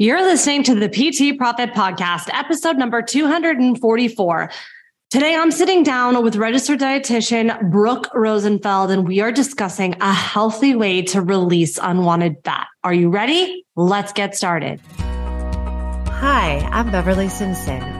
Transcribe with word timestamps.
You're 0.00 0.22
listening 0.22 0.62
to 0.62 0.74
the 0.74 0.88
PT 0.88 1.36
Profit 1.36 1.74
Podcast, 1.74 2.30
episode 2.32 2.78
number 2.78 3.02
244. 3.02 4.50
Today, 5.10 5.36
I'm 5.36 5.50
sitting 5.50 5.82
down 5.82 6.24
with 6.24 6.36
registered 6.36 6.80
dietitian 6.80 7.70
Brooke 7.70 8.08
Rosenfeld, 8.14 8.90
and 8.92 9.06
we 9.06 9.20
are 9.20 9.30
discussing 9.30 9.94
a 10.00 10.14
healthy 10.14 10.74
way 10.74 11.02
to 11.02 11.20
release 11.20 11.78
unwanted 11.82 12.36
fat. 12.46 12.68
Are 12.82 12.94
you 12.94 13.10
ready? 13.10 13.66
Let's 13.76 14.14
get 14.14 14.34
started. 14.34 14.80
Hi, 14.96 16.66
I'm 16.72 16.90
Beverly 16.90 17.28
Simpson 17.28 17.99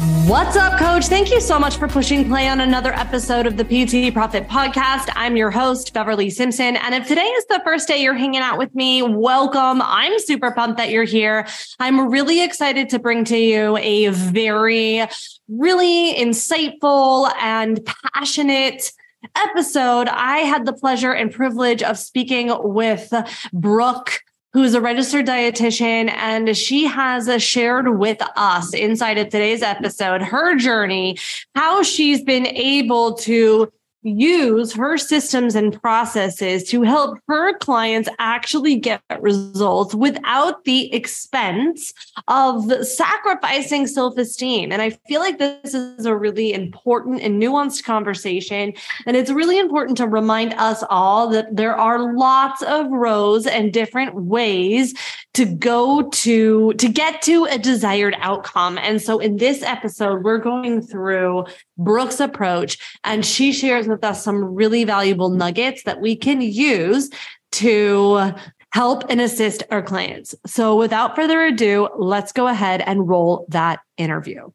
What's 0.00 0.56
up, 0.56 0.78
coach? 0.78 1.08
Thank 1.08 1.30
you 1.30 1.42
so 1.42 1.58
much 1.58 1.76
for 1.76 1.86
pushing 1.86 2.26
play 2.26 2.48
on 2.48 2.62
another 2.62 2.94
episode 2.94 3.46
of 3.46 3.58
the 3.58 3.64
PT 3.64 4.14
Profit 4.14 4.48
Podcast. 4.48 5.10
I'm 5.14 5.36
your 5.36 5.50
host, 5.50 5.92
Beverly 5.92 6.30
Simpson. 6.30 6.76
And 6.76 6.94
if 6.94 7.06
today 7.06 7.26
is 7.26 7.44
the 7.46 7.60
first 7.66 7.86
day 7.86 8.02
you're 8.02 8.14
hanging 8.14 8.40
out 8.40 8.56
with 8.56 8.74
me, 8.74 9.02
welcome. 9.02 9.82
I'm 9.82 10.18
super 10.20 10.52
pumped 10.52 10.78
that 10.78 10.88
you're 10.88 11.04
here. 11.04 11.46
I'm 11.78 12.10
really 12.10 12.42
excited 12.42 12.88
to 12.90 12.98
bring 12.98 13.24
to 13.26 13.36
you 13.36 13.76
a 13.76 14.08
very, 14.08 15.06
really 15.48 16.14
insightful 16.14 17.30
and 17.38 17.78
passionate 18.14 18.92
episode. 19.36 20.08
I 20.08 20.38
had 20.38 20.64
the 20.64 20.72
pleasure 20.72 21.12
and 21.12 21.30
privilege 21.30 21.82
of 21.82 21.98
speaking 21.98 22.50
with 22.62 23.12
Brooke 23.52 24.20
who's 24.52 24.74
a 24.74 24.80
registered 24.80 25.26
dietitian, 25.26 26.10
and 26.10 26.56
she 26.56 26.84
has 26.84 27.42
shared 27.42 27.98
with 27.98 28.20
us 28.36 28.74
inside 28.74 29.18
of 29.18 29.28
today's 29.28 29.62
episode 29.62 30.22
her 30.22 30.56
journey, 30.56 31.16
how 31.54 31.82
she's 31.82 32.22
been 32.22 32.46
able 32.46 33.14
to 33.14 33.72
use 34.02 34.72
her 34.72 34.96
systems 34.96 35.54
and 35.54 35.80
processes 35.80 36.64
to 36.70 36.82
help 36.82 37.18
her 37.28 37.56
clients 37.58 38.08
actually 38.18 38.76
get 38.76 39.02
results 39.20 39.94
without 39.94 40.64
the 40.64 40.92
expense 40.94 41.92
of 42.28 42.70
sacrificing 42.86 43.86
self 43.86 44.16
esteem. 44.16 44.72
And 44.72 44.80
I 44.80 44.90
feel 45.08 45.20
like 45.20 45.38
this 45.38 45.74
is 45.74 46.06
a 46.06 46.16
really 46.16 46.52
important 46.52 47.20
and 47.20 47.40
nuanced 47.40 47.84
conversation. 47.84 48.72
And 49.06 49.16
it's 49.16 49.30
really 49.30 49.58
important 49.58 49.98
to 49.98 50.08
remind 50.08 50.54
us 50.54 50.82
all 50.88 51.28
that 51.30 51.56
there 51.56 51.76
are 51.76 52.14
lots 52.14 52.62
of 52.62 52.90
rows 52.90 53.46
and 53.46 53.72
different 53.72 54.14
ways 54.14 54.94
to 55.34 55.44
go 55.44 56.08
to, 56.10 56.72
to 56.74 56.88
get 56.88 57.22
to 57.22 57.44
a 57.44 57.58
desired 57.58 58.16
outcome. 58.18 58.78
And 58.78 59.00
so 59.00 59.18
in 59.18 59.36
this 59.36 59.62
episode, 59.62 60.24
we're 60.24 60.38
going 60.38 60.82
through 60.82 61.44
Brooke's 61.84 62.20
approach, 62.20 62.78
and 63.04 63.24
she 63.24 63.52
shares 63.52 63.88
with 63.88 64.04
us 64.04 64.22
some 64.22 64.44
really 64.44 64.84
valuable 64.84 65.30
nuggets 65.30 65.82
that 65.84 66.00
we 66.00 66.16
can 66.16 66.40
use 66.40 67.10
to 67.52 68.32
help 68.72 69.04
and 69.10 69.20
assist 69.20 69.62
our 69.70 69.82
clients. 69.82 70.34
So, 70.46 70.76
without 70.76 71.16
further 71.16 71.42
ado, 71.44 71.88
let's 71.96 72.32
go 72.32 72.46
ahead 72.46 72.82
and 72.82 73.08
roll 73.08 73.46
that 73.48 73.80
interview. 73.96 74.50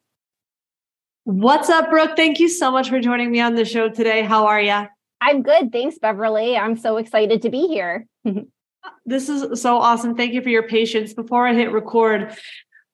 What's 1.24 1.68
up, 1.68 1.90
Brooke? 1.90 2.16
Thank 2.16 2.38
you 2.38 2.48
so 2.48 2.70
much 2.70 2.88
for 2.88 3.00
joining 3.00 3.30
me 3.30 3.40
on 3.40 3.56
the 3.56 3.64
show 3.64 3.88
today. 3.88 4.22
How 4.22 4.46
are 4.46 4.60
you? 4.60 4.86
I'm 5.20 5.42
good. 5.42 5.72
Thanks, 5.72 5.98
Beverly. 5.98 6.56
I'm 6.56 6.76
so 6.76 6.98
excited 6.98 7.42
to 7.42 7.50
be 7.50 7.66
here. 7.66 8.06
this 9.06 9.28
is 9.28 9.60
so 9.60 9.76
awesome. 9.78 10.14
Thank 10.14 10.34
you 10.34 10.42
for 10.42 10.50
your 10.50 10.62
patience. 10.62 11.14
Before 11.14 11.46
I 11.46 11.54
hit 11.54 11.72
record, 11.72 12.36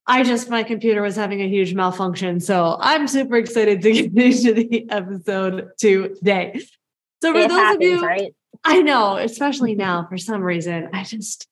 I 0.07 0.25
just, 0.25 0.51
my 0.51 0.63
computer 0.63 1.03
was 1.03 1.17
having 1.17 1.41
a 1.43 1.49
huge 1.49 1.75
malfunction. 1.75 2.41
So 2.41 2.77
I'm 2.81 3.07
super 3.07 3.37
excited 3.37 3.83
to 3.83 3.93
get 4.09 4.17
into 4.17 4.53
the 4.53 4.91
episode 4.91 5.71
today. 5.79 6.61
So 7.23 7.33
for 7.33 7.39
it 7.39 7.49
those 7.49 7.59
happens, 7.59 7.85
of 7.85 8.01
you, 8.01 8.07
right? 8.07 8.35
I 8.65 8.83
know, 8.83 9.17
especially 9.17 9.75
now 9.75 10.07
for 10.09 10.19
some 10.19 10.43
reason, 10.43 10.89
I 10.93 11.05
just, 11.05 11.47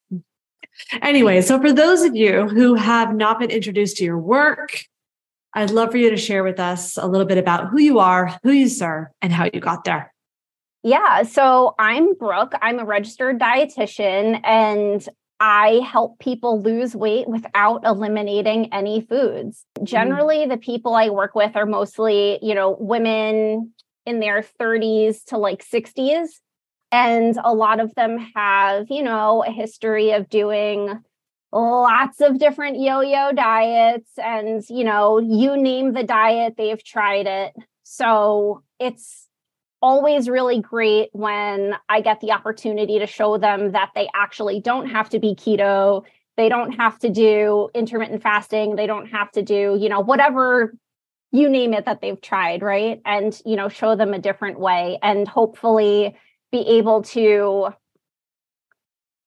anyway. 1.01 1.43
So 1.43 1.61
for 1.61 1.73
those 1.73 2.03
of 2.03 2.17
you 2.17 2.49
who 2.49 2.75
have 2.75 3.15
not 3.15 3.39
been 3.39 3.51
introduced 3.51 3.99
to 3.99 4.05
your 4.05 4.19
work, 4.19 4.85
I'd 5.55 5.71
love 5.71 5.91
for 5.91 5.97
you 5.97 6.11
to 6.11 6.17
share 6.17 6.45
with 6.45 6.61
us 6.61 6.97
a 6.97 7.07
little 7.07 7.27
bit 7.27 7.39
about 7.39 7.69
who 7.69 7.81
you 7.81 7.99
are, 7.99 8.39
who 8.43 8.53
you 8.53 8.69
serve, 8.69 9.09
and 9.21 9.33
how 9.33 9.49
you 9.53 9.61
got 9.61 9.85
there. 9.85 10.13
Yeah. 10.83 11.25
So 11.25 11.75
I'm 11.79 12.15
Brooke. 12.15 12.53
I'm 12.63 12.79
a 12.79 12.85
registered 12.85 13.39
dietitian 13.39 14.41
and 14.45 15.07
I 15.41 15.81
help 15.91 16.19
people 16.19 16.61
lose 16.61 16.95
weight 16.95 17.27
without 17.27 17.85
eliminating 17.87 18.73
any 18.75 19.01
foods. 19.01 19.65
Mm-hmm. 19.75 19.87
Generally, 19.87 20.47
the 20.47 20.59
people 20.59 20.95
I 20.95 21.09
work 21.09 21.35
with 21.35 21.57
are 21.57 21.67
mostly, 21.67 22.39
you 22.43 22.55
know, 22.55 22.77
women 22.79 23.73
in 24.05 24.21
their 24.21 24.45
30s 24.61 25.25
to 25.27 25.39
like 25.39 25.67
60s. 25.67 26.29
And 26.93 27.39
a 27.43 27.55
lot 27.55 27.81
of 27.81 27.95
them 27.95 28.19
have, 28.35 28.87
you 28.91 29.03
know, 29.03 29.45
a 29.45 29.51
history 29.51 30.11
of 30.11 30.29
doing 30.29 31.03
lots 31.53 32.21
of 32.21 32.39
different 32.39 32.81
yo 32.81 33.01
yo 33.01 33.33
diets. 33.33 34.11
And, 34.19 34.63
you 34.69 34.85
know, 34.85 35.19
you 35.19 35.57
name 35.57 35.93
the 35.95 36.03
diet, 36.03 36.55
they've 36.59 36.85
tried 36.85 37.27
it. 37.27 37.55
So 37.83 38.63
it's 38.79 39.30
always 39.83 40.29
really 40.29 40.61
great 40.61 41.09
when 41.13 41.75
I 41.89 42.01
get 42.01 42.21
the 42.21 42.33
opportunity 42.33 42.99
to 42.99 43.07
show 43.07 43.39
them 43.39 43.73
that 43.73 43.91
they 43.95 44.09
actually 44.15 44.61
don't 44.61 44.89
have 44.91 45.09
to 45.11 45.19
be 45.19 45.35
keto. 45.35 46.05
They 46.37 46.49
don't 46.49 46.73
have 46.73 46.99
to 47.01 47.09
do 47.09 47.69
intermittent 47.75 48.23
fasting. 48.23 48.77
They 48.77 48.87
don't 48.87 49.07
have 49.07 49.31
to 49.33 49.43
do, 49.43 49.77
you 49.81 49.89
know, 49.89 50.01
whatever 50.01 50.75
you 51.33 51.49
name 51.49 51.75
it 51.75 51.85
that 51.85 52.01
they've 52.01 52.21
tried, 52.21 52.63
right? 52.63 53.01
And, 53.05 53.39
you 53.47 53.57
know, 53.57 53.69
show 53.69 53.97
them 53.97 54.15
a 54.15 54.19
different 54.19 54.59
way 54.59 54.99
and 55.03 55.27
hopefully 55.29 56.17
be 56.51 56.59
able 56.79 57.03
to 57.03 57.69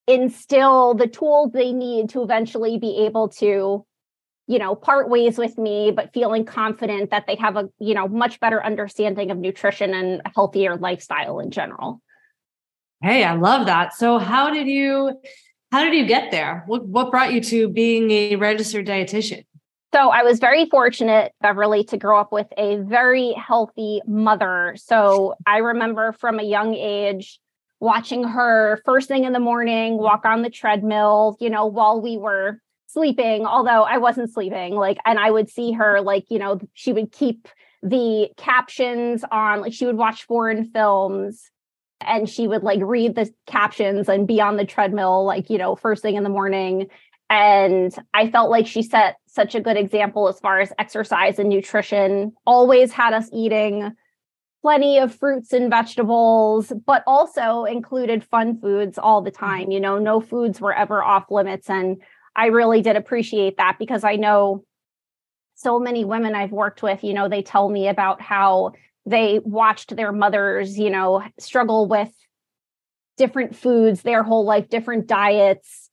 instill 0.07 0.93
the 0.95 1.07
tools 1.07 1.51
they 1.53 1.71
need 1.71 2.09
to 2.09 2.21
eventually 2.21 2.77
be 2.77 3.05
able 3.05 3.29
to 3.29 3.85
you 4.47 4.59
know 4.59 4.75
part 4.75 5.09
ways 5.09 5.37
with 5.37 5.57
me 5.57 5.91
but 5.91 6.13
feeling 6.13 6.45
confident 6.45 7.11
that 7.11 7.25
they 7.27 7.35
have 7.35 7.55
a 7.55 7.69
you 7.79 7.93
know 7.93 8.07
much 8.07 8.39
better 8.39 8.63
understanding 8.63 9.31
of 9.31 9.37
nutrition 9.37 9.93
and 9.93 10.21
a 10.25 10.31
healthier 10.35 10.77
lifestyle 10.77 11.39
in 11.39 11.51
general. 11.51 12.01
Hey 13.01 13.23
i 13.23 13.33
love 13.33 13.65
that. 13.67 13.93
So 13.93 14.17
how 14.17 14.49
did 14.49 14.67
you 14.67 15.19
how 15.71 15.83
did 15.83 15.93
you 15.95 16.05
get 16.05 16.31
there? 16.31 16.63
What 16.67 16.85
what 16.85 17.11
brought 17.11 17.33
you 17.33 17.41
to 17.41 17.69
being 17.69 18.11
a 18.11 18.35
registered 18.35 18.85
dietitian? 18.85 19.45
So 19.93 20.09
I 20.09 20.23
was 20.23 20.39
very 20.39 20.67
fortunate, 20.69 21.33
Beverly, 21.39 21.83
to 21.85 21.97
grow 21.97 22.19
up 22.19 22.31
with 22.31 22.47
a 22.57 22.77
very 22.77 23.33
healthy 23.33 24.01
mother. 24.07 24.73
So 24.75 25.35
I 25.45 25.57
remember 25.59 26.13
from 26.13 26.39
a 26.39 26.43
young 26.43 26.73
age 26.73 27.39
watching 27.79 28.23
her 28.23 28.81
first 28.85 29.07
thing 29.07 29.25
in 29.25 29.33
the 29.33 29.39
morning 29.39 29.99
walk 29.99 30.25
on 30.25 30.41
the 30.41 30.49
treadmill, 30.49 31.37
you 31.39 31.49
know, 31.49 31.67
while 31.67 32.01
we 32.01 32.17
were 32.17 32.59
sleeping, 32.93 33.45
although 33.45 33.83
I 33.83 33.97
wasn't 33.97 34.31
sleeping, 34.31 34.75
like, 34.75 34.97
and 35.05 35.19
I 35.19 35.31
would 35.31 35.49
see 35.49 35.71
her, 35.73 36.01
like, 36.01 36.25
you 36.29 36.39
know, 36.39 36.59
she 36.73 36.93
would 36.93 37.11
keep 37.11 37.47
the 37.81 38.29
captions 38.37 39.25
on, 39.31 39.61
like, 39.61 39.73
she 39.73 39.85
would 39.85 39.97
watch 39.97 40.23
foreign 40.23 40.65
films 40.65 41.49
and 42.05 42.29
she 42.29 42.47
would 42.47 42.63
like 42.63 42.79
read 42.81 43.15
the 43.15 43.31
captions 43.47 44.09
and 44.09 44.27
be 44.27 44.39
on 44.41 44.57
the 44.57 44.65
treadmill, 44.65 45.25
like, 45.25 45.49
you 45.49 45.57
know, 45.57 45.75
first 45.75 46.01
thing 46.01 46.15
in 46.15 46.23
the 46.23 46.29
morning. 46.29 46.87
And 47.29 47.95
I 48.13 48.29
felt 48.29 48.51
like 48.51 48.67
she 48.67 48.83
set 48.83 49.15
such 49.27 49.55
a 49.55 49.61
good 49.61 49.77
example 49.77 50.27
as 50.27 50.39
far 50.39 50.59
as 50.59 50.71
exercise 50.77 51.39
and 51.39 51.49
nutrition, 51.49 52.33
always 52.45 52.91
had 52.91 53.13
us 53.13 53.29
eating 53.33 53.91
plenty 54.61 54.97
of 54.97 55.13
fruits 55.13 55.51
and 55.51 55.69
vegetables, 55.69 56.71
but 56.85 57.03
also 57.05 57.65
included 57.65 58.23
fun 58.23 58.59
foods 58.59 58.97
all 58.97 59.21
the 59.21 59.31
mm-hmm. 59.31 59.45
time. 59.45 59.71
You 59.71 59.79
know, 59.79 59.97
no 59.97 60.21
foods 60.21 60.61
were 60.61 60.73
ever 60.73 61.03
off 61.03 61.29
limits. 61.29 61.69
And 61.69 62.01
I 62.35 62.47
really 62.47 62.81
did 62.81 62.95
appreciate 62.95 63.57
that 63.57 63.77
because 63.79 64.03
I 64.03 64.15
know 64.15 64.65
so 65.55 65.79
many 65.79 66.03
women 66.03 66.35
I've 66.35 66.51
worked 66.51 66.81
with, 66.81 67.03
you 67.03 67.13
know, 67.13 67.29
they 67.29 67.41
tell 67.41 67.69
me 67.69 67.87
about 67.87 68.21
how 68.21 68.73
they 69.05 69.39
watched 69.43 69.95
their 69.95 70.11
mothers, 70.11 70.77
you 70.77 70.89
know, 70.89 71.23
struggle 71.39 71.87
with 71.87 72.11
different 73.17 73.55
foods 73.55 74.01
their 74.01 74.23
whole 74.23 74.45
life, 74.45 74.69
different 74.69 75.07
diets, 75.07 75.89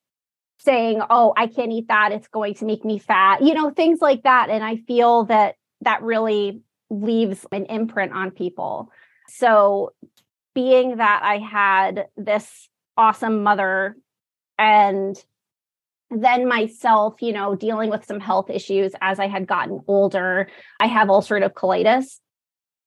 saying, 0.59 1.03
"Oh, 1.11 1.35
I 1.37 1.47
can't 1.47 1.73
eat 1.73 1.89
that. 1.89 2.13
It's 2.13 2.29
going 2.29 2.55
to 2.55 2.65
make 2.65 2.85
me 2.85 2.99
fat." 2.99 3.43
You 3.43 3.55
know, 3.55 3.71
things 3.71 4.01
like 4.01 4.23
that 4.23 4.49
and 4.51 4.65
I 4.65 4.77
feel 4.77 5.25
that 5.25 5.57
that 5.83 6.03
really 6.03 6.63
leaves 6.89 7.47
an 7.53 7.67
imprint 7.67 8.13
on 8.13 8.31
people. 8.31 8.91
So, 9.29 9.93
being 10.55 10.97
that 10.97 11.21
I 11.23 11.39
had 11.39 12.09
this 12.17 12.69
awesome 12.97 13.43
mother 13.43 13.97
and 14.59 15.17
then 16.11 16.49
myself, 16.49 17.21
you 17.21 17.33
know, 17.33 17.55
dealing 17.55 17.91
with 17.91 18.05
some 18.05 18.21
health 18.21 18.51
issues 18.51 18.93
as 19.01 19.19
I 19.19 19.29
had 19.29 19.47
gotten 19.47 19.81
older. 19.87 20.49
I 20.81 20.87
have 20.87 21.09
ulcerative 21.09 21.53
colitis. 21.53 22.19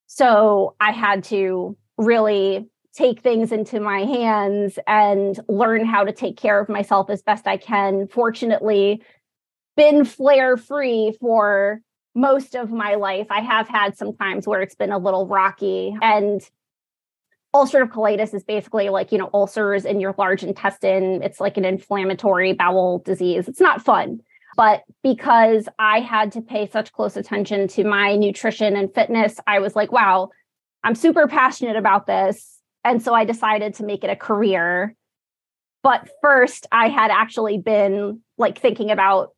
So 0.07 0.75
I 0.79 0.91
had 0.91 1.23
to 1.25 1.77
really 1.97 2.67
take 2.93 3.21
things 3.21 3.51
into 3.51 3.79
my 3.79 3.99
hands 3.99 4.77
and 4.85 5.39
learn 5.47 5.85
how 5.85 6.03
to 6.03 6.11
take 6.11 6.37
care 6.37 6.59
of 6.59 6.69
myself 6.69 7.09
as 7.09 7.23
best 7.23 7.47
I 7.47 7.57
can. 7.57 8.07
Fortunately, 8.07 9.01
been 9.75 10.05
flare 10.05 10.57
free 10.57 11.15
for 11.19 11.81
most 12.13 12.55
of 12.55 12.71
my 12.71 12.95
life. 12.95 13.27
I 13.31 13.41
have 13.41 13.67
had 13.67 13.97
some 13.97 14.15
times 14.15 14.47
where 14.47 14.61
it's 14.61 14.75
been 14.75 14.91
a 14.91 14.99
little 14.99 15.27
rocky 15.27 15.95
and 16.01 16.47
ulcerative 17.53 17.89
colitis 17.89 18.33
is 18.33 18.43
basically 18.43 18.89
like, 18.89 19.11
you 19.11 19.17
know, 19.17 19.29
ulcers 19.33 19.85
in 19.85 19.99
your 19.99 20.15
large 20.17 20.43
intestine. 20.43 21.21
It's 21.21 21.39
like 21.39 21.57
an 21.57 21.65
inflammatory 21.65 22.53
bowel 22.53 22.99
disease. 22.99 23.47
It's 23.47 23.59
not 23.59 23.83
fun. 23.83 24.19
But 24.55 24.83
because 25.01 25.67
I 25.79 25.99
had 25.99 26.31
to 26.33 26.41
pay 26.41 26.67
such 26.69 26.91
close 26.91 27.17
attention 27.17 27.67
to 27.69 27.83
my 27.83 28.15
nutrition 28.15 28.75
and 28.75 28.93
fitness, 28.93 29.39
I 29.47 29.59
was 29.59 29.75
like, 29.75 29.91
wow, 29.91 30.29
I'm 30.83 30.95
super 30.95 31.27
passionate 31.27 31.75
about 31.75 32.05
this. 32.05 32.59
And 32.83 33.01
so 33.01 33.13
I 33.13 33.25
decided 33.25 33.75
to 33.75 33.85
make 33.85 34.03
it 34.03 34.09
a 34.09 34.15
career. 34.15 34.95
But 35.81 36.09
first, 36.21 36.67
I 36.71 36.89
had 36.89 37.11
actually 37.11 37.57
been 37.57 38.21
like 38.37 38.59
thinking 38.59 38.91
about 38.91 39.29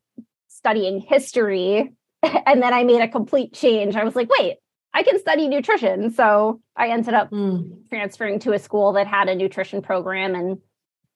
studying 0.48 1.00
history. 1.00 1.92
And 2.46 2.60
then 2.60 2.74
I 2.74 2.82
made 2.82 3.02
a 3.02 3.08
complete 3.08 3.52
change. 3.52 3.94
I 3.94 4.02
was 4.02 4.16
like, 4.16 4.28
wait, 4.28 4.56
I 4.96 5.02
can 5.02 5.18
study 5.18 5.46
nutrition. 5.46 6.10
So 6.10 6.62
I 6.74 6.88
ended 6.88 7.12
up 7.12 7.30
mm. 7.30 7.86
transferring 7.90 8.38
to 8.40 8.54
a 8.54 8.58
school 8.58 8.94
that 8.94 9.06
had 9.06 9.28
a 9.28 9.34
nutrition 9.34 9.82
program, 9.82 10.34
and 10.34 10.58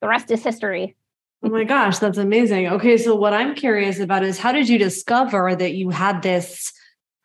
the 0.03 0.07
rest 0.07 0.31
is 0.31 0.45
history. 0.45 0.97
Oh 1.43 1.49
my 1.49 1.65
gosh, 1.65 1.99
that's 1.99 2.19
amazing. 2.19 2.69
Okay, 2.69 2.99
so 2.99 3.15
what 3.15 3.33
I'm 3.33 3.55
curious 3.55 3.99
about 3.99 4.23
is 4.23 4.39
how 4.39 4.53
did 4.53 4.69
you 4.69 4.79
discover 4.79 5.57
that 5.57 5.73
you 5.73 5.89
had 5.89 6.21
this? 6.21 6.75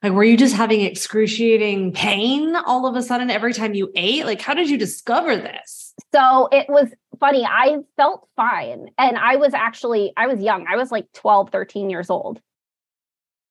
Like, 0.02 0.14
were 0.14 0.24
you 0.24 0.38
just 0.38 0.56
having 0.56 0.80
excruciating 0.80 1.92
pain 1.92 2.56
all 2.56 2.88
of 2.88 2.96
a 2.96 3.02
sudden 3.02 3.30
every 3.30 3.52
time 3.52 3.74
you 3.74 3.92
ate? 3.94 4.26
Like, 4.26 4.40
how 4.40 4.54
did 4.54 4.70
you 4.70 4.78
discover 4.78 5.36
this? 5.36 5.94
So 6.14 6.48
it 6.54 6.68
was 6.70 6.88
funny. 7.20 7.44
I 7.44 7.80
felt 7.98 8.30
fine. 8.38 8.92
And 8.98 9.18
I 9.18 9.36
was 9.36 9.54
actually, 9.54 10.14
I 10.16 10.28
was 10.28 10.40
young. 10.40 10.68
I 10.70 10.78
was 10.78 10.90
like 10.90 11.12
12, 11.12 11.50
13 11.50 11.90
years 11.90 12.10
old. 12.10 12.40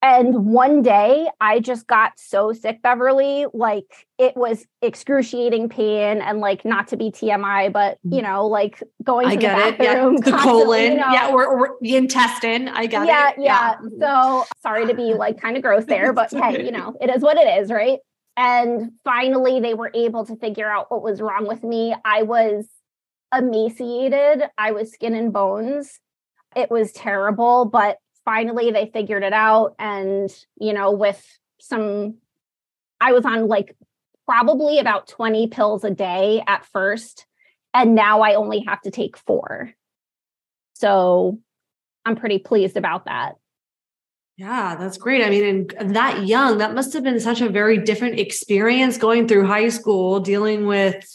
And 0.05 0.45
one 0.53 0.83
day 0.83 1.31
I 1.41 1.61
just 1.61 1.87
got 1.87 2.13
so 2.21 2.53
sick, 2.53 2.83
Beverly, 2.83 3.47
like 3.55 4.07
it 4.19 4.37
was 4.37 4.67
excruciating 4.83 5.71
pain 5.71 6.21
and 6.21 6.41
like 6.41 6.63
not 6.63 6.89
to 6.89 6.99
be 6.99 7.11
TMI, 7.11 7.73
but 7.73 7.97
you 8.03 8.21
mm. 8.21 8.25
know, 8.25 8.47
like 8.47 8.83
going 9.03 9.31
to 9.31 9.37
the 9.37 9.41
bathroom. 9.41 10.17
Yeah. 10.17 10.31
The 10.31 10.37
colon. 10.37 10.83
You 10.83 10.99
know. 10.99 11.11
Yeah. 11.11 11.31
Or, 11.33 11.47
or, 11.47 11.77
the 11.81 11.97
intestine. 11.97 12.69
I 12.69 12.87
got 12.87 13.07
yeah, 13.07 13.31
it. 13.31 13.37
Yeah. 13.39 13.77
Yeah. 13.99 13.99
So 13.99 14.45
sorry 14.61 14.87
to 14.89 14.93
be 14.93 15.15
like 15.15 15.41
kind 15.41 15.57
of 15.57 15.63
gross 15.63 15.87
there, 15.87 16.13
but 16.13 16.31
hey, 16.31 16.63
you 16.63 16.71
know, 16.71 16.95
it 17.01 17.09
is 17.09 17.23
what 17.23 17.39
it 17.39 17.63
is, 17.63 17.71
right? 17.71 18.01
And 18.37 18.93
finally 19.05 19.61
they 19.61 19.73
were 19.73 19.91
able 19.95 20.27
to 20.27 20.37
figure 20.37 20.71
out 20.71 20.91
what 20.91 21.03
was 21.03 21.23
wrong 21.23 21.49
with 21.49 21.65
me. 21.65 21.97
I 22.05 22.25
was 22.25 22.69
emaciated. 23.35 24.51
I 24.59 24.73
was 24.73 24.93
skin 24.93 25.15
and 25.15 25.33
bones. 25.33 25.99
It 26.55 26.71
was 26.71 26.93
terrible, 26.93 27.65
but 27.65 27.97
finally 28.25 28.71
they 28.71 28.91
figured 28.93 29.23
it 29.23 29.33
out. 29.33 29.75
And 29.79 30.31
you 30.59 30.73
know 30.73 30.93
with 30.93 31.25
some 31.61 32.17
i 33.01 33.13
was 33.13 33.25
on 33.25 33.49
like 33.49 33.77
probably 34.27 34.79
about 34.79 35.09
20 35.09 35.49
pills 35.49 35.85
a 35.85 35.91
day 35.91 36.43
at 36.47 36.65
first. 36.67 37.27
And 37.73 37.95
now 37.95 38.21
i 38.21 38.35
only 38.35 38.61
have 38.61 38.81
to 38.83 38.91
take 38.91 39.17
four. 39.17 39.73
So 40.75 41.39
i'm 42.05 42.17
pretty 42.17 42.39
pleased 42.39 42.77
about 42.77 43.07
that. 43.07 43.37
Yeah, 44.37 44.75
that's 44.75 44.99
great. 44.99 45.25
I 45.25 45.31
mean, 45.31 45.69
and 45.79 45.95
that 45.95 46.27
young, 46.27 46.59
that 46.59 46.75
must 46.75 46.93
have 46.95 47.05
been 47.05 47.21
such 47.21 47.41
a 47.41 47.49
very 47.49 47.79
different 47.79 48.19
experience 48.19 48.99
going 48.99 49.29
through 49.29 49.47
high 49.47 49.69
school, 49.69 50.19
dealing 50.19 50.67
with, 50.67 51.07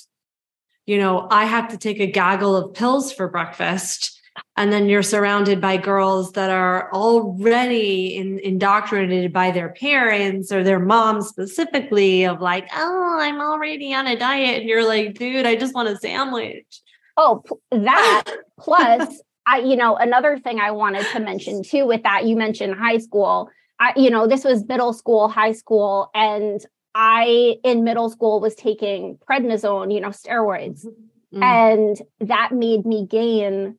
you 0.85 0.97
know, 0.97 1.27
I 1.29 1.43
have 1.43 1.67
to 1.69 1.77
take 1.77 1.99
a 1.99 2.07
gaggle 2.07 2.55
of 2.55 2.73
pills 2.73 3.11
for 3.11 3.27
breakfast 3.27 4.18
and 4.57 4.73
then 4.73 4.89
you're 4.89 5.03
surrounded 5.03 5.61
by 5.61 5.77
girls 5.77 6.33
that 6.33 6.49
are 6.49 6.91
already 6.93 8.15
in, 8.17 8.39
indoctrinated 8.39 9.31
by 9.31 9.51
their 9.51 9.69
parents 9.69 10.51
or 10.51 10.63
their 10.63 10.79
moms 10.79 11.27
specifically 11.27 12.25
of 12.25 12.41
like 12.41 12.67
oh 12.75 13.17
i'm 13.21 13.39
already 13.39 13.93
on 13.93 14.07
a 14.07 14.17
diet. 14.17 14.59
And 14.61 14.69
you're 14.69 14.87
like 14.87 15.17
dude 15.17 15.45
i 15.45 15.55
just 15.55 15.73
want 15.73 15.89
a 15.89 15.97
sandwich. 15.97 16.81
Oh 17.17 17.43
that 17.71 18.25
plus 18.59 19.21
i 19.45 19.59
you 19.59 19.75
know 19.75 19.95
another 19.95 20.37
thing 20.37 20.59
i 20.59 20.71
wanted 20.71 21.05
to 21.13 21.19
mention 21.19 21.63
too 21.63 21.85
with 21.85 22.03
that 22.03 22.25
you 22.25 22.35
mentioned 22.35 22.75
high 22.75 22.97
school. 22.97 23.49
I 23.79 23.93
you 23.95 24.09
know 24.09 24.27
this 24.27 24.43
was 24.43 24.65
middle 24.67 24.93
school 24.93 25.29
high 25.29 25.53
school 25.53 26.09
and 26.13 26.59
i 26.95 27.55
in 27.63 27.83
middle 27.83 28.09
school 28.09 28.41
was 28.41 28.55
taking 28.55 29.17
prednisone 29.29 29.93
you 29.93 30.01
know 30.01 30.09
steroids. 30.09 30.85
Mm-hmm. 31.31 31.43
and 31.43 32.01
that 32.27 32.51
made 32.51 32.87
me 32.87 33.05
gain 33.05 33.77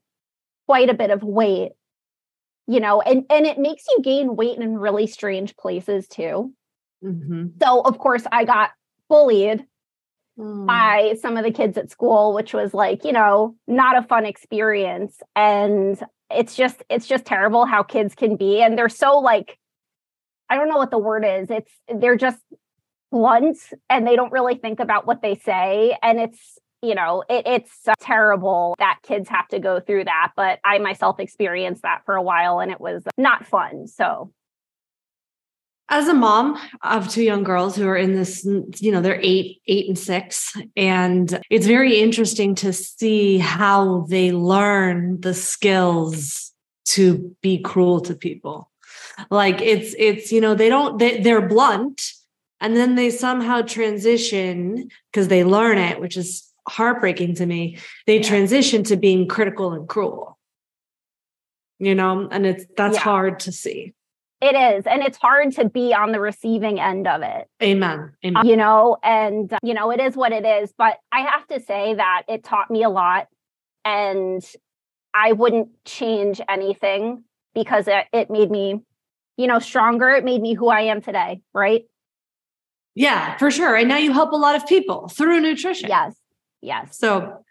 quite 0.70 0.88
a 0.88 0.94
bit 0.94 1.10
of 1.10 1.24
weight 1.24 1.72
you 2.68 2.78
know 2.78 3.00
and 3.00 3.24
and 3.28 3.44
it 3.44 3.58
makes 3.58 3.82
you 3.90 3.98
gain 4.02 4.36
weight 4.36 4.56
in 4.56 4.78
really 4.78 5.08
strange 5.08 5.56
places 5.56 6.06
too. 6.06 6.52
Mm-hmm. 7.02 7.46
so 7.60 7.80
of 7.80 7.98
course 7.98 8.24
i 8.30 8.44
got 8.44 8.70
bullied 9.08 9.64
mm. 10.38 10.66
by 10.66 11.16
some 11.20 11.36
of 11.36 11.42
the 11.42 11.50
kids 11.50 11.76
at 11.76 11.90
school 11.90 12.34
which 12.34 12.54
was 12.54 12.72
like 12.72 13.04
you 13.04 13.12
know 13.12 13.56
not 13.66 13.98
a 13.98 14.06
fun 14.06 14.24
experience. 14.26 15.18
And 15.34 16.00
it's 16.30 16.54
just 16.54 16.84
it's 16.88 17.08
just 17.08 17.24
terrible 17.24 17.66
how 17.66 17.82
kids 17.82 18.14
can 18.14 18.36
be. 18.36 18.62
And 18.62 18.78
they're 18.78 18.88
so 18.88 19.18
like 19.18 19.58
i 20.48 20.54
don't 20.54 20.68
know 20.68 20.76
what 20.76 20.92
the 20.92 20.98
word 20.98 21.24
is. 21.24 21.50
It's 21.50 21.72
they're 21.92 22.16
just 22.16 22.38
blunt 23.10 23.58
and 23.88 24.06
they 24.06 24.14
don't 24.14 24.30
really 24.30 24.54
think 24.54 24.78
about 24.78 25.06
what 25.06 25.20
they 25.20 25.34
say. 25.34 25.96
And 26.00 26.20
it's 26.20 26.58
you 26.82 26.94
know, 26.94 27.22
it, 27.28 27.46
it's 27.46 27.86
terrible 28.00 28.74
that 28.78 29.00
kids 29.02 29.28
have 29.28 29.48
to 29.48 29.58
go 29.58 29.80
through 29.80 30.04
that. 30.04 30.32
But 30.36 30.60
I 30.64 30.78
myself 30.78 31.20
experienced 31.20 31.82
that 31.82 32.02
for 32.04 32.14
a 32.14 32.22
while 32.22 32.60
and 32.60 32.70
it 32.70 32.80
was 32.80 33.02
not 33.18 33.46
fun. 33.46 33.86
So, 33.86 34.32
as 35.90 36.06
a 36.06 36.14
mom 36.14 36.56
of 36.82 37.08
two 37.08 37.22
young 37.22 37.42
girls 37.42 37.74
who 37.74 37.86
are 37.88 37.96
in 37.96 38.14
this, 38.14 38.44
you 38.44 38.92
know, 38.92 39.00
they're 39.00 39.20
eight, 39.20 39.60
eight 39.66 39.88
and 39.88 39.98
six. 39.98 40.56
And 40.76 41.40
it's 41.50 41.66
very 41.66 41.98
interesting 41.98 42.54
to 42.56 42.72
see 42.72 43.38
how 43.38 44.06
they 44.08 44.30
learn 44.30 45.20
the 45.20 45.34
skills 45.34 46.52
to 46.86 47.34
be 47.42 47.58
cruel 47.58 48.00
to 48.02 48.14
people. 48.14 48.70
Like 49.30 49.60
it's, 49.60 49.94
it's, 49.98 50.30
you 50.30 50.40
know, 50.40 50.54
they 50.54 50.68
don't, 50.68 50.98
they, 50.98 51.20
they're 51.20 51.46
blunt 51.46 52.00
and 52.60 52.76
then 52.76 52.94
they 52.94 53.10
somehow 53.10 53.62
transition 53.62 54.90
because 55.10 55.26
they 55.26 55.42
learn 55.42 55.76
it, 55.76 56.00
which 56.00 56.16
is 56.16 56.49
heartbreaking 56.70 57.34
to 57.36 57.46
me. 57.46 57.78
They 58.06 58.18
yeah. 58.18 58.22
transition 58.22 58.84
to 58.84 58.96
being 58.96 59.26
critical 59.28 59.72
and 59.72 59.88
cruel. 59.88 60.38
You 61.78 61.94
know 61.94 62.28
and 62.30 62.46
it's 62.46 62.66
that's 62.76 62.96
yeah. 62.96 63.02
hard 63.02 63.40
to 63.40 63.52
see. 63.52 63.94
It 64.40 64.54
is 64.54 64.86
and 64.86 65.02
it's 65.02 65.18
hard 65.18 65.52
to 65.52 65.68
be 65.68 65.92
on 65.92 66.12
the 66.12 66.20
receiving 66.20 66.78
end 66.78 67.06
of 67.06 67.22
it. 67.22 67.48
Amen. 67.62 68.12
Amen. 68.24 68.46
You 68.46 68.56
know 68.56 68.98
and 69.02 69.52
you 69.62 69.74
know 69.74 69.90
it 69.90 70.00
is 70.00 70.14
what 70.14 70.32
it 70.32 70.44
is 70.44 70.72
but 70.76 70.98
i 71.10 71.20
have 71.20 71.46
to 71.48 71.60
say 71.60 71.94
that 71.94 72.22
it 72.28 72.44
taught 72.44 72.70
me 72.70 72.82
a 72.82 72.88
lot 72.88 73.28
and 73.84 74.42
i 75.14 75.32
wouldn't 75.32 75.68
change 75.84 76.40
anything 76.48 77.24
because 77.54 77.88
it, 77.88 78.06
it 78.12 78.30
made 78.30 78.50
me 78.50 78.80
you 79.36 79.46
know 79.46 79.58
stronger. 79.58 80.10
It 80.10 80.24
made 80.24 80.42
me 80.42 80.54
who 80.54 80.68
i 80.68 80.82
am 80.82 81.00
today 81.00 81.40
right? 81.54 81.84
Yeah 82.94 83.38
for 83.38 83.50
sure. 83.50 83.74
And 83.74 83.88
now 83.88 83.96
you 83.96 84.12
help 84.12 84.32
a 84.32 84.36
lot 84.36 84.54
of 84.54 84.66
people 84.66 85.08
through 85.08 85.40
nutrition. 85.40 85.88
Yes 85.88 86.19
Yes. 86.60 86.98
So, 86.98 87.44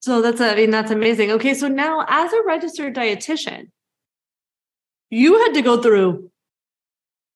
so 0.00 0.22
that's, 0.22 0.40
I 0.40 0.54
mean, 0.54 0.70
that's 0.70 0.90
amazing. 0.90 1.30
Okay. 1.32 1.54
So 1.54 1.68
now 1.68 2.04
as 2.08 2.32
a 2.32 2.42
registered 2.44 2.94
dietitian, 2.94 3.68
you 5.10 5.38
had 5.38 5.54
to 5.54 5.62
go 5.62 5.80
through 5.80 6.30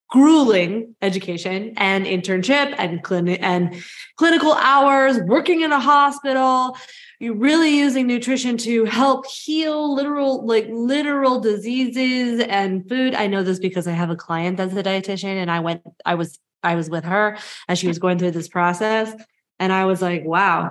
grueling 0.09 0.95
education 1.03 1.75
and 1.77 2.07
internship 2.07 2.75
and 2.79 3.03
clinic 3.03 3.41
and 3.43 3.83
clinical 4.17 4.53
hours 4.55 5.19
working 5.27 5.63
in 5.63 5.73
a 5.73 5.81
hospital 5.81 6.77
you're 7.19 7.35
really 7.35 7.77
using 7.77 8.07
nutrition 8.07 8.57
to 8.57 8.85
help 8.85 9.27
heal 9.27 9.95
literal 9.95 10.47
like 10.47 10.67
literal 10.71 11.41
diseases 11.41 12.41
and 12.49 12.89
food 12.89 13.15
i 13.15 13.27
know 13.27 13.43
this 13.43 13.59
because 13.59 13.89
i 13.89 13.93
have 13.93 14.11
a 14.11 14.17
client 14.17 14.57
that's 14.57 14.75
a 14.75 14.83
dietitian 14.83 15.43
and 15.43 15.51
i 15.51 15.59
went 15.59 15.83
i 16.05 16.15
was 16.15 16.39
i 16.63 16.77
was 16.77 16.89
with 16.89 17.05
her 17.05 17.37
as 17.69 17.77
she 17.77 17.89
was 17.89 17.99
going 17.99 18.17
through 18.17 18.31
this 18.31 18.49
process 18.49 19.13
and 19.59 19.73
i 19.73 19.87
was 19.87 20.01
like 20.01 20.25
wow 20.25 20.71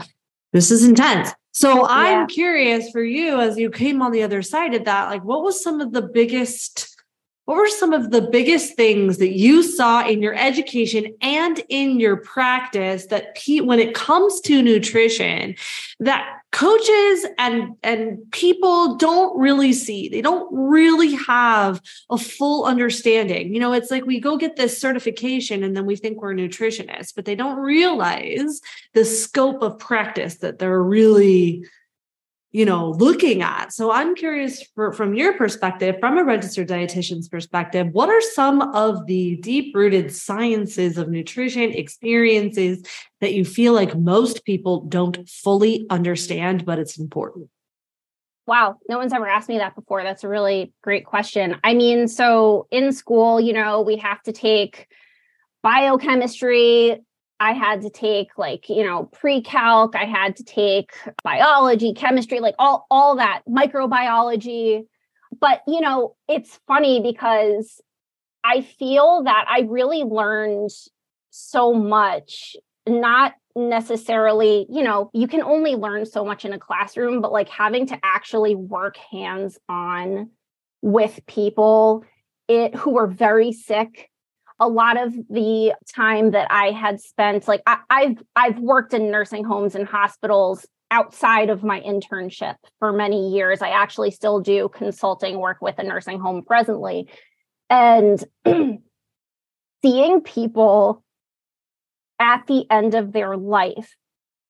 this 0.55 0.71
is 0.71 0.85
intense. 0.85 1.31
So 1.51 1.81
yeah. 1.81 1.87
I'm 1.89 2.27
curious 2.27 2.89
for 2.89 3.03
you 3.03 3.41
as 3.41 3.57
you 3.57 3.69
came 3.69 4.01
on 4.01 4.13
the 4.13 4.23
other 4.23 4.41
side 4.41 4.73
of 4.73 4.85
that, 4.85 5.09
like 5.09 5.21
what 5.25 5.43
was 5.43 5.61
some 5.61 5.81
of 5.81 5.91
the 5.91 6.01
biggest 6.01 6.95
what 7.43 7.57
were 7.57 7.67
some 7.67 7.93
of 7.93 8.09
the 8.09 8.21
biggest 8.21 8.75
things 8.75 9.17
that 9.17 9.33
you 9.33 9.61
saw 9.61 10.07
in 10.07 10.21
your 10.21 10.33
education 10.33 11.13
and 11.21 11.61
in 11.69 11.99
your 11.99 12.17
practice 12.17 13.05
that 13.07 13.35
pe- 13.35 13.59
when 13.59 13.79
it 13.79 13.93
comes 13.93 14.41
to 14.41 14.63
nutrition 14.63 15.55
that 15.99 16.39
coaches 16.55 17.25
and 17.37 17.75
and 17.83 18.17
people 18.31 18.95
don't 18.95 19.37
really 19.37 19.73
see 19.73 20.07
they 20.07 20.21
don't 20.21 20.47
really 20.53 21.13
have 21.13 21.81
a 22.09 22.17
full 22.17 22.63
understanding. 22.63 23.53
You 23.53 23.59
know 23.59 23.73
it's 23.73 23.91
like 23.91 24.05
we 24.05 24.21
go 24.21 24.37
get 24.37 24.55
this 24.55 24.79
certification 24.79 25.65
and 25.65 25.75
then 25.75 25.85
we 25.85 25.97
think 25.97 26.21
we're 26.21 26.33
nutritionists 26.33 27.13
but 27.13 27.25
they 27.25 27.35
don't 27.35 27.57
realize 27.57 28.61
the 28.93 29.03
scope 29.03 29.63
of 29.63 29.77
practice 29.79 30.35
that 30.35 30.57
they're 30.57 30.81
really 30.81 31.65
you 32.55 32.63
know 32.63 32.91
looking 32.91 33.41
at 33.41 33.73
so 33.73 33.91
i'm 33.91 34.15
curious 34.15 34.63
for, 34.75 34.93
from 34.93 35.13
your 35.13 35.33
perspective 35.33 35.97
from 35.99 36.17
a 36.17 36.23
registered 36.23 36.69
dietitian's 36.69 37.27
perspective 37.27 37.87
what 37.91 38.07
are 38.07 38.21
some 38.21 38.61
of 38.73 39.05
the 39.07 39.35
deep 39.41 39.75
rooted 39.75 40.09
sciences 40.09 40.97
of 40.97 41.09
nutrition 41.09 41.73
experiences 41.73 42.81
that 43.19 43.33
you 43.33 43.43
feel 43.43 43.73
like 43.73 43.97
most 43.97 44.45
people 44.45 44.85
don't 44.85 45.27
fully 45.27 45.85
understand 45.89 46.65
but 46.65 46.79
it's 46.79 46.97
important 46.97 47.49
Wow, 48.47 48.77
no 48.87 48.99
one's 48.99 49.11
ever 49.11 49.27
asked 49.27 49.49
me 49.49 49.57
that 49.57 49.73
before. 49.73 50.03
That's 50.03 50.23
a 50.23 50.27
really 50.27 50.71
great 50.83 51.03
question. 51.03 51.55
I 51.63 51.73
mean, 51.73 52.07
so 52.07 52.67
in 52.69 52.91
school, 52.91 53.41
you 53.41 53.53
know, 53.53 53.81
we 53.81 53.95
have 53.97 54.21
to 54.21 54.31
take 54.31 54.87
biochemistry, 55.63 57.01
I 57.39 57.53
had 57.53 57.81
to 57.81 57.89
take 57.89 58.37
like, 58.37 58.69
you 58.69 58.83
know, 58.83 59.09
pre-calc, 59.11 59.95
I 59.95 60.05
had 60.05 60.35
to 60.37 60.43
take 60.43 60.91
biology, 61.23 61.93
chemistry, 61.93 62.39
like 62.39 62.55
all 62.59 62.87
all 62.89 63.17
that, 63.17 63.41
microbiology. 63.49 64.83
But, 65.39 65.61
you 65.67 65.81
know, 65.81 66.15
it's 66.29 66.59
funny 66.67 67.01
because 67.01 67.81
I 68.43 68.61
feel 68.61 69.23
that 69.23 69.45
I 69.49 69.61
really 69.61 70.03
learned 70.03 70.69
so 71.31 71.73
much 71.73 72.55
not 72.87 73.33
necessarily, 73.55 74.65
you 74.69 74.83
know, 74.83 75.09
you 75.13 75.27
can 75.27 75.41
only 75.41 75.75
learn 75.75 76.05
so 76.05 76.23
much 76.23 76.45
in 76.45 76.53
a 76.53 76.59
classroom, 76.59 77.21
but 77.21 77.31
like 77.31 77.49
having 77.49 77.87
to 77.87 77.99
actually 78.03 78.55
work 78.55 78.97
hands 79.11 79.57
on 79.67 80.29
with 80.81 81.19
people 81.25 82.05
it 82.47 82.75
who 82.75 82.91
were 82.91 83.07
very 83.07 83.51
sick 83.51 84.09
a 84.59 84.67
lot 84.67 85.01
of 85.01 85.13
the 85.29 85.73
time 85.93 86.31
that 86.31 86.47
I 86.49 86.71
had 86.71 87.01
spent, 87.01 87.47
like 87.47 87.61
I, 87.65 87.79
I've 87.89 88.23
I've 88.35 88.59
worked 88.59 88.93
in 88.93 89.11
nursing 89.11 89.43
homes 89.43 89.75
and 89.75 89.87
hospitals 89.87 90.65
outside 90.91 91.49
of 91.49 91.63
my 91.63 91.81
internship 91.81 92.55
for 92.79 92.93
many 92.93 93.29
years. 93.33 93.61
I 93.61 93.69
actually 93.69 94.11
still 94.11 94.39
do 94.39 94.69
consulting 94.69 95.39
work 95.39 95.57
with 95.61 95.77
a 95.79 95.83
nursing 95.83 96.19
home 96.19 96.43
presently. 96.43 97.09
And 97.69 98.23
seeing 99.83 100.21
people 100.21 101.03
at 102.19 102.47
the 102.47 102.65
end 102.69 102.95
of 102.95 103.11
their 103.11 103.35
life 103.35 103.95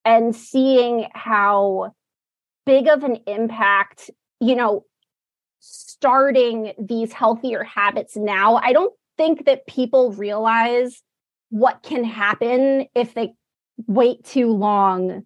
and 0.03 0.35
seeing 0.35 1.07
how 1.13 1.93
big 2.65 2.87
of 2.87 3.03
an 3.03 3.19
impact, 3.27 4.11
you 4.39 4.55
know, 4.55 4.83
starting 5.59 6.73
these 6.77 7.11
healthier 7.11 7.63
habits 7.63 8.15
now, 8.15 8.55
I 8.55 8.73
don't 8.73 8.93
think 9.17 9.45
that 9.45 9.67
people 9.67 10.11
realize 10.11 11.01
what 11.49 11.83
can 11.83 12.03
happen 12.03 12.87
if 12.95 13.13
they 13.13 13.33
wait 13.87 14.23
too 14.23 14.51
long 14.51 15.23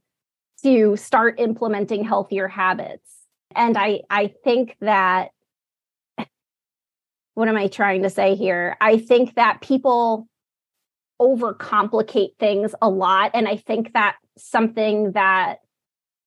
to 0.64 0.96
start 0.96 1.40
implementing 1.40 2.04
healthier 2.04 2.48
habits. 2.48 3.10
And 3.56 3.78
I 3.78 4.02
I 4.10 4.34
think 4.44 4.76
that 4.82 5.30
what 7.34 7.48
am 7.48 7.58
I 7.58 7.68
trying 7.68 8.04
to 8.04 8.10
say 8.10 8.36
here? 8.36 8.78
I 8.82 8.98
think 8.98 9.36
that 9.36 9.62
people 9.62 10.28
overcomplicate 11.22 12.38
things 12.40 12.74
a 12.82 12.90
lot 12.90 13.32
and 13.34 13.48
I 13.48 13.58
think 13.58 13.94
that 13.94 14.16
something 14.38 15.12
that 15.14 15.60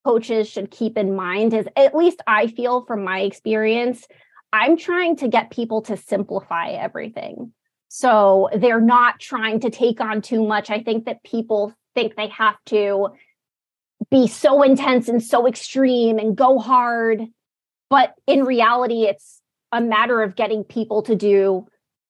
coaches 0.05 0.47
should 0.47 0.69
keep 0.69 0.97
in 0.97 1.15
mind 1.15 1.53
is 1.53 1.65
at 1.75 1.95
least 1.95 2.21
I 2.27 2.47
feel 2.47 2.85
from 2.85 3.03
my 3.03 3.21
experience 3.21 4.05
I'm 4.53 4.77
trying 4.77 5.15
to 5.17 5.27
get 5.27 5.49
people 5.49 5.81
to 5.83 5.97
simplify 5.97 6.69
everything. 6.69 7.51
So 7.89 8.49
they're 8.55 8.79
not 8.79 9.19
trying 9.19 9.59
to 9.61 9.71
take 9.71 9.99
on 9.99 10.21
too 10.21 10.45
much. 10.45 10.69
I 10.69 10.81
think 10.81 11.05
that 11.05 11.23
people 11.23 11.73
think 11.95 12.15
they 12.15 12.27
have 12.29 12.55
to 12.67 13.09
be 14.11 14.27
so 14.27 14.61
intense 14.61 15.09
and 15.09 15.21
so 15.23 15.47
extreme 15.47 16.19
and 16.19 16.35
go 16.35 16.59
hard. 16.59 17.23
But 17.89 18.13
in 18.27 18.45
reality, 18.45 19.05
it's 19.05 19.41
a 19.71 19.81
matter 19.81 20.21
of 20.21 20.35
getting 20.35 20.63
people 20.63 21.01
to 21.03 21.15
do 21.15 21.67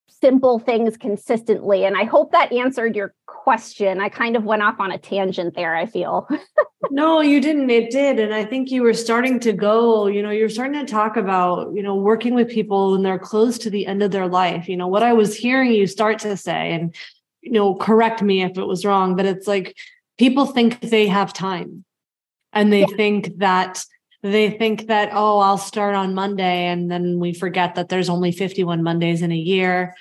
simple 0.08 0.60
things 0.60 0.98
consistently. 0.98 1.86
And 1.86 1.98
I 1.98 2.04
hope 2.04 2.32
that 2.32 2.52
answered 2.52 2.96
your 2.96 3.14
question. 3.26 4.02
I 4.02 4.10
kind 4.10 4.36
of 4.36 4.44
went 4.44 4.64
off 4.64 4.80
on 4.80 4.92
a 4.92 4.98
tangent 4.98 5.56
there, 5.56 5.76
I 5.76 5.86
feel. 5.86 6.28
no, 6.92 7.22
you 7.22 7.40
didn't. 7.40 7.70
It 7.70 7.92
did. 7.92 8.20
And 8.20 8.34
I 8.34 8.44
think 8.44 8.72
you 8.72 8.84
were 8.84 8.94
starting 8.94 9.40
to 9.42 9.54
go, 9.54 10.08
you 10.08 10.22
know, 10.22 10.32
you're 10.32 10.50
starting 10.50 10.86
to 10.86 10.92
talk 10.92 11.18
about, 11.18 11.74
you 11.74 11.84
know, 11.84 11.96
working 11.96 12.36
with 12.36 12.50
people 12.50 12.92
when 12.92 13.04
they're 13.04 13.20
close 13.20 13.58
to 13.60 13.70
the 13.70 13.86
end 13.86 14.04
of 14.04 14.12
their 14.12 14.28
life. 14.28 14.68
You 14.68 14.78
know, 14.78 14.88
what 14.88 15.04
I 15.04 15.14
was 15.14 15.36
hearing 15.36 15.72
you 15.72 15.88
start 15.88 16.20
to 16.20 16.36
say, 16.38 16.74
and, 16.74 16.96
you 17.42 17.52
know, 17.52 17.76
correct 17.76 18.22
me 18.22 18.44
if 18.44 18.58
it 18.58 18.66
was 18.66 18.86
wrong, 18.86 19.16
but 19.16 19.26
it's 19.26 19.48
like 19.48 19.76
people 20.18 20.46
think 20.46 20.82
they 20.82 21.08
have 21.08 21.34
time 21.34 21.86
and 22.54 22.72
they 22.72 22.82
yeah. 22.82 22.96
think 22.96 23.38
that 23.40 23.84
they 24.22 24.50
think 24.52 24.88
that 24.88 25.10
oh 25.12 25.40
i'll 25.40 25.58
start 25.58 25.96
on 25.96 26.14
monday 26.14 26.68
and 26.68 26.90
then 26.90 27.20
we 27.20 27.34
forget 27.34 27.76
that 27.76 27.90
there's 27.90 28.10
only 28.10 28.32
51 28.32 28.82
mondays 28.82 29.22
in 29.22 29.32
a 29.32 29.38
year 29.38 29.96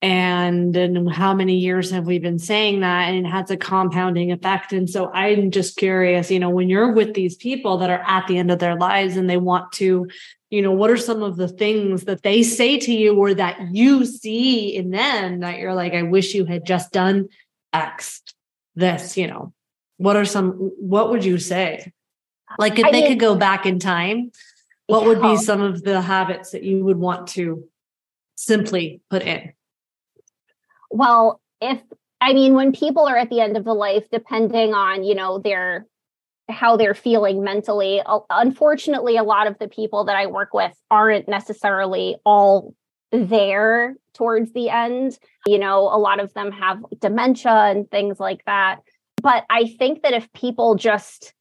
and 0.00 0.76
and 0.76 1.10
how 1.12 1.34
many 1.34 1.56
years 1.56 1.90
have 1.90 2.06
we 2.06 2.18
been 2.18 2.38
saying 2.38 2.80
that? 2.80 3.08
And 3.08 3.26
it 3.26 3.28
has 3.28 3.50
a 3.50 3.56
compounding 3.56 4.30
effect. 4.32 4.72
And 4.72 4.88
so 4.88 5.10
i'm 5.12 5.50
just 5.50 5.76
curious 5.76 6.30
you 6.30 6.38
know 6.38 6.50
when 6.50 6.68
you're 6.68 6.92
with 6.92 7.14
these 7.14 7.36
people 7.36 7.78
that 7.78 7.90
are 7.90 8.04
at 8.06 8.26
the 8.26 8.38
end 8.38 8.50
of 8.50 8.58
their 8.58 8.76
lives 8.76 9.16
and 9.16 9.28
they 9.28 9.36
want 9.36 9.72
to 9.72 10.06
you 10.50 10.62
know 10.62 10.72
what 10.72 10.90
are 10.90 10.96
some 10.96 11.22
of 11.22 11.36
the 11.36 11.48
things 11.48 12.04
that 12.04 12.22
they 12.22 12.42
say 12.42 12.78
to 12.78 12.92
you 12.92 13.14
or 13.16 13.34
that 13.34 13.58
you 13.72 14.04
see 14.04 14.74
in 14.74 14.90
them 14.90 15.40
that 15.40 15.58
you're 15.58 15.74
like 15.74 15.94
i 15.94 16.02
wish 16.02 16.34
you 16.34 16.44
had 16.44 16.64
just 16.64 16.92
done 16.92 17.28
x 17.72 18.22
this 18.78 19.16
you 19.16 19.26
know? 19.26 19.52
What 19.98 20.16
are 20.16 20.24
some 20.24 20.52
what 20.78 21.10
would 21.10 21.24
you 21.24 21.38
say? 21.38 21.92
Like 22.58 22.78
if 22.78 22.86
I 22.86 22.92
they 22.92 23.00
mean, 23.02 23.10
could 23.10 23.20
go 23.20 23.34
back 23.34 23.66
in 23.66 23.78
time 23.78 24.30
what 24.86 25.04
would 25.04 25.20
be 25.20 25.36
some 25.36 25.60
of 25.60 25.82
the 25.82 26.00
habits 26.00 26.52
that 26.52 26.62
you 26.62 26.82
would 26.84 26.96
want 26.96 27.26
to 27.28 27.68
simply 28.36 29.02
put 29.10 29.22
in 29.22 29.52
well, 30.90 31.40
if 31.60 31.80
I 32.20 32.32
mean, 32.32 32.54
when 32.54 32.72
people 32.72 33.06
are 33.06 33.16
at 33.16 33.30
the 33.30 33.40
end 33.40 33.56
of 33.56 33.64
the 33.64 33.74
life, 33.74 34.04
depending 34.10 34.74
on, 34.74 35.04
you 35.04 35.14
know, 35.14 35.38
their 35.38 35.86
how 36.48 36.76
they're 36.76 36.94
feeling 36.94 37.44
mentally, 37.44 38.00
unfortunately, 38.30 39.16
a 39.16 39.22
lot 39.22 39.46
of 39.46 39.58
the 39.58 39.68
people 39.68 40.04
that 40.04 40.16
I 40.16 40.26
work 40.26 40.54
with 40.54 40.72
aren't 40.90 41.28
necessarily 41.28 42.16
all 42.24 42.74
there 43.12 43.96
towards 44.14 44.52
the 44.52 44.70
end. 44.70 45.18
You 45.46 45.58
know, 45.58 45.82
a 45.82 45.98
lot 45.98 46.20
of 46.20 46.32
them 46.34 46.50
have 46.52 46.82
dementia 46.98 47.52
and 47.52 47.90
things 47.90 48.18
like 48.18 48.44
that. 48.46 48.78
But 49.22 49.44
I 49.50 49.66
think 49.78 50.02
that 50.02 50.14
if 50.14 50.32
people 50.32 50.74
just 50.74 51.34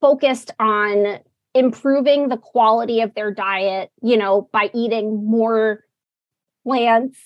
focused 0.00 0.50
on 0.58 1.18
improving 1.54 2.28
the 2.28 2.36
quality 2.36 3.02
of 3.02 3.14
their 3.14 3.32
diet, 3.32 3.90
you 4.02 4.16
know, 4.16 4.48
by 4.52 4.70
eating 4.72 5.24
more 5.28 5.84
plants 6.64 7.18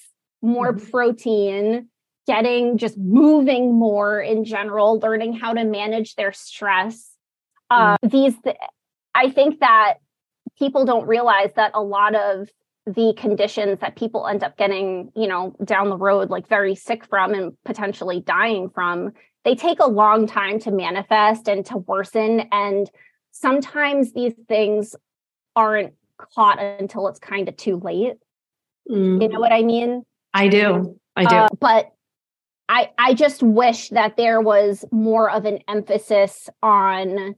more 0.42 0.72
mm-hmm. 0.72 0.90
protein, 0.90 1.88
getting 2.26 2.76
just 2.76 2.98
moving 2.98 3.74
more 3.74 4.20
in 4.20 4.44
general, 4.44 4.98
learning 4.98 5.34
how 5.34 5.52
to 5.52 5.64
manage 5.64 6.14
their 6.16 6.32
stress. 6.32 7.10
Uh, 7.70 7.96
mm-hmm. 7.96 8.08
These, 8.08 8.34
I 9.14 9.30
think 9.30 9.60
that 9.60 9.94
people 10.58 10.84
don't 10.84 11.06
realize 11.06 11.50
that 11.56 11.70
a 11.74 11.82
lot 11.82 12.14
of 12.14 12.48
the 12.86 13.14
conditions 13.16 13.78
that 13.80 13.96
people 13.96 14.26
end 14.26 14.42
up 14.42 14.56
getting, 14.56 15.12
you 15.14 15.28
know, 15.28 15.54
down 15.64 15.88
the 15.88 15.96
road, 15.96 16.30
like 16.30 16.48
very 16.48 16.74
sick 16.74 17.06
from 17.06 17.32
and 17.32 17.52
potentially 17.64 18.20
dying 18.20 18.68
from, 18.68 19.12
they 19.44 19.54
take 19.54 19.78
a 19.80 19.88
long 19.88 20.26
time 20.26 20.58
to 20.60 20.70
manifest 20.70 21.48
and 21.48 21.64
to 21.66 21.78
worsen. 21.78 22.40
And 22.50 22.90
sometimes 23.30 24.12
these 24.12 24.34
things 24.48 24.96
aren't 25.54 25.94
caught 26.34 26.60
until 26.60 27.08
it's 27.08 27.18
kind 27.18 27.48
of 27.48 27.56
too 27.56 27.76
late. 27.76 28.14
Mm. 28.90 29.22
You 29.22 29.28
know 29.28 29.40
what 29.40 29.52
I 29.52 29.62
mean? 29.62 30.04
I 30.34 30.48
do. 30.48 30.98
I 31.16 31.24
do. 31.24 31.36
Uh, 31.36 31.48
but 31.60 31.92
I 32.68 32.90
I 32.98 33.14
just 33.14 33.42
wish 33.42 33.90
that 33.90 34.16
there 34.16 34.40
was 34.40 34.84
more 34.90 35.30
of 35.30 35.44
an 35.44 35.58
emphasis 35.68 36.48
on 36.62 37.34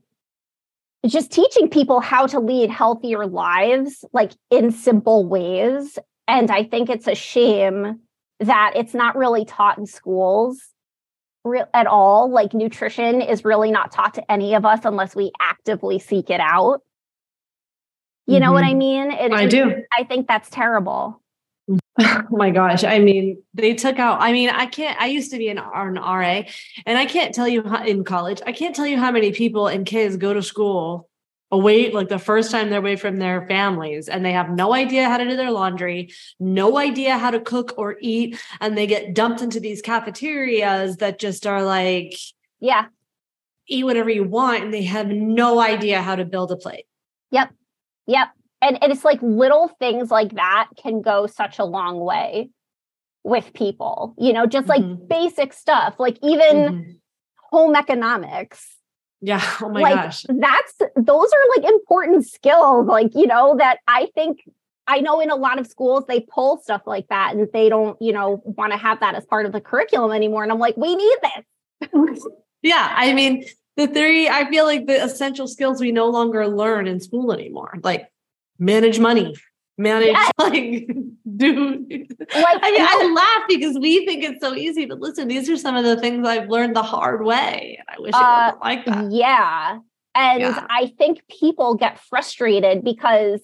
just 1.05 1.31
teaching 1.31 1.69
people 1.69 1.99
how 1.99 2.25
to 2.27 2.39
lead 2.39 2.69
healthier 2.69 3.27
lives 3.27 4.03
like 4.11 4.31
in 4.49 4.71
simple 4.71 5.27
ways 5.27 5.99
and 6.27 6.49
I 6.49 6.63
think 6.63 6.89
it's 6.89 7.07
a 7.07 7.15
shame 7.15 7.99
that 8.39 8.73
it's 8.75 8.93
not 8.93 9.15
really 9.15 9.45
taught 9.45 9.77
in 9.77 9.85
schools 9.85 10.59
re- 11.43 11.63
at 11.73 11.87
all 11.87 12.29
like 12.29 12.53
nutrition 12.53 13.21
is 13.21 13.45
really 13.45 13.71
not 13.71 13.91
taught 13.91 14.15
to 14.15 14.31
any 14.31 14.55
of 14.55 14.65
us 14.65 14.81
unless 14.83 15.15
we 15.15 15.31
actively 15.39 15.99
seek 15.99 16.29
it 16.29 16.41
out. 16.41 16.81
You 18.25 18.35
mm-hmm. 18.35 18.43
know 18.43 18.51
what 18.51 18.63
I 18.63 18.69
mm-hmm. 18.69 18.77
mean? 18.77 19.11
It, 19.11 19.31
I 19.31 19.45
do. 19.45 19.83
I 19.97 20.03
think 20.03 20.27
that's 20.27 20.49
terrible. 20.49 21.21
Oh 22.31 22.37
my 22.37 22.49
gosh. 22.49 22.83
I 22.83 22.99
mean, 22.99 23.41
they 23.53 23.73
took 23.73 23.99
out, 23.99 24.21
I 24.21 24.33
mean, 24.33 24.49
I 24.49 24.65
can't, 24.65 24.99
I 24.99 25.07
used 25.07 25.31
to 25.31 25.37
be 25.37 25.47
an, 25.47 25.57
an 25.57 25.95
RA 25.95 26.43
and 26.85 26.97
I 26.97 27.05
can't 27.05 27.33
tell 27.33 27.47
you 27.47 27.63
how, 27.63 27.85
in 27.85 28.03
college, 28.03 28.41
I 28.45 28.51
can't 28.51 28.75
tell 28.75 28.85
you 28.87 28.97
how 28.97 29.11
many 29.11 29.31
people 29.31 29.67
and 29.67 29.85
kids 29.85 30.17
go 30.17 30.33
to 30.33 30.41
school 30.41 31.07
away, 31.51 31.91
like 31.91 32.09
the 32.09 32.19
first 32.19 32.51
time 32.51 32.69
they're 32.69 32.79
away 32.79 32.97
from 32.97 33.17
their 33.17 33.47
families 33.47 34.09
and 34.09 34.25
they 34.25 34.33
have 34.33 34.49
no 34.49 34.73
idea 34.73 35.07
how 35.07 35.17
to 35.17 35.23
do 35.23 35.37
their 35.37 35.51
laundry, 35.51 36.11
no 36.39 36.77
idea 36.77 37.17
how 37.17 37.31
to 37.31 37.39
cook 37.39 37.73
or 37.77 37.95
eat. 38.01 38.41
And 38.59 38.77
they 38.77 38.87
get 38.87 39.13
dumped 39.13 39.41
into 39.41 39.61
these 39.61 39.81
cafeterias 39.81 40.97
that 40.97 41.17
just 41.17 41.47
are 41.47 41.63
like, 41.63 42.13
yeah, 42.59 42.87
eat 43.67 43.85
whatever 43.85 44.09
you 44.09 44.25
want. 44.25 44.65
And 44.65 44.73
they 44.73 44.83
have 44.83 45.07
no 45.07 45.61
idea 45.61 46.01
how 46.01 46.17
to 46.17 46.25
build 46.25 46.51
a 46.51 46.57
plate. 46.57 46.87
Yep. 47.31 47.51
Yep 48.07 48.34
and, 48.61 48.81
and 48.81 48.91
it's 48.91 49.05
like 49.05 49.21
little 49.21 49.67
things 49.79 50.09
like 50.11 50.35
that 50.35 50.69
can 50.77 51.01
go 51.01 51.27
such 51.27 51.59
a 51.59 51.65
long 51.65 51.99
way 51.99 52.49
with 53.23 53.51
people 53.53 54.13
you 54.19 54.31
know 54.31 54.45
just 54.45 54.67
like 54.67 54.83
mm-hmm. 54.83 55.07
basic 55.07 55.51
stuff 55.51 55.95
like 55.97 56.17
even 56.21 56.55
mm-hmm. 56.55 56.91
home 57.49 57.75
economics 57.75 58.77
yeah 59.19 59.41
oh 59.61 59.69
my 59.69 59.81
like, 59.81 59.95
gosh 59.95 60.25
that's 60.29 60.73
those 60.95 61.29
are 61.33 61.61
like 61.61 61.69
important 61.69 62.25
skills 62.25 62.85
like 62.85 63.13
you 63.15 63.25
know 63.25 63.55
that 63.57 63.79
i 63.87 64.07
think 64.13 64.47
i 64.85 64.99
know 64.99 65.19
in 65.19 65.31
a 65.31 65.35
lot 65.35 65.57
of 65.57 65.65
schools 65.65 66.03
they 66.07 66.19
pull 66.19 66.59
stuff 66.61 66.83
like 66.85 67.07
that 67.07 67.33
and 67.35 67.47
they 67.51 67.67
don't 67.67 67.99
you 67.99 68.13
know 68.13 68.43
want 68.45 68.71
to 68.71 68.77
have 68.77 68.99
that 68.99 69.15
as 69.15 69.25
part 69.25 69.47
of 69.47 69.51
the 69.51 69.61
curriculum 69.61 70.11
anymore 70.11 70.43
and 70.43 70.51
i'm 70.51 70.59
like 70.59 70.77
we 70.77 70.95
need 70.95 71.17
this 71.23 72.27
yeah 72.61 72.93
i 72.95 73.11
mean 73.11 73.43
the 73.75 73.87
three 73.87 74.29
i 74.29 74.47
feel 74.51 74.65
like 74.65 74.85
the 74.85 75.03
essential 75.03 75.47
skills 75.47 75.81
we 75.81 75.91
no 75.91 76.07
longer 76.07 76.47
learn 76.47 76.85
in 76.85 76.99
school 76.99 77.33
anymore 77.33 77.79
like 77.83 78.07
manage 78.59 78.99
money 78.99 79.33
manage 79.77 80.07
yes. 80.07 80.31
like 80.37 80.87
do 81.35 81.85
like 81.89 82.59
I 82.61 82.71
mean 82.71 82.81
I 82.81 83.11
laugh 83.13 83.47
because 83.47 83.77
we 83.79 84.05
think 84.05 84.23
it's 84.23 84.41
so 84.41 84.53
easy, 84.53 84.85
but 84.85 84.99
listen, 84.99 85.27
these 85.27 85.49
are 85.49 85.57
some 85.57 85.75
of 85.75 85.83
the 85.83 85.99
things 85.99 86.25
I've 86.25 86.49
learned 86.49 86.75
the 86.75 86.83
hard 86.83 87.25
way. 87.25 87.79
I 87.87 87.99
wish 87.99 88.09
it 88.09 88.15
uh, 88.15 88.53
wasn't 88.53 88.63
like 88.63 88.85
that. 88.85 89.11
Yeah. 89.11 89.79
And 90.13 90.39
yeah. 90.41 90.65
I 90.69 90.93
think 90.97 91.27
people 91.27 91.75
get 91.75 91.99
frustrated 91.99 92.83
because 92.83 93.41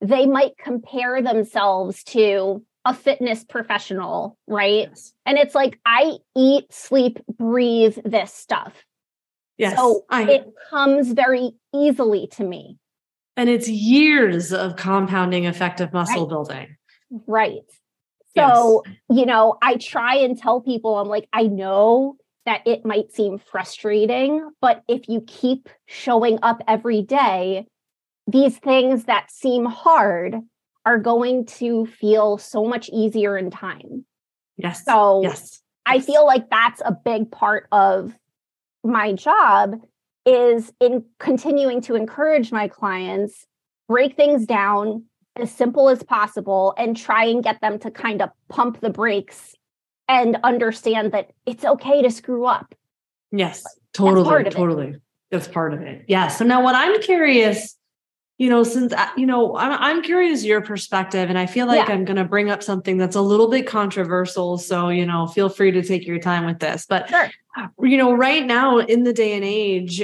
they 0.00 0.26
might 0.26 0.56
compare 0.56 1.20
themselves 1.20 2.02
to 2.04 2.64
a 2.86 2.94
fitness 2.94 3.44
professional, 3.44 4.38
right? 4.46 4.88
Yes. 4.88 5.12
And 5.26 5.36
it's 5.38 5.54
like 5.54 5.78
I 5.84 6.16
eat, 6.36 6.72
sleep, 6.72 7.18
breathe 7.28 7.98
this 8.04 8.32
stuff. 8.32 8.84
Yes. 9.58 9.76
So 9.76 10.04
it 10.10 10.46
comes 10.70 11.12
very 11.12 11.52
easily 11.74 12.26
to 12.32 12.44
me. 12.44 12.78
And 13.36 13.48
it's 13.48 13.68
years 13.68 14.52
of 14.52 14.76
compounding 14.76 15.44
effective 15.44 15.92
muscle 15.92 16.22
right. 16.22 16.28
building. 16.28 16.76
Right. 17.26 17.70
So, 18.36 18.82
yes. 18.84 18.94
you 19.10 19.26
know, 19.26 19.56
I 19.62 19.76
try 19.76 20.16
and 20.16 20.36
tell 20.36 20.60
people, 20.60 20.98
I'm 20.98 21.08
like, 21.08 21.28
I 21.32 21.44
know 21.44 22.16
that 22.46 22.66
it 22.66 22.84
might 22.84 23.12
seem 23.12 23.38
frustrating, 23.38 24.50
but 24.60 24.82
if 24.88 25.08
you 25.08 25.22
keep 25.26 25.68
showing 25.86 26.38
up 26.42 26.60
every 26.68 27.02
day, 27.02 27.66
these 28.26 28.58
things 28.58 29.04
that 29.04 29.30
seem 29.30 29.64
hard 29.64 30.36
are 30.84 30.98
going 30.98 31.46
to 31.46 31.86
feel 31.86 32.38
so 32.38 32.64
much 32.64 32.90
easier 32.92 33.38
in 33.38 33.50
time. 33.50 34.04
Yes. 34.56 34.84
So, 34.84 35.22
yes. 35.22 35.60
I 35.86 36.00
feel 36.00 36.26
like 36.26 36.50
that's 36.50 36.82
a 36.84 36.92
big 36.92 37.30
part 37.30 37.66
of 37.72 38.14
my 38.82 39.12
job 39.12 39.80
is 40.26 40.72
in 40.80 41.04
continuing 41.18 41.80
to 41.82 41.94
encourage 41.94 42.50
my 42.50 42.68
clients 42.68 43.46
break 43.88 44.16
things 44.16 44.46
down 44.46 45.04
as 45.36 45.50
simple 45.50 45.88
as 45.88 46.02
possible 46.02 46.74
and 46.78 46.96
try 46.96 47.24
and 47.24 47.42
get 47.42 47.60
them 47.60 47.78
to 47.80 47.90
kind 47.90 48.22
of 48.22 48.30
pump 48.48 48.80
the 48.80 48.90
brakes 48.90 49.54
and 50.08 50.38
understand 50.44 51.12
that 51.12 51.32
it's 51.44 51.64
okay 51.64 52.02
to 52.02 52.10
screw 52.10 52.46
up. 52.46 52.74
Yes, 53.32 53.64
totally, 53.92 54.44
That's 54.44 54.54
totally. 54.54 54.88
It. 54.88 55.02
That's 55.30 55.48
part 55.48 55.74
of 55.74 55.82
it. 55.82 56.04
Yeah. 56.06 56.28
So 56.28 56.44
now 56.44 56.62
what 56.62 56.76
I'm 56.76 57.00
curious, 57.00 57.76
you 58.38 58.48
know, 58.48 58.62
since 58.62 58.92
you 59.16 59.26
know, 59.26 59.56
I'm 59.56 59.72
I'm 59.72 60.02
curious 60.02 60.44
your 60.44 60.60
perspective 60.60 61.28
and 61.28 61.38
I 61.38 61.46
feel 61.46 61.66
like 61.66 61.88
yeah. 61.88 61.94
I'm 61.94 62.04
going 62.04 62.16
to 62.16 62.24
bring 62.24 62.50
up 62.50 62.62
something 62.62 62.96
that's 62.96 63.16
a 63.16 63.20
little 63.20 63.48
bit 63.48 63.66
controversial, 63.66 64.58
so 64.58 64.90
you 64.90 65.04
know, 65.04 65.26
feel 65.26 65.48
free 65.48 65.72
to 65.72 65.82
take 65.82 66.06
your 66.06 66.20
time 66.20 66.46
with 66.46 66.60
this. 66.60 66.86
But 66.88 67.08
sure 67.08 67.30
you 67.80 67.96
know, 67.96 68.12
right 68.12 68.44
now 68.44 68.78
in 68.78 69.04
the 69.04 69.12
day 69.12 69.34
and 69.34 69.44
age, 69.44 70.02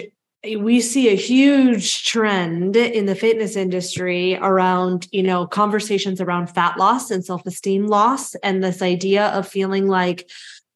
we 0.59 0.81
see 0.81 1.09
a 1.09 1.17
huge 1.17 2.07
trend 2.07 2.75
in 2.75 3.05
the 3.07 3.15
fitness 3.15 3.57
industry 3.57 4.37
around, 4.37 5.07
you 5.13 5.23
know, 5.23 5.47
conversations 5.47 6.21
around 6.21 6.47
fat 6.47 6.79
loss 6.79 7.11
and 7.11 7.25
self-esteem 7.25 7.87
loss 7.87 8.35
and 8.37 8.65
this 8.65 8.81
idea 8.81 9.27
of 9.29 9.47
feeling 9.47 9.87
like, 9.87 10.31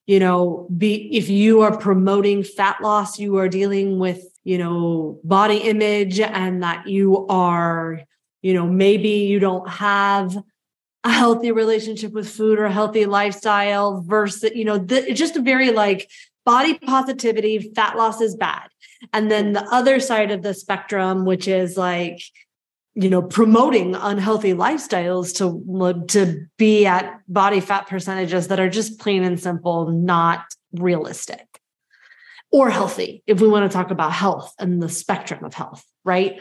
you 0.07 0.21
know, 0.21 0.69
be 0.77 1.09
if 1.17 1.31
you 1.31 1.63
are 1.63 1.77
promoting 1.77 2.43
fat 2.43 2.77
loss, 2.83 3.19
you 3.19 3.39
are 3.39 3.49
dealing 3.49 3.99
with, 3.99 4.23
you 4.45 4.59
know, 4.59 5.19
body 5.25 5.57
image 5.57 6.21
and 6.21 6.63
that 6.63 6.87
you 6.87 7.27
are, 7.29 8.03
you 8.43 8.53
know, 8.53 8.67
maybe 8.67 9.09
you 9.09 9.39
don't 9.39 9.67
have 9.67 10.37
a 11.05 11.11
healthy 11.11 11.53
relationship 11.53 12.13
with 12.13 12.29
food 12.29 12.59
or 12.59 12.67
a 12.67 12.73
healthy 12.73 13.07
lifestyle 13.07 14.03
versus, 14.03 14.51
you 14.55 14.67
know, 14.67 14.77
the, 14.77 15.13
just 15.15 15.37
a 15.37 15.41
very 15.41 15.71
like 15.71 16.11
body 16.45 16.79
positivity, 16.79 17.73
fat 17.75 17.97
loss 17.97 18.21
is 18.21 18.37
bad. 18.37 18.69
And 19.13 19.31
then 19.31 19.53
the 19.53 19.65
other 19.65 20.01
side 20.01 20.31
of 20.31 20.43
the 20.43 20.55
spectrum, 20.55 21.25
which 21.25 21.49
is 21.49 21.77
like, 21.77 22.21
you 22.95 23.11
know, 23.11 23.23
promoting 23.23 23.95
unhealthy 23.95 24.55
lifestyles 24.55 25.35
to, 25.39 26.07
to 26.09 26.47
be 26.57 26.87
at 26.87 27.21
body 27.27 27.61
fat 27.61 27.89
percentages 27.89 28.49
that 28.49 28.61
are 28.61 28.71
just 28.71 29.01
plain 29.01 29.25
and 29.25 29.41
simple, 29.41 29.91
not 29.91 30.45
realistic 30.73 31.61
or 32.55 32.71
healthy, 32.71 33.23
if 33.27 33.41
we 33.41 33.49
want 33.49 33.69
to 33.69 33.77
talk 33.77 33.91
about 33.91 34.13
health 34.13 34.55
and 34.61 34.81
the 34.81 34.89
spectrum 34.89 35.45
of 35.45 35.53
health, 35.55 35.85
right? 36.05 36.41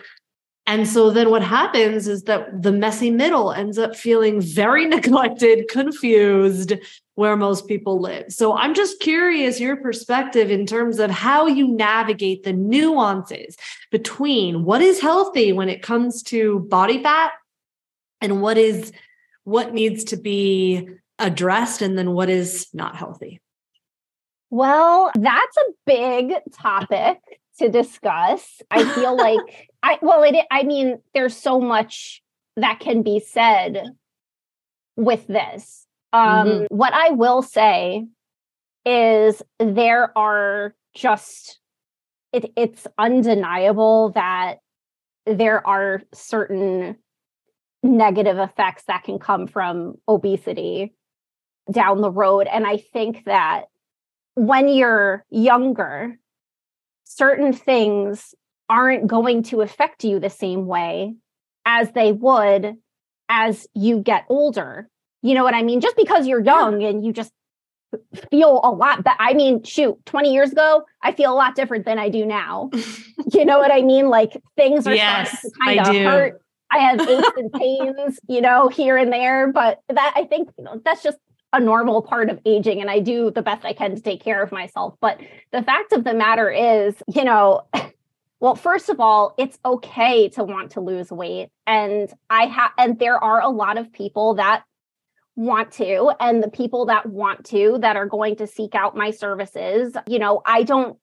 And 0.68 0.88
so 0.88 1.10
then 1.10 1.32
what 1.32 1.42
happens 1.44 2.08
is 2.08 2.24
that 2.24 2.62
the 2.62 2.72
messy 2.72 3.10
middle 3.10 3.52
ends 3.52 3.80
up 3.80 3.96
feeling 3.96 4.39
very 4.39 4.86
neglected, 4.96 5.68
confused, 5.70 6.74
where 7.15 7.36
most 7.36 7.67
people 7.67 7.99
live. 7.99 8.32
So 8.32 8.56
I'm 8.56 8.73
just 8.73 8.99
curious 8.99 9.60
your 9.60 9.76
perspective 9.76 10.49
in 10.49 10.65
terms 10.65 10.99
of 10.99 11.12
how 11.12 11.45
you 11.45 11.67
navigate 11.67 12.43
the 12.43 12.54
nuances 12.54 13.56
between 13.91 14.63
what 14.63 14.82
is 14.82 14.99
healthy 14.99 15.52
when 15.52 15.69
it 15.69 15.84
comes 15.84 16.23
to 16.23 16.60
body 16.69 17.04
fat 17.04 17.32
and 18.21 18.41
what 18.41 18.58
is 18.58 18.91
what 19.43 19.73
needs 19.73 20.06
to 20.06 20.17
be 20.17 20.89
addressed 21.19 21.82
and 21.82 21.97
then 21.97 22.13
what 22.13 22.30
is 22.30 22.67
not 22.73 22.95
healthy. 22.95 23.39
Well, 24.49 25.12
that's 25.15 25.58
a 25.58 25.71
big 25.86 26.34
topic 26.52 27.19
to 27.60 27.69
discuss. 27.69 28.62
I 28.71 28.86
feel 28.93 29.15
like 29.17 29.69
I 29.84 29.99
well 30.02 30.23
it 30.23 30.36
I 30.49 30.63
mean 30.63 30.99
there's 31.13 31.36
so 31.36 31.60
much 31.60 32.23
that 32.56 32.80
can 32.80 33.04
be 33.04 33.19
said 33.19 33.84
with 34.95 35.28
this. 35.28 35.86
Um 36.13 36.47
mm-hmm. 36.47 36.76
what 36.76 36.93
I 36.93 37.10
will 37.10 37.41
say 37.41 38.06
is 38.86 39.41
there 39.60 40.17
are 40.17 40.76
just 40.95 41.60
it 42.32 42.52
it's 42.56 42.88
undeniable 42.97 44.12
that 44.12 44.56
there 45.26 45.65
are 45.65 46.02
certain 46.13 46.97
negative 47.82 48.38
effects 48.38 48.84
that 48.88 49.04
can 49.04 49.19
come 49.19 49.47
from 49.47 49.95
obesity 50.08 50.93
down 51.71 52.02
the 52.02 52.12
road 52.12 52.47
and 52.47 52.65
I 52.67 52.78
think 52.78 53.23
that 53.26 53.65
when 54.36 54.67
you're 54.67 55.26
younger 55.30 56.17
certain 57.04 57.54
things 57.54 58.34
aren't 58.69 59.08
going 59.08 59.43
to 59.43 59.62
affect 59.62 60.04
you 60.04 60.19
the 60.19 60.30
same 60.30 60.65
way 60.65 61.15
as 61.65 61.91
they 61.91 62.12
would 62.12 62.76
as 63.30 63.67
you 63.73 63.99
get 63.99 64.26
older. 64.30 64.89
You 65.24 65.34
know 65.34 65.44
what 65.44 65.56
I 65.56 65.64
mean? 65.64 65.82
Just 65.82 65.96
because 65.96 66.28
you're 66.28 66.44
young 66.44 66.84
and 66.84 67.04
you 67.04 67.14
just 67.14 67.32
feel 68.32 68.60
a 68.64 68.72
lot 68.72 69.04
but 69.04 69.16
I 69.20 69.34
mean, 69.34 69.64
shoot, 69.64 70.04
20 70.06 70.34
years 70.34 70.52
ago, 70.52 70.84
I 71.02 71.12
feel 71.12 71.32
a 71.32 71.36
lot 71.36 71.56
different 71.56 71.86
than 71.86 71.98
I 71.98 72.10
do 72.10 72.26
now. 72.26 72.70
you 73.34 73.46
know 73.46 73.58
what 73.58 73.72
I 73.72 73.82
mean? 73.82 74.10
Like 74.10 74.42
things 74.56 74.86
are 74.86 74.94
yes, 74.94 75.46
kind 75.64 75.80
of 75.80 75.88
hurt. 75.88 76.42
I 76.72 76.80
have 76.80 77.02
aches 77.08 77.32
and 77.38 77.52
pains, 77.54 78.20
you 78.28 78.42
know, 78.42 78.68
here 78.68 78.98
and 78.98 79.12
there, 79.12 79.52
but 79.52 79.80
that 79.90 80.14
I 80.16 80.26
think, 80.26 80.50
you 80.58 80.64
know, 80.64 80.82
that's 80.84 81.04
just 81.04 81.18
a 81.54 81.60
normal 81.60 82.02
part 82.02 82.30
of 82.30 82.40
aging 82.46 82.82
and 82.82 82.90
I 82.90 83.00
do 83.00 83.30
the 83.30 83.44
best 83.44 83.64
I 83.64 83.74
can 83.74 83.96
to 83.96 84.02
take 84.02 84.24
care 84.24 84.42
of 84.42 84.52
myself. 84.52 84.96
But 85.00 85.20
the 85.52 85.62
fact 85.62 85.94
of 85.94 86.04
the 86.04 86.14
matter 86.14 86.50
is, 86.50 86.96
you 87.14 87.24
know, 87.24 87.62
well, 88.40 88.56
first 88.56 88.90
of 88.90 89.00
all, 89.00 89.36
it's 89.38 89.58
okay 89.64 90.30
to 90.30 90.44
want 90.44 90.72
to 90.72 90.82
lose 90.82 91.12
weight. 91.12 91.50
And 91.66 92.12
I 92.30 92.48
have, 92.48 92.72
and 92.78 93.00
there 93.00 93.24
are 93.24 93.40
a 93.40 93.50
lot 93.50 93.78
of 93.78 93.94
people 93.94 94.34
that 94.34 94.64
want 95.36 95.72
to, 95.74 96.12
and 96.19 96.43
the 96.43 96.50
people 96.50 96.86
that 96.86 97.08
want 97.08 97.46
to 97.46 97.78
that 97.82 97.96
are 97.96 98.06
going 98.06 98.36
to 98.38 98.48
seek 98.48 98.76
out 98.76 98.96
my 98.96 99.12
services. 99.12 99.96
You 100.08 100.19
know, 100.19 100.41
I 100.46 100.63
don't, 100.63 100.98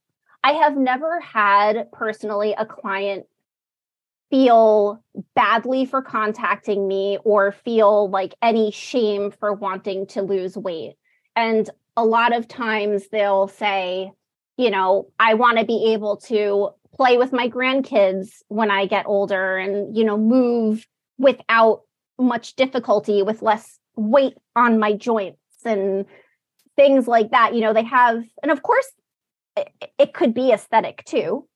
I 0.44 0.52
have 0.52 0.76
never 0.76 1.20
had 1.20 1.90
personally 1.92 2.54
a 2.56 2.64
client 2.64 3.26
feel 4.30 5.02
badly 5.34 5.84
for 5.84 6.00
contacting 6.00 6.86
me 6.86 7.18
or 7.24 7.50
feel 7.50 8.08
like 8.08 8.34
any 8.40 8.70
shame 8.70 9.32
for 9.32 9.52
wanting 9.52 10.06
to 10.06 10.22
lose 10.22 10.56
weight. 10.56 10.94
And 11.34 11.68
a 11.96 12.04
lot 12.04 12.34
of 12.34 12.46
times 12.46 13.08
they'll 13.08 13.48
say, 13.48 14.12
you 14.56 14.70
know, 14.70 15.10
I 15.18 15.34
want 15.34 15.58
to 15.58 15.64
be 15.64 15.92
able 15.92 16.18
to 16.18 16.70
play 16.94 17.16
with 17.16 17.32
my 17.32 17.48
grandkids 17.48 18.42
when 18.46 18.70
I 18.70 18.86
get 18.86 19.06
older 19.06 19.56
and, 19.56 19.96
you 19.96 20.04
know, 20.04 20.16
move 20.16 20.86
without 21.18 21.82
much 22.18 22.54
difficulty 22.54 23.22
with 23.22 23.42
less 23.42 23.79
weight 24.00 24.34
on 24.56 24.78
my 24.78 24.92
joints 24.92 25.38
and 25.64 26.06
things 26.76 27.06
like 27.06 27.30
that. 27.30 27.54
You 27.54 27.60
know, 27.60 27.72
they 27.72 27.84
have, 27.84 28.24
and 28.42 28.50
of 28.50 28.62
course, 28.62 28.86
it, 29.56 29.68
it 29.98 30.14
could 30.14 30.34
be 30.34 30.52
aesthetic 30.52 31.04
too, 31.04 31.46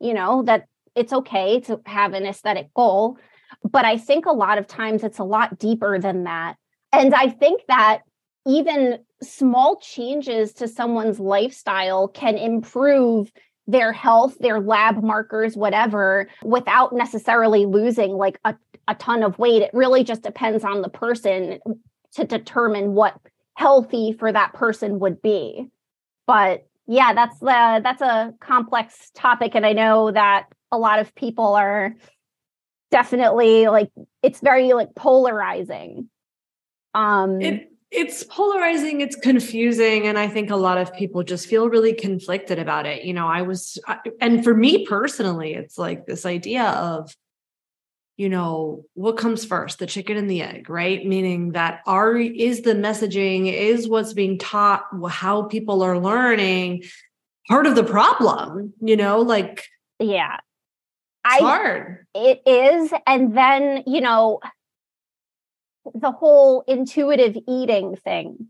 you 0.00 0.14
know, 0.14 0.42
that 0.44 0.66
it's 0.94 1.12
okay 1.12 1.60
to 1.60 1.80
have 1.86 2.14
an 2.14 2.26
aesthetic 2.26 2.72
goal. 2.74 3.18
But 3.62 3.84
I 3.84 3.96
think 3.96 4.26
a 4.26 4.32
lot 4.32 4.58
of 4.58 4.66
times 4.66 5.02
it's 5.02 5.18
a 5.18 5.24
lot 5.24 5.58
deeper 5.58 5.98
than 5.98 6.24
that. 6.24 6.56
And 6.92 7.14
I 7.14 7.28
think 7.28 7.62
that 7.68 8.00
even 8.46 8.98
small 9.22 9.76
changes 9.76 10.52
to 10.54 10.68
someone's 10.68 11.18
lifestyle 11.18 12.08
can 12.08 12.36
improve 12.38 13.30
their 13.66 13.92
health, 13.92 14.38
their 14.38 14.60
lab 14.60 15.02
markers, 15.02 15.56
whatever, 15.56 16.28
without 16.42 16.94
necessarily 16.94 17.66
losing 17.66 18.12
like 18.12 18.38
a, 18.44 18.54
a 18.86 18.94
ton 18.94 19.22
of 19.22 19.38
weight. 19.38 19.60
It 19.60 19.70
really 19.74 20.04
just 20.04 20.22
depends 20.22 20.64
on 20.64 20.80
the 20.80 20.88
person 20.88 21.58
to 22.14 22.24
determine 22.24 22.94
what 22.94 23.16
healthy 23.54 24.12
for 24.12 24.30
that 24.30 24.52
person 24.54 24.98
would 25.00 25.20
be. 25.20 25.68
But 26.26 26.66
yeah, 26.86 27.12
that's 27.12 27.38
the 27.40 27.80
that's 27.82 28.02
a 28.02 28.34
complex 28.40 29.10
topic. 29.14 29.54
And 29.54 29.66
I 29.66 29.72
know 29.72 30.10
that 30.10 30.46
a 30.70 30.78
lot 30.78 30.98
of 30.98 31.14
people 31.14 31.54
are 31.54 31.94
definitely 32.90 33.66
like 33.68 33.90
it's 34.22 34.40
very 34.40 34.72
like 34.72 34.94
polarizing. 34.94 36.08
Um 36.94 37.40
it- 37.40 37.72
it's 37.90 38.22
polarizing 38.24 39.00
it's 39.00 39.16
confusing 39.16 40.06
and 40.06 40.18
i 40.18 40.28
think 40.28 40.50
a 40.50 40.56
lot 40.56 40.76
of 40.76 40.92
people 40.92 41.22
just 41.22 41.46
feel 41.46 41.70
really 41.70 41.94
conflicted 41.94 42.58
about 42.58 42.84
it 42.84 43.02
you 43.04 43.14
know 43.14 43.26
i 43.26 43.40
was 43.40 43.78
and 44.20 44.44
for 44.44 44.52
me 44.54 44.84
personally 44.84 45.54
it's 45.54 45.78
like 45.78 46.04
this 46.04 46.26
idea 46.26 46.64
of 46.64 47.10
you 48.18 48.28
know 48.28 48.84
what 48.92 49.16
comes 49.16 49.46
first 49.46 49.78
the 49.78 49.86
chicken 49.86 50.18
and 50.18 50.30
the 50.30 50.42
egg 50.42 50.68
right 50.68 51.06
meaning 51.06 51.52
that 51.52 51.80
are 51.86 52.16
is 52.16 52.60
the 52.62 52.74
messaging 52.74 53.50
is 53.50 53.88
what's 53.88 54.12
being 54.12 54.38
taught 54.38 54.84
how 55.08 55.44
people 55.44 55.82
are 55.82 55.98
learning 55.98 56.82
part 57.48 57.66
of 57.66 57.74
the 57.74 57.84
problem 57.84 58.74
you 58.82 58.96
know 58.96 59.20
like 59.20 59.64
yeah 59.98 60.36
it's 61.24 61.36
I, 61.36 61.38
hard 61.38 62.06
it 62.14 62.42
is 62.46 62.92
and 63.06 63.34
then 63.34 63.84
you 63.86 64.02
know 64.02 64.40
the 65.94 66.10
whole 66.10 66.64
intuitive 66.66 67.36
eating 67.46 67.96
thing. 67.96 68.48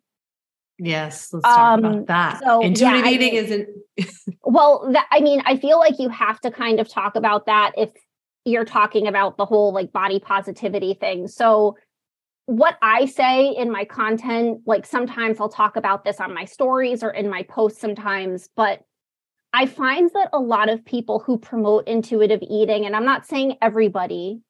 Yes, 0.78 1.32
let's 1.32 1.44
talk 1.44 1.78
um, 1.78 1.84
about 1.84 2.06
that. 2.06 2.40
So, 2.44 2.60
intuitive 2.60 3.04
yeah, 3.04 3.10
eating 3.10 3.38
I 3.38 3.42
mean, 3.42 3.44
isn't. 3.44 4.38
well, 4.42 4.90
that, 4.92 5.06
I 5.10 5.20
mean, 5.20 5.42
I 5.44 5.56
feel 5.56 5.78
like 5.78 5.98
you 5.98 6.08
have 6.08 6.40
to 6.40 6.50
kind 6.50 6.78
of 6.78 6.88
talk 6.88 7.16
about 7.16 7.46
that 7.46 7.72
if 7.76 7.90
you're 8.48 8.64
talking 8.64 9.06
about 9.06 9.36
the 9.36 9.44
whole 9.44 9.72
like 9.72 9.92
body 9.92 10.18
positivity 10.18 10.94
thing. 10.94 11.28
So, 11.28 11.76
what 12.46 12.78
I 12.80 13.04
say 13.04 13.50
in 13.50 13.70
my 13.70 13.84
content, 13.84 14.62
like 14.64 14.86
sometimes 14.86 15.38
I'll 15.38 15.50
talk 15.50 15.76
about 15.76 16.04
this 16.04 16.18
on 16.18 16.32
my 16.32 16.46
stories 16.46 17.02
or 17.02 17.10
in 17.10 17.28
my 17.28 17.42
posts 17.42 17.80
sometimes, 17.80 18.48
but 18.56 18.80
I 19.52 19.66
find 19.66 20.10
that 20.14 20.30
a 20.32 20.38
lot 20.38 20.70
of 20.70 20.84
people 20.84 21.18
who 21.20 21.38
promote 21.38 21.86
intuitive 21.86 22.40
eating, 22.42 22.86
and 22.86 22.96
I'm 22.96 23.04
not 23.04 23.26
saying 23.26 23.58
everybody, 23.60 24.40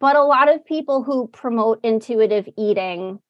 but 0.00 0.16
a 0.16 0.22
lot 0.22 0.52
of 0.54 0.64
people 0.64 1.02
who 1.02 1.28
promote 1.28 1.80
intuitive 1.82 2.48
eating 2.58 3.20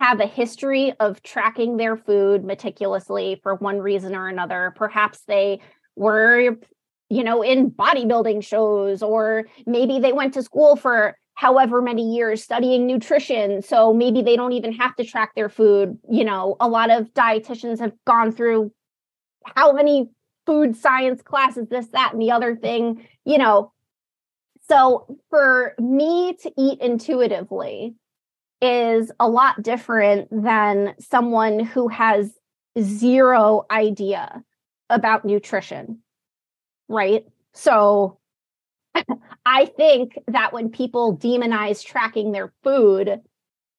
have 0.00 0.20
a 0.20 0.26
history 0.26 0.92
of 0.98 1.22
tracking 1.22 1.76
their 1.76 1.96
food 1.96 2.44
meticulously 2.44 3.38
for 3.42 3.54
one 3.56 3.78
reason 3.78 4.14
or 4.16 4.28
another. 4.28 4.72
Perhaps 4.76 5.22
they 5.26 5.60
were, 5.94 6.56
you 7.10 7.24
know, 7.24 7.42
in 7.42 7.70
bodybuilding 7.70 8.42
shows, 8.42 9.02
or 9.02 9.46
maybe 9.66 9.98
they 9.98 10.12
went 10.12 10.32
to 10.34 10.42
school 10.42 10.76
for 10.76 11.16
however 11.34 11.82
many 11.82 12.14
years 12.14 12.42
studying 12.42 12.86
nutrition. 12.86 13.62
So 13.62 13.92
maybe 13.92 14.22
they 14.22 14.36
don't 14.36 14.52
even 14.52 14.72
have 14.74 14.94
to 14.96 15.04
track 15.04 15.32
their 15.34 15.48
food. 15.48 15.98
You 16.08 16.24
know, 16.24 16.56
a 16.60 16.68
lot 16.68 16.90
of 16.90 17.12
dietitians 17.12 17.80
have 17.80 17.92
gone 18.06 18.30
through 18.30 18.72
how 19.56 19.72
many 19.72 20.10
food 20.46 20.76
science 20.76 21.20
classes, 21.22 21.66
this, 21.68 21.88
that, 21.88 22.12
and 22.12 22.22
the 22.22 22.30
other 22.30 22.56
thing, 22.56 23.06
you 23.24 23.38
know, 23.38 23.72
so 24.68 25.18
for 25.30 25.74
me 25.78 26.34
to 26.42 26.52
eat 26.56 26.80
intuitively 26.80 27.94
is 28.62 29.10
a 29.18 29.28
lot 29.28 29.62
different 29.62 30.28
than 30.30 30.94
someone 31.00 31.58
who 31.58 31.88
has 31.88 32.32
zero 32.78 33.64
idea 33.70 34.44
about 34.90 35.24
nutrition. 35.24 36.00
Right. 36.90 37.24
So 37.54 38.18
I 39.46 39.66
think 39.66 40.18
that 40.26 40.52
when 40.52 40.70
people 40.70 41.16
demonize 41.16 41.84
tracking 41.84 42.32
their 42.32 42.52
food, 42.64 43.20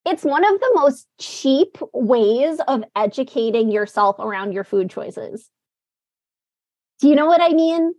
it's 0.06 0.24
one 0.24 0.46
of 0.46 0.60
the 0.60 0.72
most 0.74 1.08
cheap 1.20 1.78
ways 1.94 2.60
of 2.68 2.84
educating 2.96 3.70
yourself 3.70 4.16
around 4.18 4.54
your 4.54 4.64
food 4.64 4.90
choices. 4.90 5.50
Do 7.02 7.10
you 7.10 7.16
know 7.16 7.26
what 7.26 7.42
I 7.42 7.50
mean? 7.50 7.94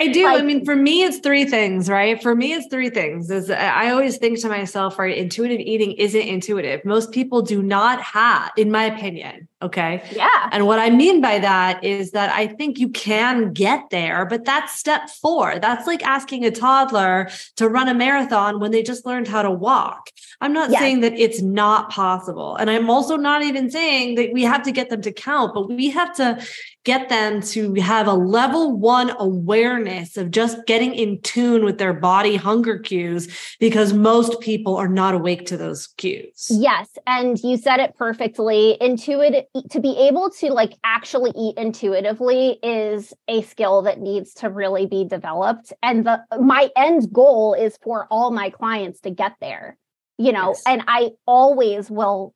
I 0.00 0.08
do. 0.08 0.24
Like, 0.24 0.40
I 0.40 0.42
mean, 0.42 0.64
for 0.64 0.74
me, 0.74 1.02
it's 1.02 1.18
three 1.18 1.44
things, 1.44 1.90
right? 1.90 2.22
For 2.22 2.34
me, 2.34 2.54
it's 2.54 2.66
three 2.70 2.88
things. 2.88 3.30
Is 3.30 3.50
I 3.50 3.90
always 3.90 4.16
think 4.16 4.40
to 4.40 4.48
myself, 4.48 4.98
right? 4.98 5.16
Intuitive 5.16 5.60
eating 5.60 5.92
isn't 5.92 6.20
intuitive. 6.20 6.82
Most 6.84 7.12
people 7.12 7.42
do 7.42 7.62
not 7.62 8.00
have, 8.00 8.52
in 8.56 8.70
my 8.70 8.84
opinion. 8.84 9.48
Okay. 9.66 10.00
Yeah. 10.12 10.48
And 10.52 10.64
what 10.66 10.78
I 10.78 10.90
mean 10.90 11.20
by 11.20 11.40
that 11.40 11.82
is 11.82 12.12
that 12.12 12.30
I 12.30 12.46
think 12.46 12.78
you 12.78 12.88
can 12.88 13.52
get 13.52 13.90
there, 13.90 14.24
but 14.24 14.44
that's 14.44 14.78
step 14.78 15.10
four. 15.10 15.58
That's 15.58 15.88
like 15.88 16.04
asking 16.04 16.44
a 16.44 16.52
toddler 16.52 17.28
to 17.56 17.68
run 17.68 17.88
a 17.88 17.94
marathon 17.94 18.60
when 18.60 18.70
they 18.70 18.84
just 18.84 19.04
learned 19.04 19.26
how 19.26 19.42
to 19.42 19.50
walk. 19.50 20.10
I'm 20.40 20.52
not 20.52 20.70
yes. 20.70 20.80
saying 20.80 21.00
that 21.00 21.18
it's 21.18 21.42
not 21.42 21.90
possible. 21.90 22.54
And 22.56 22.70
I'm 22.70 22.88
also 22.90 23.16
not 23.16 23.42
even 23.42 23.70
saying 23.70 24.14
that 24.16 24.32
we 24.32 24.42
have 24.44 24.62
to 24.64 24.72
get 24.72 24.88
them 24.88 25.02
to 25.02 25.12
count, 25.12 25.52
but 25.52 25.68
we 25.68 25.90
have 25.90 26.14
to 26.16 26.46
get 26.84 27.08
them 27.08 27.40
to 27.40 27.74
have 27.74 28.06
a 28.06 28.12
level 28.12 28.76
one 28.76 29.10
awareness 29.18 30.16
of 30.16 30.30
just 30.30 30.64
getting 30.66 30.94
in 30.94 31.20
tune 31.22 31.64
with 31.64 31.78
their 31.78 31.92
body 31.92 32.36
hunger 32.36 32.78
cues 32.78 33.28
because 33.58 33.92
most 33.92 34.40
people 34.40 34.76
are 34.76 34.86
not 34.86 35.12
awake 35.12 35.46
to 35.46 35.56
those 35.56 35.88
cues. 35.96 36.46
Yes. 36.48 36.88
And 37.04 37.42
you 37.42 37.56
said 37.56 37.80
it 37.80 37.96
perfectly. 37.96 38.76
Intuitive, 38.80 39.44
to 39.70 39.80
be 39.80 39.96
able 40.08 40.30
to 40.30 40.52
like 40.52 40.74
actually 40.84 41.32
eat 41.36 41.56
intuitively 41.56 42.58
is 42.62 43.12
a 43.28 43.42
skill 43.42 43.82
that 43.82 44.00
needs 44.00 44.34
to 44.34 44.48
really 44.48 44.86
be 44.86 45.04
developed. 45.04 45.72
And 45.82 46.06
the, 46.06 46.22
my 46.40 46.70
end 46.76 47.12
goal 47.12 47.54
is 47.54 47.78
for 47.82 48.06
all 48.10 48.30
my 48.30 48.50
clients 48.50 49.00
to 49.00 49.10
get 49.10 49.32
there, 49.40 49.76
you 50.18 50.32
know, 50.32 50.50
yes. 50.50 50.62
and 50.66 50.82
I 50.86 51.10
always 51.26 51.90
will 51.90 52.34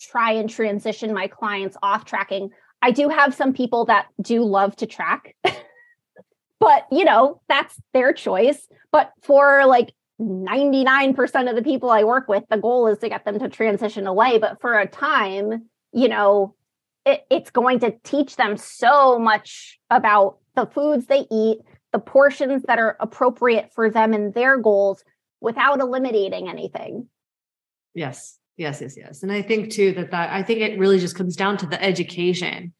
try 0.00 0.32
and 0.32 0.48
transition 0.48 1.12
my 1.12 1.26
clients 1.26 1.76
off 1.82 2.04
tracking 2.04 2.50
I 2.82 2.90
do 2.90 3.08
have 3.08 3.34
some 3.34 3.52
people 3.52 3.86
that 3.86 4.06
do 4.20 4.44
love 4.44 4.76
to 4.76 4.86
track, 4.86 5.34
but 6.60 6.86
you 6.90 7.04
know, 7.04 7.40
that's 7.48 7.78
their 7.92 8.12
choice. 8.12 8.68
But 8.92 9.12
for 9.22 9.66
like 9.66 9.92
99% 10.20 11.48
of 11.48 11.56
the 11.56 11.62
people 11.62 11.90
I 11.90 12.04
work 12.04 12.28
with, 12.28 12.44
the 12.50 12.56
goal 12.56 12.86
is 12.88 12.98
to 12.98 13.08
get 13.08 13.24
them 13.24 13.38
to 13.38 13.48
transition 13.48 14.06
away. 14.06 14.38
But 14.38 14.60
for 14.60 14.78
a 14.78 14.86
time, 14.86 15.68
you 15.92 16.08
know, 16.08 16.54
it, 17.08 17.26
it's 17.30 17.50
going 17.50 17.80
to 17.80 17.94
teach 18.04 18.36
them 18.36 18.56
so 18.56 19.18
much 19.18 19.78
about 19.90 20.38
the 20.54 20.66
foods 20.66 21.06
they 21.06 21.26
eat, 21.30 21.58
the 21.92 21.98
portions 21.98 22.62
that 22.64 22.78
are 22.78 22.96
appropriate 23.00 23.72
for 23.74 23.90
them 23.90 24.12
and 24.12 24.34
their 24.34 24.58
goals 24.58 25.02
without 25.40 25.80
eliminating 25.80 26.48
anything. 26.48 27.08
Yes. 27.94 28.38
Yes, 28.56 28.80
yes, 28.80 28.96
yes. 28.96 29.22
And 29.22 29.30
I 29.30 29.40
think 29.40 29.70
too 29.70 29.92
that 29.92 30.10
that 30.10 30.30
I 30.32 30.42
think 30.42 30.60
it 30.60 30.78
really 30.78 30.98
just 30.98 31.14
comes 31.14 31.36
down 31.36 31.56
to 31.58 31.66
the 31.66 31.80
education 31.82 32.72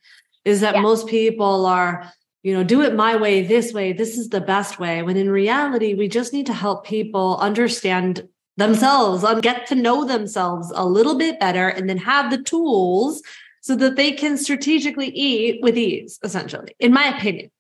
is 0.44 0.60
that 0.60 0.80
most 0.80 1.06
people 1.06 1.66
are 1.66 2.12
you 2.42 2.52
know 2.52 2.64
do 2.64 2.82
it 2.82 2.94
my 2.94 3.16
way 3.16 3.42
this 3.42 3.72
way 3.72 3.92
this 3.92 4.18
is 4.18 4.28
the 4.28 4.40
best 4.40 4.80
way 4.80 5.02
when 5.02 5.16
in 5.16 5.30
reality 5.30 5.94
we 5.94 6.08
just 6.08 6.32
need 6.32 6.46
to 6.46 6.52
help 6.52 6.84
people 6.84 7.36
understand 7.38 8.26
themselves 8.56 9.22
and 9.22 9.42
get 9.42 9.66
to 9.68 9.74
know 9.74 10.04
themselves 10.04 10.72
a 10.74 10.84
little 10.84 11.16
bit 11.16 11.38
better 11.38 11.68
and 11.68 11.88
then 11.88 11.98
have 11.98 12.30
the 12.30 12.42
tools 12.42 13.22
so 13.62 13.76
that 13.76 13.96
they 13.96 14.12
can 14.12 14.36
strategically 14.36 15.08
eat 15.08 15.60
with 15.62 15.76
ease 15.76 16.18
essentially 16.22 16.74
in 16.78 16.92
my 16.92 17.06
opinion 17.16 17.50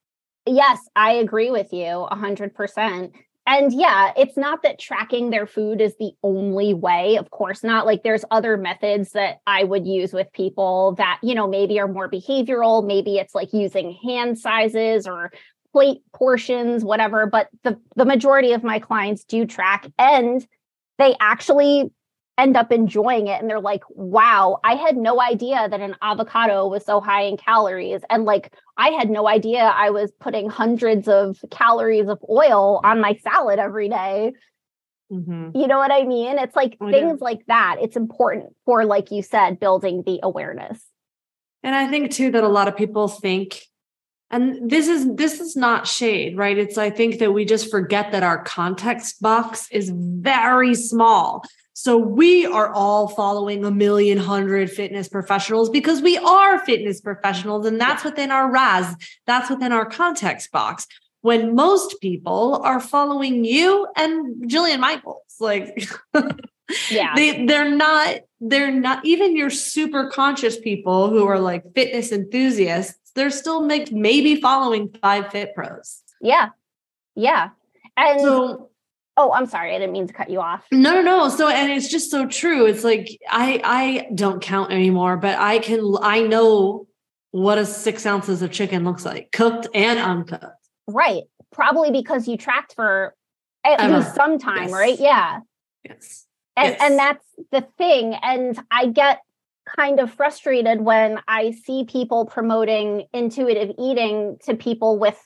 yes 0.46 0.78
i 0.96 1.12
agree 1.12 1.50
with 1.50 1.72
you 1.72 2.06
100% 2.10 3.12
and 3.48 3.72
yeah, 3.72 4.12
it's 4.14 4.36
not 4.36 4.62
that 4.62 4.78
tracking 4.78 5.30
their 5.30 5.46
food 5.46 5.80
is 5.80 5.96
the 5.98 6.12
only 6.22 6.74
way. 6.74 7.16
Of 7.16 7.30
course 7.30 7.64
not. 7.64 7.86
Like 7.86 8.02
there's 8.02 8.24
other 8.30 8.58
methods 8.58 9.12
that 9.12 9.38
I 9.46 9.64
would 9.64 9.86
use 9.86 10.12
with 10.12 10.30
people 10.34 10.96
that, 10.98 11.18
you 11.22 11.34
know, 11.34 11.48
maybe 11.48 11.80
are 11.80 11.88
more 11.88 12.10
behavioral. 12.10 12.86
Maybe 12.86 13.16
it's 13.16 13.34
like 13.34 13.54
using 13.54 13.92
hand 14.04 14.38
sizes 14.38 15.06
or 15.06 15.32
plate 15.72 16.02
portions, 16.14 16.84
whatever. 16.84 17.24
But 17.24 17.48
the, 17.64 17.80
the 17.96 18.04
majority 18.04 18.52
of 18.52 18.62
my 18.62 18.80
clients 18.80 19.24
do 19.24 19.46
track 19.46 19.86
and 19.98 20.46
they 20.98 21.16
actually 21.18 21.90
end 22.38 22.56
up 22.56 22.70
enjoying 22.70 23.26
it 23.26 23.40
and 23.40 23.50
they're 23.50 23.60
like 23.60 23.82
wow 23.90 24.60
i 24.62 24.74
had 24.74 24.96
no 24.96 25.20
idea 25.20 25.68
that 25.68 25.80
an 25.80 25.96
avocado 26.00 26.68
was 26.68 26.84
so 26.84 27.00
high 27.00 27.22
in 27.22 27.36
calories 27.36 28.00
and 28.08 28.24
like 28.24 28.54
i 28.76 28.88
had 28.90 29.10
no 29.10 29.26
idea 29.26 29.58
i 29.58 29.90
was 29.90 30.12
putting 30.20 30.48
hundreds 30.48 31.08
of 31.08 31.36
calories 31.50 32.08
of 32.08 32.18
oil 32.30 32.80
on 32.84 33.00
my 33.00 33.18
salad 33.22 33.58
every 33.58 33.88
day. 33.88 34.32
Mm-hmm. 35.10 35.56
you 35.56 35.66
know 35.66 35.78
what 35.78 35.90
i 35.90 36.04
mean? 36.04 36.38
It's 36.38 36.54
like 36.54 36.76
oh, 36.80 36.90
things 36.90 37.20
like 37.20 37.44
that 37.46 37.76
it's 37.80 37.96
important 37.96 38.54
for 38.66 38.84
like 38.84 39.10
you 39.10 39.22
said 39.22 39.58
building 39.58 40.02
the 40.06 40.20
awareness. 40.22 40.84
And 41.62 41.74
i 41.74 41.88
think 41.88 42.12
too 42.12 42.30
that 42.30 42.44
a 42.44 42.48
lot 42.48 42.68
of 42.68 42.76
people 42.76 43.08
think 43.08 43.62
and 44.30 44.70
this 44.70 44.86
is 44.86 45.14
this 45.14 45.40
is 45.40 45.56
not 45.56 45.86
shade 45.86 46.36
right? 46.36 46.58
It's 46.58 46.76
i 46.76 46.90
think 46.90 47.18
that 47.20 47.32
we 47.32 47.46
just 47.46 47.70
forget 47.70 48.12
that 48.12 48.22
our 48.22 48.44
context 48.44 49.22
box 49.22 49.66
is 49.72 49.90
very 49.94 50.74
small 50.74 51.42
so 51.80 51.96
we 51.96 52.44
are 52.44 52.74
all 52.74 53.06
following 53.06 53.64
a 53.64 53.70
million 53.70 54.18
hundred 54.18 54.68
fitness 54.68 55.08
professionals 55.08 55.70
because 55.70 56.02
we 56.02 56.18
are 56.18 56.58
fitness 56.64 57.00
professionals 57.00 57.66
and 57.66 57.80
that's 57.80 58.02
within 58.02 58.32
our 58.32 58.50
RAS, 58.50 58.96
that's 59.26 59.48
within 59.48 59.70
our 59.70 59.86
context 59.86 60.50
box. 60.50 60.88
When 61.20 61.54
most 61.54 62.00
people 62.00 62.60
are 62.64 62.80
following 62.80 63.44
you 63.44 63.86
and 63.94 64.50
Jillian 64.50 64.80
Michaels, 64.80 65.36
like 65.38 65.88
yeah, 66.90 67.14
they 67.14 67.46
they're 67.46 67.70
not 67.70 68.22
they're 68.40 68.72
not 68.72 69.06
even 69.06 69.36
your 69.36 69.48
super 69.48 70.10
conscious 70.10 70.58
people 70.58 71.10
who 71.10 71.26
are 71.26 71.38
like 71.38 71.62
fitness 71.76 72.10
enthusiasts, 72.10 73.12
they're 73.14 73.30
still 73.30 73.62
make, 73.62 73.92
maybe 73.92 74.40
following 74.40 74.92
five 75.00 75.30
fit 75.30 75.54
pros. 75.54 76.02
Yeah. 76.20 76.48
Yeah. 77.14 77.50
And 77.96 78.20
so 78.20 78.70
Oh, 79.18 79.32
I'm 79.32 79.46
sorry. 79.46 79.74
I 79.74 79.78
didn't 79.80 79.92
mean 79.92 80.06
to 80.06 80.12
cut 80.12 80.30
you 80.30 80.40
off. 80.40 80.64
No, 80.70 80.94
no, 80.94 81.02
no. 81.02 81.28
So, 81.28 81.48
and 81.48 81.72
it's 81.72 81.88
just 81.88 82.08
so 82.08 82.28
true. 82.28 82.66
It's 82.66 82.84
like 82.84 83.18
I 83.28 83.60
I 83.64 84.08
don't 84.14 84.40
count 84.40 84.70
anymore, 84.70 85.16
but 85.16 85.36
I 85.36 85.58
can 85.58 85.96
I 86.00 86.20
know 86.20 86.86
what 87.32 87.58
a 87.58 87.66
six 87.66 88.06
ounces 88.06 88.42
of 88.42 88.52
chicken 88.52 88.84
looks 88.84 89.04
like, 89.04 89.32
cooked 89.32 89.66
and 89.74 89.98
uncooked. 89.98 90.44
Right. 90.86 91.24
Probably 91.50 91.90
because 91.90 92.28
you 92.28 92.36
tracked 92.36 92.74
for 92.74 93.14
at 93.64 93.80
Ever. 93.80 93.98
least 93.98 94.14
some 94.14 94.38
time, 94.38 94.68
yes. 94.68 94.72
right? 94.72 94.98
Yeah. 95.00 95.40
Yes. 95.84 96.26
And 96.56 96.68
yes. 96.68 96.80
and 96.80 96.98
that's 96.98 97.24
the 97.50 97.66
thing. 97.76 98.14
And 98.22 98.56
I 98.70 98.86
get 98.86 99.18
kind 99.76 99.98
of 99.98 100.12
frustrated 100.12 100.80
when 100.80 101.20
I 101.26 101.50
see 101.50 101.84
people 101.84 102.24
promoting 102.24 103.06
intuitive 103.12 103.74
eating 103.78 104.38
to 104.44 104.54
people 104.54 104.96
with 104.98 105.18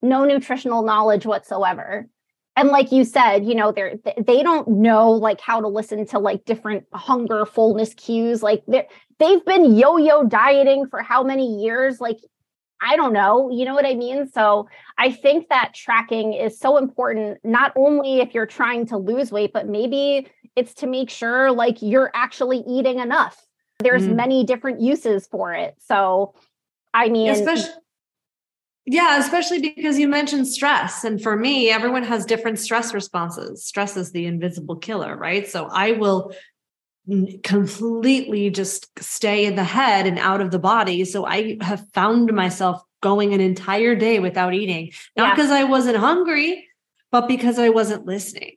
no 0.00 0.24
nutritional 0.24 0.82
knowledge 0.82 1.26
whatsoever 1.26 2.08
and 2.56 2.68
like 2.68 2.92
you 2.92 3.04
said 3.04 3.44
you 3.44 3.54
know 3.54 3.72
they're 3.72 3.94
they 4.18 4.42
don't 4.42 4.68
know 4.68 5.10
like 5.10 5.40
how 5.40 5.60
to 5.60 5.68
listen 5.68 6.06
to 6.06 6.18
like 6.18 6.44
different 6.44 6.84
hunger 6.92 7.46
fullness 7.46 7.94
cues. 7.94 8.42
Like 8.42 8.62
they 8.66 8.86
they've 9.18 9.44
been 9.44 9.74
yo-yo 9.74 10.24
dieting 10.24 10.86
for 10.88 11.02
how 11.02 11.22
many 11.22 11.62
years? 11.62 12.00
Like 12.00 12.18
i 12.80 12.96
don't 12.96 13.12
know. 13.12 13.50
You 13.50 13.64
know 13.64 13.74
what 13.74 13.86
i 13.86 13.94
mean? 13.94 14.28
So 14.28 14.68
i 14.98 15.10
think 15.10 15.48
that 15.48 15.72
tracking 15.74 16.34
is 16.34 16.58
so 16.58 16.76
important 16.76 17.38
not 17.44 17.72
only 17.76 18.20
if 18.20 18.34
you're 18.34 18.46
trying 18.46 18.86
to 18.86 18.98
lose 18.98 19.32
weight 19.32 19.52
but 19.52 19.68
maybe 19.68 20.28
it's 20.54 20.74
to 20.74 20.86
make 20.86 21.08
sure 21.08 21.50
like 21.50 21.80
you're 21.80 22.10
actually 22.14 22.62
eating 22.68 22.98
enough. 22.98 23.46
There's 23.78 24.02
mm. 24.02 24.14
many 24.14 24.44
different 24.44 24.80
uses 24.80 25.26
for 25.26 25.54
it. 25.54 25.74
So 25.78 26.34
i 26.92 27.08
mean 27.08 27.30
especially 27.30 27.72
yeah, 28.84 29.18
especially 29.18 29.60
because 29.60 29.98
you 29.98 30.08
mentioned 30.08 30.48
stress. 30.48 31.04
And 31.04 31.22
for 31.22 31.36
me, 31.36 31.70
everyone 31.70 32.02
has 32.02 32.24
different 32.24 32.58
stress 32.58 32.92
responses. 32.92 33.64
Stress 33.64 33.96
is 33.96 34.12
the 34.12 34.26
invisible 34.26 34.76
killer, 34.76 35.16
right? 35.16 35.48
So 35.48 35.68
I 35.70 35.92
will 35.92 36.32
completely 37.42 38.50
just 38.50 38.88
stay 39.00 39.44
in 39.44 39.54
the 39.54 39.64
head 39.64 40.06
and 40.06 40.18
out 40.18 40.40
of 40.40 40.50
the 40.50 40.58
body. 40.58 41.04
So 41.04 41.24
I 41.26 41.58
have 41.60 41.84
found 41.92 42.32
myself 42.32 42.82
going 43.00 43.34
an 43.34 43.40
entire 43.40 43.94
day 43.94 44.18
without 44.18 44.54
eating, 44.54 44.92
not 45.16 45.28
yeah. 45.28 45.34
because 45.34 45.50
I 45.50 45.64
wasn't 45.64 45.96
hungry, 45.96 46.68
but 47.10 47.28
because 47.28 47.58
I 47.58 47.68
wasn't 47.68 48.06
listening. 48.06 48.56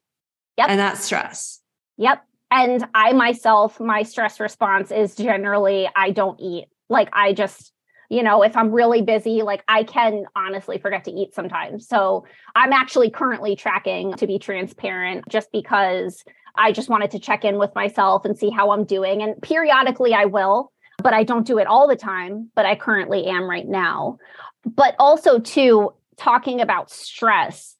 Yep. 0.57 0.69
And 0.69 0.79
that's 0.79 1.03
stress. 1.03 1.59
Yep. 1.97 2.23
And 2.51 2.87
I 2.93 3.13
myself, 3.13 3.79
my 3.79 4.03
stress 4.03 4.39
response 4.39 4.91
is 4.91 5.15
generally 5.15 5.89
I 5.95 6.11
don't 6.11 6.39
eat. 6.39 6.65
Like 6.89 7.09
I 7.13 7.33
just 7.33 7.73
you 8.09 8.23
know 8.23 8.43
if 8.43 8.55
i'm 8.55 8.71
really 8.71 9.01
busy 9.01 9.41
like 9.41 9.63
i 9.67 9.83
can 9.83 10.25
honestly 10.35 10.77
forget 10.77 11.03
to 11.03 11.11
eat 11.11 11.33
sometimes. 11.33 11.87
So 11.87 12.25
i'm 12.55 12.73
actually 12.73 13.09
currently 13.09 13.55
tracking 13.55 14.13
to 14.13 14.27
be 14.27 14.39
transparent 14.39 15.25
just 15.29 15.51
because 15.51 16.23
i 16.55 16.71
just 16.71 16.89
wanted 16.89 17.11
to 17.11 17.19
check 17.19 17.43
in 17.43 17.57
with 17.57 17.73
myself 17.75 18.25
and 18.25 18.37
see 18.37 18.49
how 18.49 18.71
i'm 18.71 18.85
doing. 18.85 19.21
And 19.21 19.41
periodically 19.41 20.13
i 20.13 20.25
will 20.25 20.71
but 21.03 21.13
i 21.13 21.23
don't 21.23 21.45
do 21.45 21.57
it 21.57 21.67
all 21.67 21.87
the 21.87 21.95
time 21.95 22.49
but 22.55 22.65
i 22.65 22.75
currently 22.75 23.25
am 23.25 23.49
right 23.49 23.67
now. 23.67 24.17
But 24.63 24.95
also 24.97 25.39
too 25.39 25.93
talking 26.17 26.61
about 26.61 26.89
stress 26.89 27.75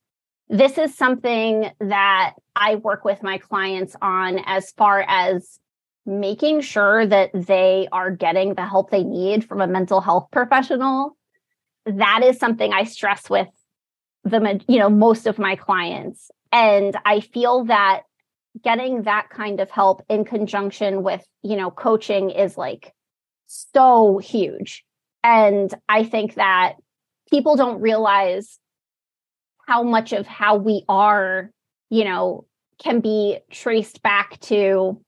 this 0.50 0.78
is 0.78 0.96
something 0.96 1.72
that 1.80 2.34
i 2.56 2.76
work 2.76 3.04
with 3.04 3.24
my 3.24 3.38
clients 3.38 3.96
on 4.02 4.40
as 4.46 4.72
far 4.72 5.04
as 5.08 5.60
making 6.06 6.62
sure 6.62 7.06
that 7.06 7.32
they 7.34 7.88
are 7.92 8.12
getting 8.12 8.54
the 8.54 8.66
help 8.66 8.92
they 8.92 9.04
need 9.04 9.44
from 9.44 9.62
a 9.62 9.68
mental 9.68 10.02
health 10.02 10.28
professional 10.32 11.18
that 11.86 12.24
is 12.24 12.38
something 12.38 12.74
i 12.74 12.84
stress 12.84 13.30
with 13.30 13.48
the 14.26 14.60
you 14.68 14.80
know 14.80 14.90
most 14.90 15.28
of 15.28 15.40
my 15.40 15.56
clients. 15.56 16.30
And 16.52 16.98
i 17.06 17.20
feel 17.22 17.66
that 17.66 18.02
getting 18.64 19.04
that 19.04 19.30
kind 19.30 19.60
of 19.60 19.70
help 19.70 20.02
in 20.10 20.26
conjunction 20.26 21.04
with 21.04 21.24
you 21.44 21.56
know 21.56 21.72
coaching 21.72 22.32
is 22.32 22.58
like 22.58 22.94
so 23.46 24.18
huge. 24.18 24.84
And 25.24 25.74
i 25.88 26.04
think 26.04 26.36
that 26.36 26.74
people 27.30 27.56
don't 27.56 27.82
realize 27.82 28.60
how 29.68 29.84
much 29.84 30.12
of 30.12 30.28
how 30.28 30.58
we 30.58 30.84
are 30.90 31.52
you 31.90 32.04
know 32.04 32.46
can 32.78 33.00
be 33.00 33.40
traced 33.52 34.02
back 34.02 34.40
to 34.42 35.00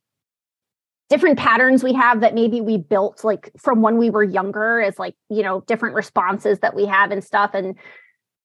different 1.10 1.39
patterns 1.39 1.84
we 1.84 1.93
have 1.93 2.22
that 2.22 2.34
maybe 2.34 2.62
we 2.62 2.78
built 2.78 3.24
like 3.24 3.52
from 3.58 3.82
when 3.82 3.98
we 3.98 4.10
were 4.10 4.24
younger 4.24 4.82
as 4.82 5.00
like 5.00 5.15
you 5.30 5.41
know 5.41 5.62
different 5.62 5.96
responses 5.96 6.60
that 6.60 6.76
we 6.76 6.86
have 6.86 7.12
and 7.12 7.24
stuff. 7.24 7.52
And 7.54 7.76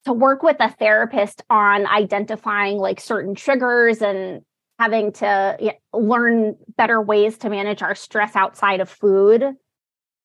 to 0.04 0.12
work 0.12 0.42
with 0.42 0.56
a 0.60 0.70
therapist 0.70 1.42
on 1.48 1.86
identifying 1.86 2.76
like 2.78 3.00
certain 3.00 3.34
triggers 3.34 4.02
and 4.02 4.42
having 4.78 5.12
to 5.12 5.56
you 5.60 5.72
know, 5.92 5.98
learn 5.98 6.56
better 6.76 7.00
ways 7.00 7.38
to 7.38 7.50
manage 7.50 7.82
our 7.82 7.94
stress 7.94 8.34
outside 8.34 8.80
of 8.80 8.88
food. 8.88 9.44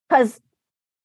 Because 0.09 0.39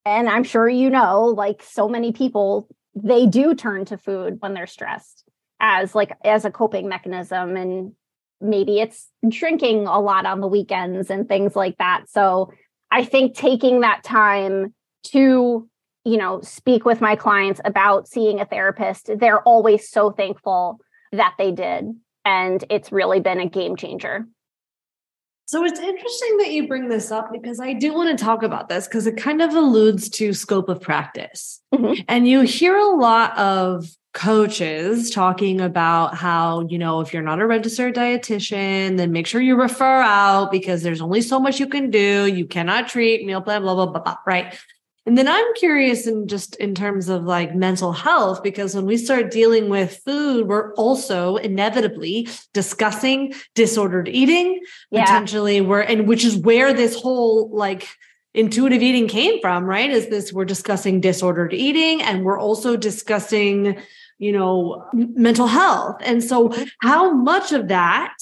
and 0.05 0.29
i'm 0.29 0.42
sure 0.42 0.68
you 0.68 0.90
know 0.90 1.27
like 1.27 1.62
so 1.62 1.88
many 1.88 2.11
people 2.11 2.68
they 2.95 3.25
do 3.27 3.55
turn 3.55 3.85
to 3.85 3.97
food 3.97 4.37
when 4.40 4.53
they're 4.53 4.66
stressed 4.66 5.25
as 5.62 5.95
like 5.95 6.12
as 6.25 6.45
a 6.45 6.51
coping 6.51 6.88
mechanism. 6.88 7.57
And 7.57 7.92
maybe 8.42 8.81
it's 8.81 9.09
drinking 9.28 9.87
a 9.87 10.00
lot 10.00 10.26
on 10.26 10.40
the 10.40 10.48
weekends 10.48 11.11
and 11.11 11.28
things 11.28 11.57
like 11.57 11.78
that. 11.78 12.05
So 12.09 12.52
I 12.90 13.05
think 13.05 13.35
taking 13.35 13.81
that 13.81 14.02
time 14.02 14.74
to, 15.05 15.68
you 16.05 16.16
know, 16.16 16.40
speak 16.42 16.85
with 16.85 17.00
my 17.00 17.16
clients 17.16 17.61
about 17.64 18.09
seeing 18.09 18.40
a 18.40 18.44
therapist, 18.44 19.11
they're 19.18 19.42
always 19.42 19.88
so 19.88 20.11
thankful 20.11 20.81
that 21.12 21.35
they 21.38 21.52
did. 21.52 21.94
And 22.24 22.64
it's 22.70 22.92
really 22.92 23.20
been 23.20 23.40
a 23.40 23.48
game 23.48 23.76
changer. 23.76 24.26
So 25.46 25.64
it's 25.64 25.81
interesting 25.81 26.37
that 26.38 26.52
you 26.52 26.68
bring 26.68 26.88
this 26.88 27.11
up 27.11 27.31
because 27.33 27.61
I 27.61 27.72
do 27.72 27.92
want 27.92 28.16
to 28.16 28.24
talk 28.24 28.42
about 28.42 28.68
this 28.68 28.87
because 28.87 29.07
it 29.07 29.16
kind 29.16 29.42
of 29.42 29.55
alludes 29.55 30.09
to 30.11 30.33
scope 30.33 30.68
of 30.68 30.81
practice. 30.81 31.61
Mm-hmm. 31.74 32.02
And 32.09 32.26
you 32.28 32.40
hear 32.42 32.76
a 32.76 32.87
lot 32.87 33.37
of 33.37 33.87
coaches 34.12 35.11
talking 35.11 35.61
about 35.61 36.14
how, 36.14 36.66
you 36.68 36.79
know, 36.79 37.01
if 37.01 37.12
you're 37.12 37.22
not 37.22 37.40
a 37.40 37.46
registered 37.46 37.94
dietitian, 37.94 38.98
then 38.98 39.11
make 39.11 39.27
sure 39.27 39.40
you 39.40 39.57
refer 39.57 40.03
out 40.03 40.51
because 40.51 40.83
there's 40.83 41.01
only 41.01 41.22
so 41.22 41.40
much 41.40 41.59
you 41.59 41.66
can 41.66 41.90
do. 41.90 42.27
You 42.27 42.46
cannot 42.46 42.88
treat 42.88 43.25
meal 43.25 43.40
plan, 43.40 43.62
blah, 43.62 43.75
blah, 43.75 43.87
blah, 43.87 44.03
blah, 44.03 44.16
right? 44.27 44.55
And 45.07 45.18
then 45.18 45.27
I'm 45.27 45.55
curious 45.55 46.07
in 46.07 46.29
just 46.29 46.57
in 46.57 46.75
terms 46.75 47.09
of 47.09 47.25
like 47.25 47.55
mental 47.55 47.92
health, 47.92 48.42
because 48.42 48.75
when 48.75 48.87
we 48.87 48.96
start 48.96 49.31
dealing 49.31 49.68
with 49.68 50.01
food, 50.05 50.46
we're 50.46 50.75
also 50.75 51.37
inevitably 51.37 52.29
discussing 52.53 53.33
disordered 53.55 54.09
eating, 54.09 54.61
yeah. 54.90 55.05
potentially 55.05 55.61
we're, 55.61 55.81
and 55.81 56.07
which 56.07 56.25
is 56.25 56.37
where 56.37 56.72
this 56.72 56.94
whole 56.94 57.51
like, 57.51 57.88
intuitive 58.35 58.83
eating 58.83 59.09
came 59.09 59.38
from, 59.42 59.64
right? 59.64 59.90
Is 59.90 60.09
this 60.09 60.33
we're 60.33 60.46
discussing 60.46 61.03
disordered 61.03 61.53
eating 61.53 62.01
and 62.01 62.25
we're 62.25 62.38
also 62.38 62.77
discussing 62.77 63.77
you 64.22 64.32
know, 64.32 64.87
mental 64.92 65.46
health. 65.46 65.96
And 66.02 66.22
so, 66.22 66.48
mm-hmm. 66.48 66.64
how 66.80 67.12
much 67.12 67.52
of 67.52 67.68
that 67.68 68.14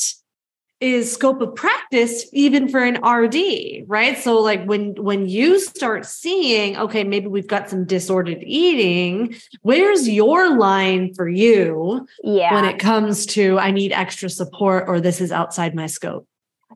is 0.81 1.13
scope 1.13 1.43
of 1.43 1.55
practice 1.55 2.25
even 2.33 2.67
for 2.67 2.83
an 2.83 2.97
RD, 3.05 3.85
right? 3.87 4.17
So 4.17 4.41
like 4.41 4.65
when 4.65 4.95
when 4.95 5.29
you 5.29 5.61
start 5.61 6.07
seeing 6.07 6.77
okay, 6.79 7.05
maybe 7.05 7.27
we've 7.27 7.47
got 7.47 7.69
some 7.69 7.85
disordered 7.85 8.43
eating, 8.43 9.35
where's 9.61 10.09
your 10.09 10.57
line 10.57 11.13
for 11.15 11.29
you 11.29 12.07
yeah. 12.25 12.55
when 12.55 12.65
it 12.65 12.79
comes 12.79 13.27
to 13.27 13.59
I 13.59 13.71
need 13.71 13.93
extra 13.93 14.31
support 14.31 14.85
or 14.89 15.01
this 15.01 15.21
is 15.21 15.31
outside 15.31 15.75
my 15.75 15.87
scope? 15.87 16.27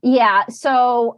Yeah, 0.03 0.45
so 0.51 1.17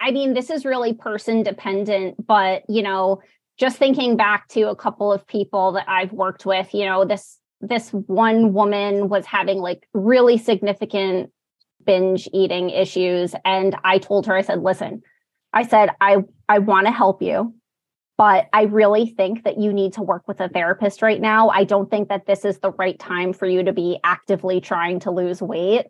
I 0.00 0.12
mean 0.12 0.34
this 0.34 0.50
is 0.50 0.64
really 0.64 0.94
person 0.94 1.42
dependent, 1.42 2.24
but 2.24 2.62
you 2.68 2.82
know, 2.82 3.22
just 3.58 3.76
thinking 3.76 4.16
back 4.16 4.48
to 4.48 4.70
a 4.70 4.76
couple 4.76 5.12
of 5.12 5.26
people 5.26 5.72
that 5.72 5.88
I've 5.88 6.12
worked 6.12 6.46
with, 6.46 6.72
you 6.72 6.84
know, 6.84 7.04
this 7.04 7.38
this 7.60 7.90
one 7.90 8.52
woman 8.52 9.08
was 9.08 9.26
having 9.26 9.58
like 9.58 9.88
really 9.92 10.38
significant 10.38 11.30
binge 11.84 12.28
eating 12.32 12.70
issues 12.70 13.34
and 13.44 13.74
I 13.82 13.98
told 13.98 14.26
her 14.26 14.36
I 14.36 14.42
said 14.42 14.62
listen 14.62 15.02
I 15.52 15.66
said 15.66 15.90
I 16.00 16.18
I 16.48 16.60
want 16.60 16.86
to 16.86 16.92
help 16.92 17.20
you 17.22 17.54
but 18.16 18.46
I 18.52 18.62
really 18.62 19.06
think 19.06 19.44
that 19.44 19.58
you 19.58 19.72
need 19.72 19.94
to 19.94 20.02
work 20.02 20.26
with 20.26 20.40
a 20.40 20.48
therapist 20.48 21.02
right 21.02 21.20
now. 21.20 21.50
I 21.50 21.62
don't 21.62 21.88
think 21.88 22.08
that 22.08 22.26
this 22.26 22.44
is 22.44 22.58
the 22.58 22.72
right 22.72 22.98
time 22.98 23.32
for 23.32 23.46
you 23.46 23.62
to 23.62 23.72
be 23.72 24.00
actively 24.02 24.60
trying 24.60 24.98
to 25.00 25.12
lose 25.12 25.40
weight. 25.40 25.86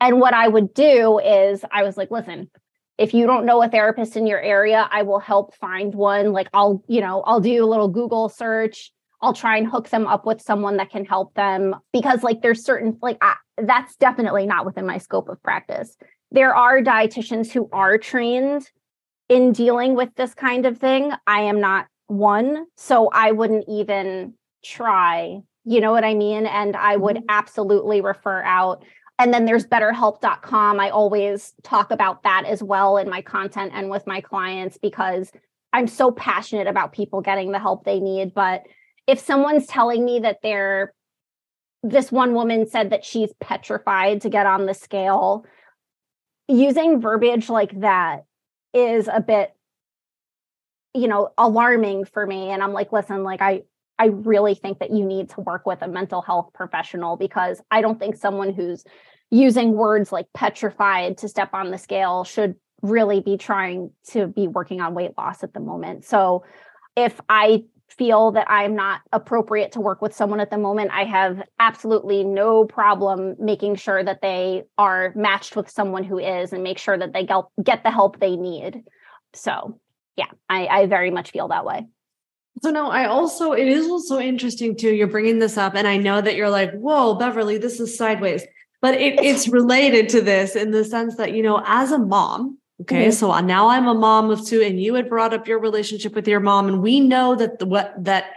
And 0.00 0.20
what 0.20 0.34
I 0.34 0.48
would 0.48 0.74
do 0.74 1.20
is 1.20 1.64
I 1.72 1.84
was 1.84 1.96
like 1.96 2.10
listen 2.10 2.50
if 3.00 3.12
you 3.12 3.26
don't 3.26 3.46
know 3.46 3.60
a 3.62 3.68
therapist 3.68 4.16
in 4.16 4.28
your 4.28 4.40
area, 4.40 4.88
I 4.92 5.02
will 5.02 5.18
help 5.18 5.54
find 5.56 5.92
one. 5.94 6.32
Like 6.32 6.48
I'll, 6.54 6.84
you 6.86 7.00
know, 7.00 7.22
I'll 7.22 7.40
do 7.40 7.64
a 7.64 7.66
little 7.66 7.88
Google 7.88 8.28
search 8.28 8.92
I'll 9.22 9.34
try 9.34 9.56
and 9.58 9.66
hook 9.66 9.90
them 9.90 10.06
up 10.06 10.24
with 10.24 10.40
someone 10.40 10.78
that 10.78 10.90
can 10.90 11.04
help 11.04 11.34
them 11.34 11.76
because 11.92 12.22
like 12.22 12.40
there's 12.42 12.64
certain 12.64 12.98
like 13.02 13.18
I, 13.20 13.36
that's 13.58 13.96
definitely 13.96 14.46
not 14.46 14.64
within 14.64 14.86
my 14.86 14.98
scope 14.98 15.28
of 15.28 15.42
practice. 15.42 15.96
There 16.30 16.54
are 16.54 16.80
dietitians 16.80 17.50
who 17.50 17.68
are 17.72 17.98
trained 17.98 18.70
in 19.28 19.52
dealing 19.52 19.94
with 19.94 20.14
this 20.16 20.34
kind 20.34 20.64
of 20.64 20.78
thing. 20.78 21.12
I 21.26 21.42
am 21.42 21.60
not 21.60 21.86
one, 22.06 22.66
so 22.76 23.08
I 23.12 23.32
wouldn't 23.32 23.64
even 23.68 24.34
try. 24.64 25.40
You 25.64 25.80
know 25.80 25.92
what 25.92 26.04
I 26.04 26.14
mean? 26.14 26.46
And 26.46 26.74
I 26.74 26.96
would 26.96 27.16
mm-hmm. 27.16 27.26
absolutely 27.28 28.00
refer 28.00 28.42
out. 28.42 28.84
And 29.20 29.34
then 29.34 29.44
there's 29.44 29.66
betterhelp.com. 29.66 30.80
I 30.80 30.88
always 30.88 31.52
talk 31.62 31.90
about 31.90 32.22
that 32.22 32.44
as 32.46 32.62
well 32.62 32.96
in 32.96 33.10
my 33.10 33.20
content 33.20 33.72
and 33.74 33.90
with 33.90 34.06
my 34.06 34.22
clients 34.22 34.78
because 34.78 35.30
I'm 35.74 35.88
so 35.88 36.10
passionate 36.10 36.66
about 36.66 36.92
people 36.92 37.20
getting 37.20 37.52
the 37.52 37.58
help 37.58 37.84
they 37.84 38.00
need. 38.00 38.32
But 38.32 38.62
if 39.06 39.18
someone's 39.18 39.66
telling 39.66 40.06
me 40.06 40.20
that 40.20 40.38
they're 40.42 40.94
this 41.82 42.10
one 42.10 42.32
woman 42.32 42.66
said 42.66 42.90
that 42.90 43.04
she's 43.04 43.30
petrified 43.40 44.22
to 44.22 44.30
get 44.30 44.46
on 44.46 44.64
the 44.66 44.74
scale 44.74 45.44
using 46.48 47.00
verbiage 47.00 47.48
like 47.48 47.78
that 47.80 48.24
is 48.74 49.08
a 49.12 49.20
bit 49.20 49.54
you 50.94 51.08
know 51.08 51.30
alarming 51.38 52.04
for 52.04 52.26
me 52.26 52.50
and 52.50 52.62
i'm 52.62 52.74
like 52.74 52.92
listen 52.92 53.22
like 53.22 53.40
i 53.40 53.62
i 53.98 54.06
really 54.06 54.54
think 54.54 54.80
that 54.80 54.90
you 54.90 55.04
need 55.06 55.30
to 55.30 55.40
work 55.40 55.64
with 55.64 55.80
a 55.80 55.88
mental 55.88 56.20
health 56.20 56.50
professional 56.52 57.16
because 57.16 57.62
i 57.70 57.80
don't 57.80 57.98
think 57.98 58.16
someone 58.16 58.52
who's 58.52 58.84
using 59.30 59.72
words 59.72 60.12
like 60.12 60.26
petrified 60.34 61.18
to 61.18 61.28
step 61.28 61.50
on 61.52 61.70
the 61.70 61.78
scale 61.78 62.24
should 62.24 62.54
really 62.82 63.20
be 63.20 63.36
trying 63.36 63.90
to 64.08 64.26
be 64.26 64.48
working 64.48 64.80
on 64.80 64.94
weight 64.94 65.12
loss 65.16 65.42
at 65.42 65.52
the 65.54 65.60
moment 65.60 66.04
so 66.04 66.44
if 66.96 67.20
i 67.28 67.62
feel 67.90 68.30
that 68.32 68.46
I'm 68.48 68.74
not 68.74 69.00
appropriate 69.12 69.72
to 69.72 69.80
work 69.80 70.00
with 70.00 70.14
someone 70.14 70.40
at 70.40 70.50
the 70.50 70.58
moment, 70.58 70.90
I 70.92 71.04
have 71.04 71.42
absolutely 71.58 72.24
no 72.24 72.64
problem 72.64 73.36
making 73.38 73.76
sure 73.76 74.02
that 74.02 74.22
they 74.22 74.64
are 74.78 75.12
matched 75.16 75.56
with 75.56 75.68
someone 75.68 76.04
who 76.04 76.18
is 76.18 76.52
and 76.52 76.62
make 76.62 76.78
sure 76.78 76.96
that 76.96 77.12
they 77.12 77.28
get 77.62 77.82
the 77.82 77.90
help 77.90 78.20
they 78.20 78.36
need. 78.36 78.84
So, 79.34 79.78
yeah, 80.16 80.30
I, 80.48 80.66
I 80.66 80.86
very 80.86 81.10
much 81.10 81.30
feel 81.30 81.48
that 81.48 81.64
way. 81.64 81.86
So 82.62 82.70
no, 82.70 82.90
I 82.90 83.06
also 83.06 83.52
it 83.52 83.68
is 83.68 83.88
also 83.88 84.18
interesting 84.18 84.76
too. 84.76 84.92
You're 84.92 85.06
bringing 85.06 85.38
this 85.38 85.56
up, 85.56 85.74
and 85.74 85.86
I 85.86 85.96
know 85.96 86.20
that 86.20 86.34
you're 86.34 86.50
like, 86.50 86.72
"Whoa, 86.72 87.14
Beverly, 87.14 87.56
this 87.56 87.80
is 87.80 87.96
sideways," 87.96 88.44
but 88.80 88.94
it, 88.94 89.20
it's 89.20 89.48
related 89.48 90.08
to 90.10 90.20
this 90.20 90.56
in 90.56 90.70
the 90.70 90.84
sense 90.84 91.16
that 91.16 91.32
you 91.32 91.42
know, 91.42 91.62
as 91.66 91.92
a 91.92 91.98
mom, 91.98 92.58
Okay. 92.82 93.08
Mm-hmm. 93.08 93.10
So 93.12 93.38
now 93.40 93.68
I'm 93.68 93.86
a 93.86 93.94
mom 93.94 94.30
of 94.30 94.44
two, 94.46 94.62
and 94.62 94.80
you 94.80 94.94
had 94.94 95.08
brought 95.08 95.34
up 95.34 95.46
your 95.46 95.58
relationship 95.58 96.14
with 96.14 96.26
your 96.26 96.40
mom. 96.40 96.66
And 96.66 96.82
we 96.82 97.00
know 97.00 97.34
that 97.34 97.58
the 97.58 97.66
what 97.66 97.92
that 98.04 98.32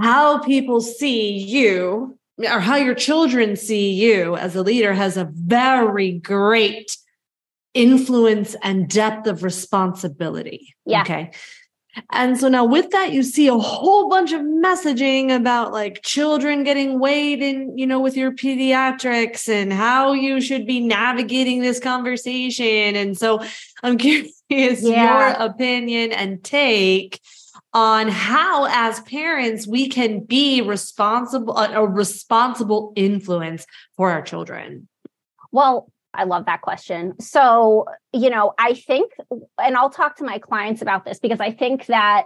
how 0.00 0.38
people 0.38 0.80
see 0.80 1.30
you 1.30 2.18
or 2.38 2.58
how 2.58 2.76
your 2.76 2.96
children 2.96 3.54
see 3.54 3.92
you 3.92 4.36
as 4.36 4.56
a 4.56 4.62
leader 4.62 4.92
has 4.92 5.16
a 5.16 5.30
very 5.32 6.12
great 6.18 6.96
influence 7.74 8.56
and 8.62 8.88
depth 8.88 9.28
of 9.28 9.44
responsibility. 9.44 10.74
Yeah. 10.84 11.02
Okay. 11.02 11.30
And 12.10 12.38
so 12.38 12.48
now 12.48 12.64
with 12.64 12.90
that, 12.90 13.12
you 13.12 13.22
see 13.22 13.48
a 13.48 13.56
whole 13.56 14.08
bunch 14.08 14.32
of 14.32 14.40
messaging 14.40 15.34
about 15.34 15.72
like 15.72 16.02
children 16.02 16.64
getting 16.64 16.98
weighed 16.98 17.42
in, 17.42 17.76
you 17.76 17.86
know, 17.86 18.00
with 18.00 18.16
your 18.16 18.32
pediatrics 18.32 19.48
and 19.48 19.72
how 19.72 20.12
you 20.12 20.40
should 20.40 20.66
be 20.66 20.80
navigating 20.80 21.60
this 21.60 21.80
conversation. 21.80 22.96
And 22.96 23.16
so 23.16 23.44
I'm 23.82 23.98
curious 23.98 24.32
yeah. 24.82 25.38
your 25.38 25.46
opinion 25.46 26.12
and 26.12 26.42
take 26.42 27.20
on 27.72 28.08
how 28.08 28.66
as 28.70 29.00
parents 29.00 29.66
we 29.66 29.88
can 29.88 30.20
be 30.20 30.62
responsible 30.62 31.56
a 31.56 31.86
responsible 31.86 32.92
influence 32.94 33.66
for 33.96 34.10
our 34.10 34.22
children. 34.22 34.88
Well, 35.50 35.90
I 36.14 36.24
love 36.24 36.46
that 36.46 36.62
question. 36.62 37.14
So, 37.20 37.86
you 38.12 38.30
know, 38.30 38.52
I 38.58 38.74
think, 38.74 39.12
and 39.58 39.76
I'll 39.76 39.90
talk 39.90 40.16
to 40.16 40.24
my 40.24 40.38
clients 40.38 40.82
about 40.82 41.04
this 41.04 41.18
because 41.18 41.40
I 41.40 41.50
think 41.50 41.86
that 41.86 42.24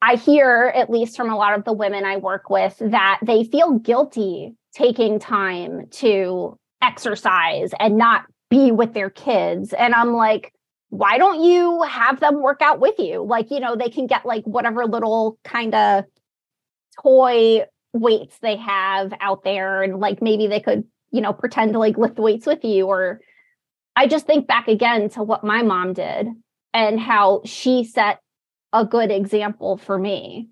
I 0.00 0.14
hear, 0.14 0.72
at 0.74 0.90
least 0.90 1.16
from 1.16 1.30
a 1.30 1.36
lot 1.36 1.58
of 1.58 1.64
the 1.64 1.72
women 1.72 2.04
I 2.04 2.16
work 2.16 2.50
with, 2.50 2.76
that 2.80 3.18
they 3.22 3.44
feel 3.44 3.78
guilty 3.78 4.54
taking 4.72 5.18
time 5.18 5.88
to 5.90 6.56
exercise 6.80 7.70
and 7.80 7.96
not 7.96 8.24
be 8.48 8.70
with 8.70 8.94
their 8.94 9.10
kids. 9.10 9.72
And 9.72 9.94
I'm 9.94 10.12
like, 10.12 10.52
why 10.90 11.18
don't 11.18 11.42
you 11.42 11.82
have 11.82 12.20
them 12.20 12.40
work 12.40 12.62
out 12.62 12.80
with 12.80 12.98
you? 12.98 13.22
Like, 13.22 13.50
you 13.50 13.60
know, 13.60 13.76
they 13.76 13.90
can 13.90 14.06
get 14.06 14.24
like 14.24 14.44
whatever 14.44 14.86
little 14.86 15.38
kind 15.44 15.74
of 15.74 16.04
toy 17.02 17.62
weights 17.92 18.38
they 18.40 18.56
have 18.56 19.12
out 19.20 19.42
there 19.44 19.82
and 19.82 19.98
like 19.98 20.22
maybe 20.22 20.46
they 20.46 20.60
could 20.60 20.84
you 21.10 21.20
know, 21.20 21.32
pretend 21.32 21.72
to 21.72 21.78
like 21.78 21.98
lift 21.98 22.18
weights 22.18 22.46
with 22.46 22.64
you. 22.64 22.86
Or 22.86 23.20
I 23.96 24.06
just 24.06 24.26
think 24.26 24.46
back 24.46 24.68
again 24.68 25.08
to 25.10 25.22
what 25.22 25.44
my 25.44 25.62
mom 25.62 25.92
did 25.92 26.28
and 26.72 27.00
how 27.00 27.42
she 27.44 27.84
set 27.84 28.20
a 28.72 28.84
good 28.84 29.10
example 29.10 29.76
for 29.76 29.98
me. 29.98 30.48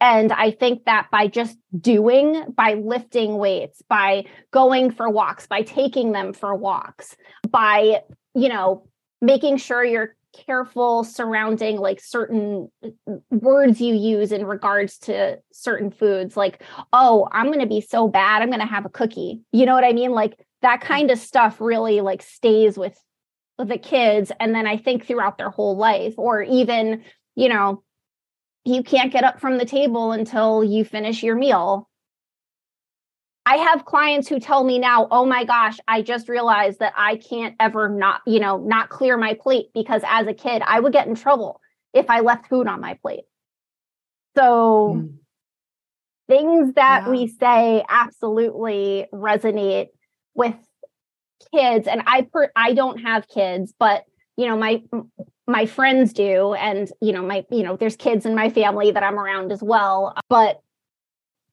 And 0.00 0.32
I 0.32 0.52
think 0.52 0.84
that 0.84 1.08
by 1.10 1.26
just 1.26 1.58
doing, 1.76 2.52
by 2.56 2.74
lifting 2.74 3.36
weights, 3.36 3.82
by 3.88 4.26
going 4.52 4.92
for 4.92 5.10
walks, 5.10 5.46
by 5.46 5.62
taking 5.62 6.12
them 6.12 6.32
for 6.32 6.54
walks, 6.54 7.16
by, 7.50 8.02
you 8.34 8.48
know, 8.48 8.86
making 9.20 9.56
sure 9.56 9.84
you're 9.84 10.14
careful 10.32 11.04
surrounding 11.04 11.78
like 11.78 12.00
certain 12.00 12.70
uh, 12.84 13.14
words 13.30 13.80
you 13.80 13.94
use 13.94 14.32
in 14.32 14.44
regards 14.44 14.98
to 14.98 15.38
certain 15.52 15.90
foods 15.90 16.36
like 16.36 16.62
oh 16.92 17.26
i'm 17.32 17.46
going 17.46 17.58
to 17.58 17.66
be 17.66 17.80
so 17.80 18.08
bad 18.08 18.42
i'm 18.42 18.48
going 18.48 18.60
to 18.60 18.66
have 18.66 18.84
a 18.84 18.90
cookie. 18.90 19.40
You 19.52 19.66
know 19.66 19.74
what 19.74 19.84
i 19.84 19.92
mean? 19.92 20.12
Like 20.12 20.38
that 20.62 20.80
kind 20.80 21.10
of 21.10 21.18
stuff 21.18 21.60
really 21.60 22.00
like 22.00 22.22
stays 22.22 22.76
with 22.76 22.98
the 23.58 23.78
kids 23.78 24.30
and 24.38 24.54
then 24.54 24.68
i 24.68 24.76
think 24.76 25.04
throughout 25.04 25.36
their 25.36 25.50
whole 25.50 25.76
life 25.76 26.14
or 26.16 26.42
even 26.42 27.02
you 27.34 27.48
know 27.48 27.82
you 28.64 28.82
can't 28.82 29.12
get 29.12 29.24
up 29.24 29.40
from 29.40 29.58
the 29.58 29.64
table 29.64 30.12
until 30.12 30.62
you 30.62 30.84
finish 30.84 31.22
your 31.22 31.34
meal 31.34 31.88
I 33.48 33.56
have 33.56 33.86
clients 33.86 34.28
who 34.28 34.38
tell 34.38 34.62
me 34.62 34.78
now, 34.78 35.08
"Oh 35.10 35.24
my 35.24 35.44
gosh, 35.44 35.78
I 35.88 36.02
just 36.02 36.28
realized 36.28 36.80
that 36.80 36.92
I 36.94 37.16
can't 37.16 37.56
ever 37.58 37.88
not, 37.88 38.20
you 38.26 38.40
know, 38.40 38.58
not 38.58 38.90
clear 38.90 39.16
my 39.16 39.32
plate 39.32 39.70
because 39.72 40.02
as 40.06 40.26
a 40.26 40.34
kid, 40.34 40.60
I 40.66 40.80
would 40.80 40.92
get 40.92 41.06
in 41.06 41.14
trouble 41.14 41.62
if 41.94 42.10
I 42.10 42.20
left 42.20 42.48
food 42.48 42.66
on 42.66 42.82
my 42.82 42.98
plate." 43.00 43.24
So 44.36 44.96
mm. 44.98 45.14
things 46.28 46.74
that 46.74 47.04
yeah. 47.06 47.10
we 47.10 47.26
say 47.26 47.82
absolutely 47.88 49.06
resonate 49.14 49.88
with 50.34 50.56
kids 51.50 51.88
and 51.88 52.02
I 52.06 52.28
per- 52.30 52.52
I 52.54 52.74
don't 52.74 52.98
have 52.98 53.28
kids, 53.28 53.72
but 53.78 54.04
you 54.36 54.46
know, 54.46 54.58
my 54.58 54.82
my 55.46 55.64
friends 55.64 56.12
do 56.12 56.52
and 56.52 56.92
you 57.00 57.12
know, 57.12 57.22
my 57.22 57.46
you 57.50 57.62
know, 57.62 57.76
there's 57.76 57.96
kids 57.96 58.26
in 58.26 58.34
my 58.34 58.50
family 58.50 58.90
that 58.90 59.02
I'm 59.02 59.18
around 59.18 59.52
as 59.52 59.62
well, 59.62 60.14
but 60.28 60.60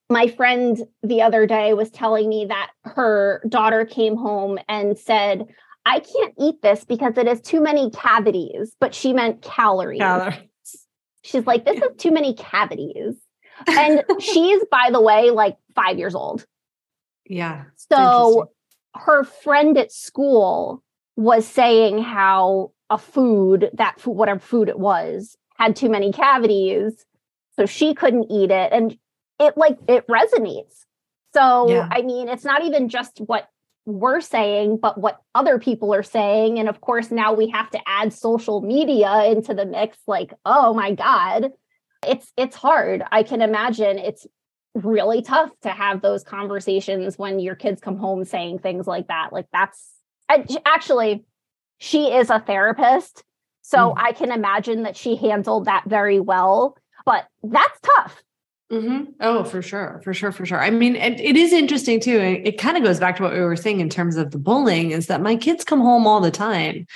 my 0.10 0.28
friend 0.28 0.78
the 1.04 1.22
other 1.22 1.48
day 1.48 1.74
was 1.74 1.90
telling 1.90 2.30
me 2.30 2.46
that 2.46 2.72
her 2.84 3.42
daughter 3.50 3.86
came 3.86 4.16
home 4.16 4.60
and 4.68 4.98
said, 4.98 5.48
I 5.86 6.00
can't 6.00 6.34
eat 6.40 6.62
this 6.62 6.84
because 6.84 7.18
it 7.18 7.28
has 7.28 7.42
too 7.42 7.62
many 7.62 7.92
cavities, 7.92 8.76
but 8.80 8.94
she 8.94 9.14
meant 9.14 9.42
calories. 9.42 10.00
calories. 10.00 10.40
She's 11.24 11.48
like, 11.48 11.66
this 11.66 11.78
is 11.78 11.90
too 11.98 12.12
many 12.12 12.34
cavities. 12.34 13.16
And 13.68 14.04
she's, 14.20 14.62
by 14.70 14.90
the 14.92 15.00
way, 15.00 15.32
like 15.32 15.56
five 15.76 15.98
years 15.98 16.14
old. 16.14 16.46
Yeah. 17.26 17.64
So 17.90 18.50
her 18.96 19.24
friend 19.24 19.78
at 19.78 19.94
school 19.94 20.84
was 21.16 21.48
saying 21.48 22.04
how 22.04 22.74
a 22.90 22.98
food, 22.98 23.70
that 23.74 24.00
food, 24.02 24.12
whatever 24.12 24.42
food 24.42 24.68
it 24.68 24.78
was, 24.78 25.38
had 25.58 25.76
too 25.76 25.90
many 25.90 26.12
cavities. 26.12 27.06
So 27.58 27.66
she 27.66 27.94
couldn't 27.94 28.30
eat 28.30 28.52
it. 28.52 28.74
And 28.74 28.98
it 29.40 29.58
like, 29.58 29.78
it 29.88 30.08
resonates. 30.08 30.86
So, 31.34 31.70
yeah. 31.70 31.90
I 31.92 32.02
mean, 32.02 32.30
it's 32.30 32.46
not 32.46 32.64
even 32.64 32.90
just 32.90 33.20
what 33.20 33.50
we're 33.86 34.22
saying, 34.22 34.78
but 34.82 34.98
what 34.98 35.22
other 35.36 35.60
people 35.60 35.94
are 35.94 36.04
saying. 36.04 36.60
And 36.60 36.68
of 36.68 36.82
course, 36.82 37.12
now 37.12 37.34
we 37.34 37.50
have 37.50 37.70
to 37.72 37.80
add 37.86 38.14
social 38.14 38.62
media 38.62 39.26
into 39.26 39.54
the 39.54 39.66
mix. 39.66 39.98
Like, 40.08 40.34
oh 40.46 40.74
my 40.74 40.94
God, 40.94 41.52
it's 42.08 42.32
it's 42.36 42.56
hard. 42.56 43.04
I 43.12 43.24
can 43.24 43.42
imagine 43.42 44.00
it's 44.00 44.26
really 44.74 45.22
tough 45.22 45.52
to 45.62 45.70
have 45.70 46.02
those 46.02 46.24
conversations 46.24 47.18
when 47.18 47.40
your 47.40 47.56
kids 47.56 47.80
come 47.80 47.98
home 47.98 48.26
saying 48.26 48.60
things 48.60 48.88
like 48.88 49.08
that. 49.08 49.32
Like 49.32 49.48
that's 49.54 49.92
actually 50.66 51.24
she 51.78 52.12
is 52.12 52.30
a 52.30 52.40
therapist. 52.40 53.24
So 53.62 53.78
mm. 53.78 53.94
I 53.98 54.12
can 54.12 54.32
imagine 54.32 54.84
that 54.84 54.98
she 54.98 55.16
handled 55.16 55.66
that 55.66 55.84
very 55.88 56.20
well, 56.20 56.78
but 57.06 57.28
that's 57.44 57.80
tough. 57.82 58.22
Mm-hmm. 58.72 59.12
Oh, 59.20 59.44
for 59.44 59.62
sure, 59.62 60.02
for 60.04 60.14
sure, 60.14 60.32
for 60.32 60.46
sure. 60.46 60.60
I 60.60 60.72
mean, 60.72 60.96
it, 60.96 61.20
it 61.20 61.36
is 61.36 61.54
interesting 61.54 62.00
too. 62.00 62.18
It, 62.18 62.48
it 62.48 62.58
kind 62.58 62.78
of 62.78 62.84
goes 62.84 63.00
back 63.00 63.18
to 63.18 63.24
what 63.24 63.34
we 63.34 63.40
were 63.40 63.56
saying 63.56 63.80
in 63.80 63.90
terms 63.90 64.16
of 64.16 64.32
the 64.32 64.40
bullying. 64.40 64.92
Is 64.92 65.08
that 65.08 65.22
my 65.22 65.36
kids 65.36 65.64
come 65.64 65.82
home 65.82 66.08
all 66.08 66.20
the 66.20 66.32
time. 66.32 66.88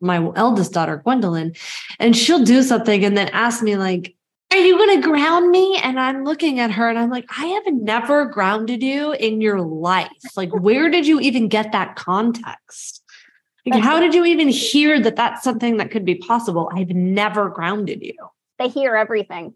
My 0.00 0.16
eldest 0.34 0.72
daughter, 0.72 0.98
Gwendolyn, 0.98 1.54
and 1.98 2.16
she'll 2.16 2.44
do 2.44 2.62
something 2.62 3.04
and 3.04 3.16
then 3.16 3.28
ask 3.28 3.62
me 3.62 3.76
like, 3.76 4.14
"Are 4.52 4.58
you 4.58 4.76
going 4.76 5.00
to 5.00 5.08
ground 5.08 5.50
me?" 5.50 5.78
And 5.82 5.98
I'm 5.98 6.24
looking 6.24 6.60
at 6.60 6.72
her 6.72 6.90
and 6.90 6.98
I'm 6.98 7.10
like, 7.10 7.26
"I 7.38 7.46
have 7.46 7.72
never 7.72 8.26
grounded 8.26 8.82
you 8.82 9.12
in 9.12 9.40
your 9.40 9.62
life. 9.62 10.10
Like, 10.36 10.52
where 10.52 10.90
did 10.90 11.06
you 11.06 11.20
even 11.20 11.48
get 11.48 11.72
that 11.72 11.96
context?" 11.96 13.02
Like, 13.64 13.82
how 13.82 14.00
did 14.00 14.14
you 14.14 14.24
even 14.24 14.48
hear 14.48 15.00
that 15.00 15.16
that's 15.16 15.42
something 15.42 15.76
that 15.76 15.90
could 15.90 16.04
be 16.04 16.14
possible? 16.16 16.70
I've 16.74 16.90
never 16.90 17.50
grounded 17.50 18.02
you. 18.02 18.14
They 18.58 18.68
hear 18.68 18.96
everything. 18.96 19.54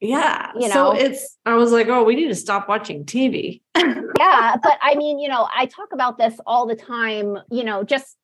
Yeah. 0.00 0.52
You 0.54 0.68
know, 0.68 0.74
so 0.74 0.90
it's, 0.92 1.36
I 1.44 1.54
was 1.54 1.72
like, 1.72 1.88
oh, 1.88 2.04
we 2.04 2.14
need 2.14 2.28
to 2.28 2.34
stop 2.34 2.68
watching 2.68 3.04
TV. 3.04 3.62
yeah. 3.76 4.56
But 4.62 4.78
I 4.80 4.94
mean, 4.94 5.18
you 5.18 5.28
know, 5.28 5.48
I 5.54 5.66
talk 5.66 5.88
about 5.92 6.18
this 6.18 6.38
all 6.46 6.66
the 6.66 6.76
time, 6.76 7.36
you 7.50 7.64
know, 7.64 7.82
just 7.82 8.16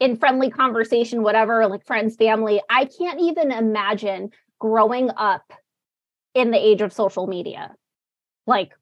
in 0.00 0.16
friendly 0.16 0.50
conversation, 0.50 1.22
whatever, 1.22 1.66
like 1.68 1.86
friends, 1.86 2.16
family. 2.16 2.60
I 2.68 2.86
can't 2.86 3.20
even 3.20 3.52
imagine 3.52 4.30
growing 4.58 5.10
up 5.16 5.52
in 6.34 6.50
the 6.50 6.58
age 6.58 6.80
of 6.80 6.92
social 6.92 7.26
media. 7.26 7.74
Like, 8.46 8.72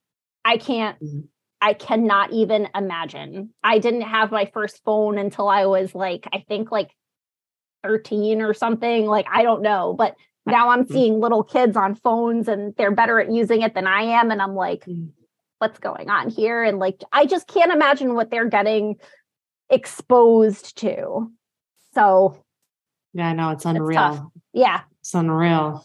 I 0.45 0.57
can't, 0.57 0.99
mm-hmm. 1.03 1.21
I 1.61 1.75
cannot 1.75 2.33
even 2.33 2.69
imagine. 2.75 3.53
I 3.63 3.79
didn't 3.79 4.03
have 4.03 4.31
my 4.31 4.51
first 4.55 4.83
phone 4.85 5.19
until 5.19 5.49
I 5.49 5.67
was 5.67 5.95
like, 5.95 6.27
I 6.33 6.45
think 6.49 6.71
like 6.71 6.91
13 7.83 8.41
or 8.41 8.55
something. 8.55 9.07
Like, 9.07 9.27
I 9.31 9.43
don't 9.43 9.63
know. 9.63 9.95
But 9.97 10.15
now 10.49 10.71
I'm 10.71 10.87
seeing 10.91 11.21
little 11.21 11.45
kids 11.45 11.77
on 11.77 11.95
phones 11.95 12.49
and 12.49 12.75
they're 12.77 12.91
better 12.91 13.21
at 13.21 13.31
using 13.33 13.63
it 13.63 13.75
than 13.75 13.87
I 13.87 14.03
am. 14.03 14.31
And 14.31 14.43
I'm 14.43 14.55
like, 14.55 14.85
mm. 14.85 15.11
what's 15.59 15.79
going 15.79 16.11
on 16.11 16.31
here? 16.31 16.63
And 16.63 16.79
like, 16.79 17.03
I 17.13 17.27
just 17.27 17.47
can't 17.47 17.73
imagine 17.73 18.15
what 18.15 18.31
they're 18.31 18.49
getting 18.49 18.97
exposed 19.71 20.79
to. 20.79 21.31
So, 21.95 22.45
yeah, 23.13 23.33
no, 23.33 23.51
it's 23.51 23.65
unreal. 23.65 24.33
It's 24.35 24.45
yeah, 24.53 24.83
it's 25.01 25.15
unreal. 25.15 25.85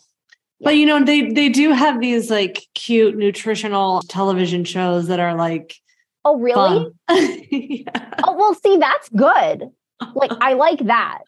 Yeah. 0.59 0.66
But 0.66 0.78
you 0.78 0.86
know, 0.86 1.03
they 1.03 1.32
they 1.32 1.49
do 1.49 1.72
have 1.72 1.99
these 1.99 2.30
like 2.30 2.68
cute 2.74 3.18
nutritional 3.18 4.01
television 4.03 4.64
shows 4.64 5.07
that 5.07 5.20
are 5.20 5.36
like, 5.36 5.76
oh, 6.26 6.38
really? 6.38 6.91
yeah. 7.49 8.14
Oh, 8.24 8.36
well, 8.38 8.53
see, 8.55 8.78
that's 8.78 9.09
good. 9.09 9.70
Like, 10.16 10.32
I 10.41 10.53
like 10.53 10.80
that 10.86 11.20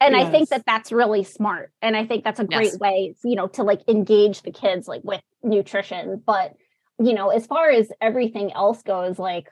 and 0.00 0.14
yes. 0.14 0.26
i 0.26 0.30
think 0.30 0.48
that 0.48 0.64
that's 0.66 0.90
really 0.90 1.22
smart 1.22 1.72
and 1.82 1.96
i 1.96 2.04
think 2.04 2.24
that's 2.24 2.40
a 2.40 2.44
great 2.44 2.64
yes. 2.64 2.78
way 2.78 3.14
you 3.22 3.36
know 3.36 3.46
to 3.46 3.62
like 3.62 3.80
engage 3.88 4.42
the 4.42 4.50
kids 4.50 4.88
like 4.88 5.02
with 5.04 5.20
nutrition 5.42 6.22
but 6.26 6.54
you 6.98 7.12
know 7.12 7.28
as 7.28 7.46
far 7.46 7.70
as 7.70 7.90
everything 8.00 8.52
else 8.52 8.82
goes 8.82 9.18
like 9.18 9.48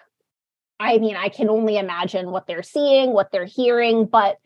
i 0.81 0.99
mean 0.99 1.17
i 1.17 1.29
can 1.29 1.49
only 1.49 1.77
imagine 1.77 2.31
what 2.31 2.47
they're 2.47 2.63
seeing 2.63 3.13
what 3.13 3.31
they're 3.31 3.45
hearing 3.45 4.07
but 4.07 4.37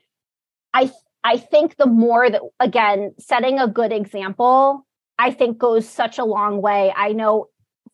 i 0.74 0.90
i 1.24 1.36
think 1.36 1.76
the 1.76 1.86
more 1.86 2.28
that 2.28 2.42
again 2.60 3.14
setting 3.18 3.58
a 3.58 3.68
good 3.68 3.92
example 3.92 4.86
i 5.18 5.30
think 5.30 5.58
goes 5.58 5.88
such 5.88 6.18
a 6.18 6.24
long 6.24 6.60
way 6.60 6.92
i 6.96 7.12
know 7.12 7.46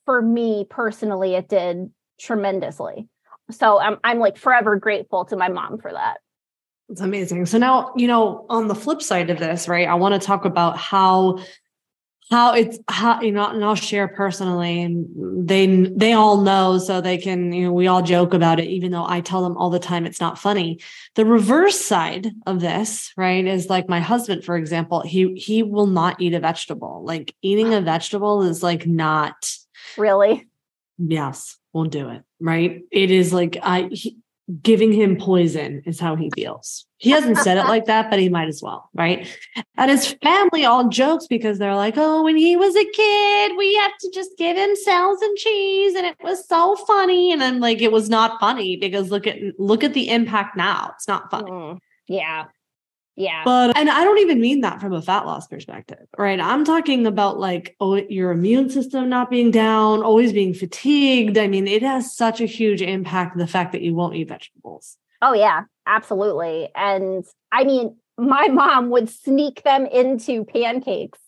for 0.04 0.22
me 0.22 0.66
personally 0.68 1.34
it 1.34 1.48
did 1.48 1.90
tremendously 2.18 3.08
so 3.50 3.78
i'm 3.78 3.98
i'm 4.04 4.18
like 4.18 4.36
forever 4.36 4.76
grateful 4.76 5.24
to 5.24 5.36
my 5.36 5.48
mom 5.48 5.78
for 5.78 5.92
that 5.92 6.18
it's 6.88 7.00
amazing. 7.00 7.46
So 7.46 7.58
now, 7.58 7.92
you 7.96 8.06
know, 8.06 8.46
on 8.48 8.68
the 8.68 8.74
flip 8.74 9.02
side 9.02 9.30
of 9.30 9.38
this, 9.38 9.68
right? 9.68 9.86
I 9.86 9.94
want 9.94 10.20
to 10.20 10.26
talk 10.26 10.44
about 10.44 10.76
how 10.76 11.38
how 12.30 12.52
it's 12.54 12.78
how 12.88 13.20
you 13.20 13.32
know 13.32 13.48
and 13.48 13.64
i'll 13.64 13.74
share 13.74 14.06
personally 14.06 14.82
and 14.82 15.48
they 15.48 15.66
they 15.96 16.12
all 16.12 16.38
know 16.42 16.78
so 16.78 17.00
they 17.00 17.16
can 17.16 17.52
you 17.52 17.64
know 17.64 17.72
we 17.72 17.86
all 17.86 18.02
joke 18.02 18.34
about 18.34 18.60
it 18.60 18.68
even 18.68 18.92
though 18.92 19.06
i 19.08 19.20
tell 19.20 19.42
them 19.42 19.56
all 19.56 19.70
the 19.70 19.78
time 19.78 20.04
it's 20.04 20.20
not 20.20 20.38
funny 20.38 20.78
the 21.14 21.24
reverse 21.24 21.80
side 21.80 22.28
of 22.46 22.60
this 22.60 23.12
right 23.16 23.46
is 23.46 23.70
like 23.70 23.88
my 23.88 24.00
husband 24.00 24.44
for 24.44 24.56
example 24.56 25.00
he 25.00 25.34
he 25.36 25.62
will 25.62 25.86
not 25.86 26.20
eat 26.20 26.34
a 26.34 26.40
vegetable 26.40 27.02
like 27.04 27.34
eating 27.40 27.72
a 27.72 27.80
vegetable 27.80 28.42
is 28.42 28.62
like 28.62 28.86
not 28.86 29.50
really 29.96 30.46
yes 30.98 31.56
won't 31.72 31.92
do 31.92 32.10
it 32.10 32.22
right 32.40 32.82
it 32.90 33.10
is 33.10 33.32
like 33.32 33.56
i 33.62 33.88
he, 33.90 34.18
giving 34.62 34.92
him 34.92 35.16
poison 35.16 35.82
is 35.84 36.00
how 36.00 36.16
he 36.16 36.30
feels. 36.34 36.86
He 36.96 37.10
hasn't 37.10 37.36
said 37.38 37.58
it 37.58 37.64
like 37.64 37.84
that, 37.84 38.10
but 38.10 38.18
he 38.18 38.28
might 38.28 38.48
as 38.48 38.62
well, 38.62 38.90
right? 38.94 39.28
And 39.76 39.90
his 39.90 40.14
family 40.22 40.64
all 40.64 40.88
jokes 40.88 41.26
because 41.28 41.58
they're 41.58 41.76
like, 41.76 41.94
oh, 41.96 42.24
when 42.24 42.36
he 42.36 42.56
was 42.56 42.74
a 42.74 42.84
kid, 42.84 43.56
we 43.56 43.74
have 43.76 43.92
to 44.00 44.10
just 44.12 44.30
give 44.38 44.56
him 44.56 44.70
shells 44.84 45.20
and 45.22 45.36
cheese. 45.36 45.94
And 45.94 46.06
it 46.06 46.16
was 46.22 46.46
so 46.48 46.76
funny. 46.76 47.32
And 47.32 47.44
I'm 47.44 47.60
like, 47.60 47.82
it 47.82 47.92
was 47.92 48.08
not 48.08 48.40
funny 48.40 48.76
because 48.76 49.10
look 49.10 49.26
at 49.26 49.36
look 49.58 49.84
at 49.84 49.94
the 49.94 50.08
impact 50.08 50.56
now. 50.56 50.92
It's 50.96 51.06
not 51.06 51.30
funny. 51.30 51.50
Mm, 51.50 51.78
yeah. 52.08 52.46
Yeah. 53.18 53.42
But, 53.44 53.76
and 53.76 53.90
I 53.90 54.04
don't 54.04 54.18
even 54.18 54.40
mean 54.40 54.60
that 54.60 54.80
from 54.80 54.92
a 54.92 55.02
fat 55.02 55.26
loss 55.26 55.48
perspective, 55.48 56.06
right? 56.16 56.38
I'm 56.38 56.64
talking 56.64 57.04
about 57.04 57.40
like, 57.40 57.74
oh, 57.80 57.96
your 57.96 58.30
immune 58.30 58.70
system 58.70 59.08
not 59.08 59.28
being 59.28 59.50
down, 59.50 60.04
always 60.04 60.32
being 60.32 60.54
fatigued. 60.54 61.36
I 61.36 61.48
mean, 61.48 61.66
it 61.66 61.82
has 61.82 62.14
such 62.14 62.40
a 62.40 62.46
huge 62.46 62.80
impact, 62.80 63.36
the 63.36 63.48
fact 63.48 63.72
that 63.72 63.82
you 63.82 63.92
won't 63.92 64.14
eat 64.14 64.28
vegetables. 64.28 64.98
Oh, 65.20 65.34
yeah, 65.34 65.62
absolutely. 65.84 66.68
And 66.76 67.24
I 67.50 67.64
mean, 67.64 67.96
my 68.16 68.46
mom 68.46 68.90
would 68.90 69.10
sneak 69.10 69.64
them 69.64 69.86
into 69.86 70.44
pancakes. 70.44 71.18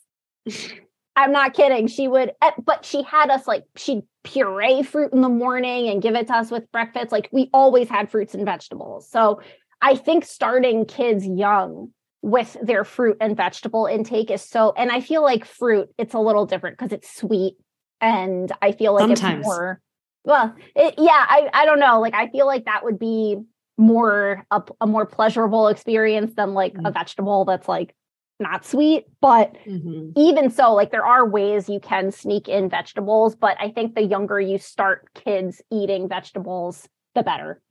I'm 1.17 1.33
not 1.33 1.55
kidding. 1.55 1.89
She 1.89 2.07
would, 2.07 2.31
eh, 2.41 2.53
but 2.65 2.85
she 2.85 3.03
had 3.03 3.31
us 3.31 3.49
like, 3.49 3.65
she'd 3.75 4.03
puree 4.23 4.85
fruit 4.85 5.13
in 5.13 5.23
the 5.23 5.29
morning 5.29 5.89
and 5.89 6.01
give 6.01 6.15
it 6.15 6.29
to 6.29 6.35
us 6.35 6.53
with 6.53 6.71
breakfast. 6.71 7.11
Like, 7.11 7.29
we 7.33 7.51
always 7.53 7.89
had 7.89 8.13
fruits 8.13 8.35
and 8.35 8.45
vegetables. 8.45 9.11
So 9.11 9.41
I 9.83 9.97
think 9.97 10.25
starting 10.25 10.85
kids 10.85 11.27
young 11.27 11.91
with 12.23 12.57
their 12.63 12.85
fruit 12.85 13.17
and 13.21 13.37
vegetable 13.37 13.87
intake 13.87 14.31
is 14.31 14.43
so 14.43 14.75
and 14.77 14.91
I 14.91 15.01
feel 15.01 15.23
like 15.23 15.45
fruit 15.45 15.89
it's 15.97 16.15
a 16.15 16.19
little 16.19 16.45
different 16.45 16.77
because 16.77 16.93
it's 16.93 17.15
sweet 17.15 17.57
and 18.01 18.53
I 18.61 18.73
feel 18.73 18.95
like 18.95 19.03
Sometimes. 19.03 19.41
it's 19.41 19.47
more 19.47 19.81
well 20.25 20.55
it, 20.77 20.95
yeah 20.99 21.27
I 21.29 21.49
I 21.55 21.65
don't 21.65 21.81
know 21.81 22.01
like 22.01 22.15
I 22.15 22.29
feel 22.29 22.47
like 22.47 22.67
that 22.67 22.85
would 22.85 22.99
be 22.99 23.39
more 23.79 24.45
a, 24.51 24.63
a 24.83 24.87
more 24.87 25.07
pleasurable 25.07 25.69
experience 25.69 26.35
than 26.35 26.53
like 26.53 26.75
mm-hmm. 26.75 26.85
a 26.85 26.91
vegetable 26.91 27.47
that's 27.47 27.69
like 27.69 27.95
not 28.39 28.67
sweet 28.67 29.07
but 29.23 29.55
mm-hmm. 29.67 30.11
even 30.17 30.51
so 30.51 30.75
like 30.75 30.91
there 30.91 31.05
are 31.05 31.27
ways 31.27 31.71
you 31.71 31.81
can 31.81 32.11
sneak 32.11 32.49
in 32.49 32.69
vegetables 32.69 33.35
but 33.35 33.57
I 33.59 33.71
think 33.71 33.95
the 33.95 34.03
younger 34.03 34.39
you 34.39 34.59
start 34.59 35.09
kids 35.15 35.63
eating 35.71 36.07
vegetables 36.07 36.87
the 37.15 37.23
better 37.23 37.63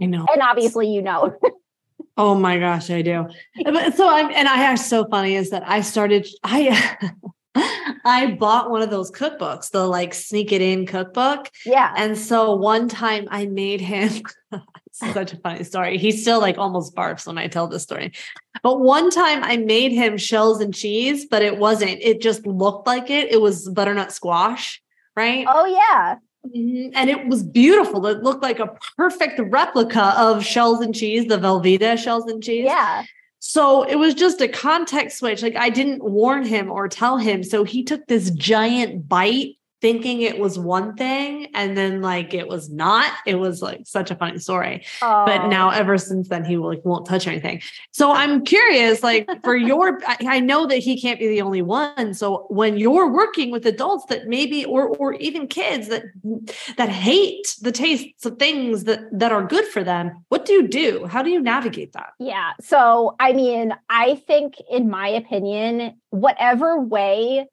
I 0.00 0.06
know. 0.06 0.26
And 0.32 0.42
obviously, 0.42 0.88
you 0.88 1.02
know. 1.02 1.36
oh 2.16 2.34
my 2.34 2.58
gosh, 2.58 2.90
I 2.90 3.02
do. 3.02 3.28
so 3.94 4.08
I'm, 4.08 4.30
and 4.30 4.48
I 4.48 4.56
have 4.56 4.78
so 4.78 5.06
funny 5.06 5.34
is 5.34 5.50
that 5.50 5.62
I 5.66 5.80
started, 5.80 6.26
I, 6.44 6.96
I 8.04 8.32
bought 8.38 8.70
one 8.70 8.82
of 8.82 8.90
those 8.90 9.10
cookbooks, 9.10 9.70
the 9.70 9.86
like 9.86 10.14
sneak 10.14 10.52
it 10.52 10.62
in 10.62 10.86
cookbook. 10.86 11.50
Yeah. 11.64 11.92
And 11.96 12.16
so 12.16 12.54
one 12.54 12.88
time 12.88 13.26
I 13.30 13.46
made 13.46 13.80
him 13.80 14.22
such 14.92 15.32
a 15.32 15.36
funny 15.38 15.64
story. 15.64 15.98
He 15.98 16.12
still 16.12 16.40
like 16.40 16.58
almost 16.58 16.94
barfs 16.94 17.26
when 17.26 17.38
I 17.38 17.48
tell 17.48 17.66
this 17.68 17.82
story. 17.82 18.12
But 18.62 18.80
one 18.80 19.10
time 19.10 19.42
I 19.42 19.56
made 19.56 19.92
him 19.92 20.16
shells 20.16 20.60
and 20.60 20.74
cheese, 20.74 21.26
but 21.26 21.42
it 21.42 21.58
wasn't. 21.58 21.98
It 22.00 22.20
just 22.20 22.46
looked 22.46 22.86
like 22.86 23.10
it. 23.10 23.30
It 23.30 23.40
was 23.40 23.68
butternut 23.68 24.12
squash, 24.12 24.82
right? 25.14 25.46
Oh 25.48 25.66
yeah. 25.66 26.16
Mm-hmm. 26.54 26.90
And 26.94 27.10
it 27.10 27.26
was 27.26 27.42
beautiful. 27.42 28.06
It 28.06 28.22
looked 28.22 28.42
like 28.42 28.58
a 28.58 28.76
perfect 28.96 29.40
replica 29.40 30.14
of 30.16 30.44
shells 30.44 30.80
and 30.80 30.94
cheese, 30.94 31.26
the 31.26 31.38
Velveeta 31.38 31.98
shells 31.98 32.30
and 32.30 32.42
cheese. 32.42 32.64
Yeah. 32.64 33.04
So 33.38 33.84
it 33.84 33.96
was 33.96 34.14
just 34.14 34.40
a 34.40 34.48
context 34.48 35.18
switch. 35.18 35.42
Like 35.42 35.56
I 35.56 35.70
didn't 35.70 36.02
warn 36.02 36.44
him 36.44 36.70
or 36.70 36.88
tell 36.88 37.16
him. 37.18 37.44
So 37.44 37.64
he 37.64 37.84
took 37.84 38.06
this 38.06 38.30
giant 38.30 39.08
bite 39.08 39.56
thinking 39.80 40.22
it 40.22 40.38
was 40.38 40.58
one 40.58 40.94
thing 40.94 41.48
and 41.54 41.76
then 41.76 42.00
like 42.00 42.34
it 42.34 42.48
was 42.48 42.70
not. 42.70 43.12
It 43.26 43.36
was 43.36 43.62
like 43.62 43.82
such 43.84 44.10
a 44.10 44.14
funny 44.14 44.38
story. 44.38 44.84
Oh. 45.02 45.24
But 45.26 45.48
now 45.48 45.70
ever 45.70 45.98
since 45.98 46.28
then 46.28 46.44
he 46.44 46.56
like 46.56 46.84
won't 46.84 47.06
touch 47.06 47.26
anything. 47.26 47.62
So 47.92 48.12
I'm 48.12 48.44
curious, 48.44 49.02
like 49.02 49.28
for 49.44 49.56
your 49.56 50.00
I, 50.06 50.16
I 50.26 50.40
know 50.40 50.66
that 50.66 50.78
he 50.78 51.00
can't 51.00 51.18
be 51.18 51.28
the 51.28 51.42
only 51.42 51.62
one. 51.62 52.14
So 52.14 52.46
when 52.48 52.78
you're 52.78 53.10
working 53.12 53.50
with 53.50 53.66
adults 53.66 54.06
that 54.06 54.26
maybe 54.26 54.64
or 54.64 54.88
or 54.96 55.14
even 55.14 55.46
kids 55.46 55.88
that 55.88 56.04
that 56.76 56.88
hate 56.88 57.56
the 57.60 57.72
tastes 57.72 58.24
of 58.24 58.38
things 58.38 58.84
that 58.84 59.00
that 59.12 59.32
are 59.32 59.46
good 59.46 59.66
for 59.66 59.84
them, 59.84 60.24
what 60.28 60.46
do 60.46 60.52
you 60.52 60.68
do? 60.68 61.06
How 61.06 61.22
do 61.22 61.30
you 61.30 61.40
navigate 61.40 61.92
that? 61.92 62.10
Yeah. 62.18 62.52
So, 62.60 63.14
I 63.20 63.32
mean, 63.32 63.74
I 63.88 64.16
think, 64.26 64.54
in 64.70 64.88
my 64.88 65.08
opinion, 65.08 66.00
whatever 66.10 66.80
way 66.80 67.46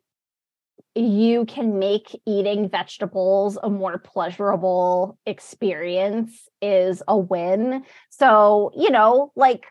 you 0.96 1.46
can 1.46 1.80
make 1.80 2.20
eating 2.26 2.70
vegetables 2.70 3.58
a 3.62 3.70
more 3.70 3.98
pleasurable 3.98 5.18
experience 5.26 6.48
is 6.62 7.02
a 7.08 7.18
win. 7.18 7.84
So, 8.10 8.72
you 8.76 8.92
know, 8.92 9.32
like 9.36 9.66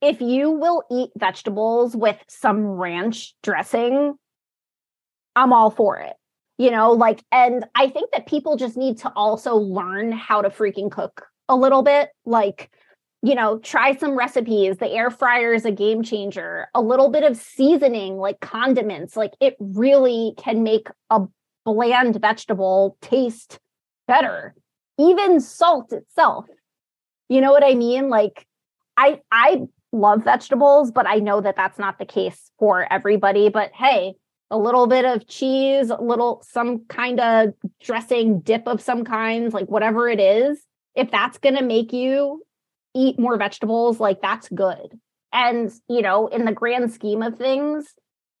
if 0.00 0.20
you 0.20 0.50
will 0.50 0.82
eat 0.90 1.10
vegetables 1.16 1.94
with 1.94 2.18
some 2.28 2.66
ranch 2.66 3.34
dressing, 3.42 4.14
I'm 5.36 5.52
all 5.52 5.70
for 5.70 5.98
it. 5.98 6.14
You 6.58 6.70
know, 6.70 6.92
like, 6.92 7.22
and 7.32 7.64
I 7.74 7.88
think 7.88 8.10
that 8.12 8.26
people 8.26 8.56
just 8.56 8.76
need 8.76 8.98
to 8.98 9.12
also 9.14 9.56
learn 9.56 10.12
how 10.12 10.42
to 10.42 10.50
freaking 10.50 10.90
cook 10.90 11.26
a 11.48 11.56
little 11.56 11.82
bit. 11.82 12.10
Like, 12.24 12.70
you 13.22 13.36
know, 13.36 13.58
try 13.58 13.96
some 13.96 14.16
recipes. 14.16 14.78
The 14.78 14.90
air 14.90 15.10
fryer 15.10 15.54
is 15.54 15.64
a 15.64 15.70
game 15.70 16.02
changer. 16.02 16.68
A 16.74 16.82
little 16.82 17.08
bit 17.08 17.22
of 17.22 17.36
seasoning, 17.36 18.16
like 18.16 18.40
condiments, 18.40 19.16
like 19.16 19.32
it 19.40 19.56
really 19.60 20.34
can 20.36 20.64
make 20.64 20.88
a 21.08 21.22
bland 21.64 22.20
vegetable 22.20 22.96
taste 23.00 23.60
better. 24.08 24.54
Even 24.98 25.40
salt 25.40 25.92
itself. 25.92 26.46
You 27.28 27.40
know 27.40 27.52
what 27.52 27.64
I 27.64 27.74
mean? 27.74 28.10
Like 28.10 28.44
I 28.96 29.20
I 29.30 29.62
love 29.92 30.24
vegetables, 30.24 30.90
but 30.90 31.06
I 31.06 31.16
know 31.16 31.40
that 31.40 31.56
that's 31.56 31.78
not 31.78 31.98
the 31.98 32.06
case 32.06 32.50
for 32.58 32.92
everybody, 32.92 33.48
but 33.50 33.70
hey, 33.72 34.14
a 34.50 34.58
little 34.58 34.88
bit 34.88 35.04
of 35.04 35.28
cheese, 35.28 35.90
a 35.90 35.96
little 35.96 36.42
some 36.46 36.84
kind 36.86 37.20
of 37.20 37.54
dressing 37.80 38.40
dip 38.40 38.66
of 38.66 38.80
some 38.80 39.04
kinds, 39.04 39.54
like 39.54 39.68
whatever 39.68 40.08
it 40.08 40.18
is, 40.18 40.62
if 40.96 41.10
that's 41.10 41.38
going 41.38 41.56
to 41.56 41.62
make 41.62 41.92
you 41.92 42.42
eat 42.94 43.18
more 43.18 43.36
vegetables, 43.36 44.00
like 44.00 44.20
that's 44.20 44.48
good. 44.48 44.98
And, 45.32 45.72
you 45.88 46.02
know, 46.02 46.26
in 46.26 46.44
the 46.44 46.52
grand 46.52 46.92
scheme 46.92 47.22
of 47.22 47.36
things, 47.36 47.94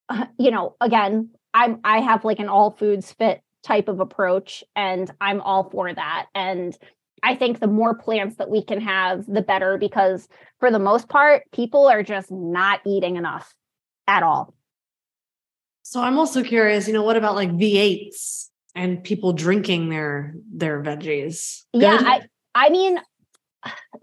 uh, 0.08 0.26
you 0.38 0.50
know, 0.50 0.76
again, 0.80 1.30
I'm 1.54 1.80
I 1.84 2.00
have 2.00 2.24
like 2.24 2.38
an 2.38 2.48
all 2.48 2.70
foods 2.70 3.12
fit 3.12 3.42
type 3.62 3.88
of 3.88 4.00
approach 4.00 4.64
and 4.74 5.10
I'm 5.20 5.40
all 5.40 5.70
for 5.70 5.92
that. 5.92 6.26
And 6.34 6.76
I 7.22 7.36
think 7.36 7.60
the 7.60 7.68
more 7.68 7.94
plants 7.94 8.36
that 8.36 8.50
we 8.50 8.64
can 8.64 8.80
have, 8.80 9.24
the 9.26 9.42
better 9.42 9.78
because 9.78 10.28
for 10.58 10.70
the 10.70 10.80
most 10.80 11.08
part, 11.08 11.44
people 11.52 11.86
are 11.86 12.02
just 12.02 12.30
not 12.30 12.80
eating 12.84 13.16
enough 13.16 13.54
at 14.08 14.22
all. 14.22 14.54
So 15.82 16.00
I'm 16.00 16.18
also 16.18 16.42
curious, 16.42 16.88
you 16.88 16.94
know, 16.94 17.02
what 17.02 17.16
about 17.16 17.36
like 17.36 17.50
V8s 17.50 18.48
and 18.74 19.02
people 19.04 19.32
drinking 19.32 19.88
their 19.88 20.34
their 20.52 20.82
veggies? 20.82 21.62
Good? 21.72 21.82
Yeah, 21.82 21.98
I 22.00 22.22
I 22.54 22.70
mean, 22.70 22.98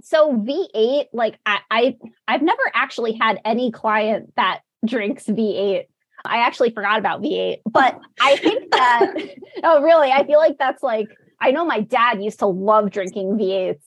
so 0.02 0.34
V8, 0.34 1.06
like 1.14 1.40
I, 1.46 1.60
I 1.70 1.98
I've 2.28 2.42
never 2.42 2.62
actually 2.74 3.14
had 3.14 3.40
any 3.46 3.72
client 3.72 4.34
that 4.36 4.62
drinks 4.86 5.26
V8. 5.26 5.86
I 6.26 6.40
actually 6.40 6.72
forgot 6.72 7.00
about 7.00 7.22
V8, 7.22 7.60
but 7.70 8.00
I 8.20 8.36
think 8.38 8.72
that 8.72 9.14
oh 9.64 9.82
really, 9.82 10.12
I 10.12 10.26
feel 10.26 10.40
like 10.40 10.58
that's 10.58 10.84
like 10.84 11.10
I 11.40 11.52
know 11.52 11.66
my 11.66 11.82
dad 11.82 12.22
used 12.22 12.40
to 12.40 12.48
love 12.48 12.92
drinking 12.92 13.38
V8s, 13.38 13.80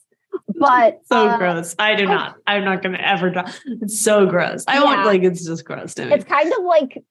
but 0.59 1.01
so 1.05 1.27
uh, 1.27 1.37
gross. 1.37 1.75
I 1.77 1.95
do 1.95 2.05
not. 2.05 2.35
I'm 2.47 2.63
not 2.63 2.81
going 2.81 2.93
to 2.93 3.07
ever. 3.07 3.29
Drink. 3.29 3.49
It's 3.81 3.99
so 3.99 4.25
gross. 4.25 4.63
I 4.67 4.75
yeah, 4.75 4.83
want 4.83 5.05
like 5.05 5.23
it's 5.23 5.45
just 5.45 5.65
gross 5.65 5.93
to 5.95 6.05
me. 6.05 6.13
It's 6.13 6.25
kind 6.25 6.51
of 6.51 6.63
like 6.63 7.03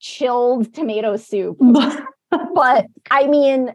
chilled 0.00 0.72
tomato 0.74 1.16
soup, 1.16 1.58
but 2.54 2.86
I 3.10 3.26
mean, 3.26 3.72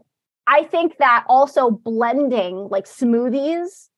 I 0.47 0.63
think 0.63 0.97
that 0.97 1.25
also 1.27 1.69
blending 1.69 2.69
like 2.69 2.85
smoothies 2.85 3.89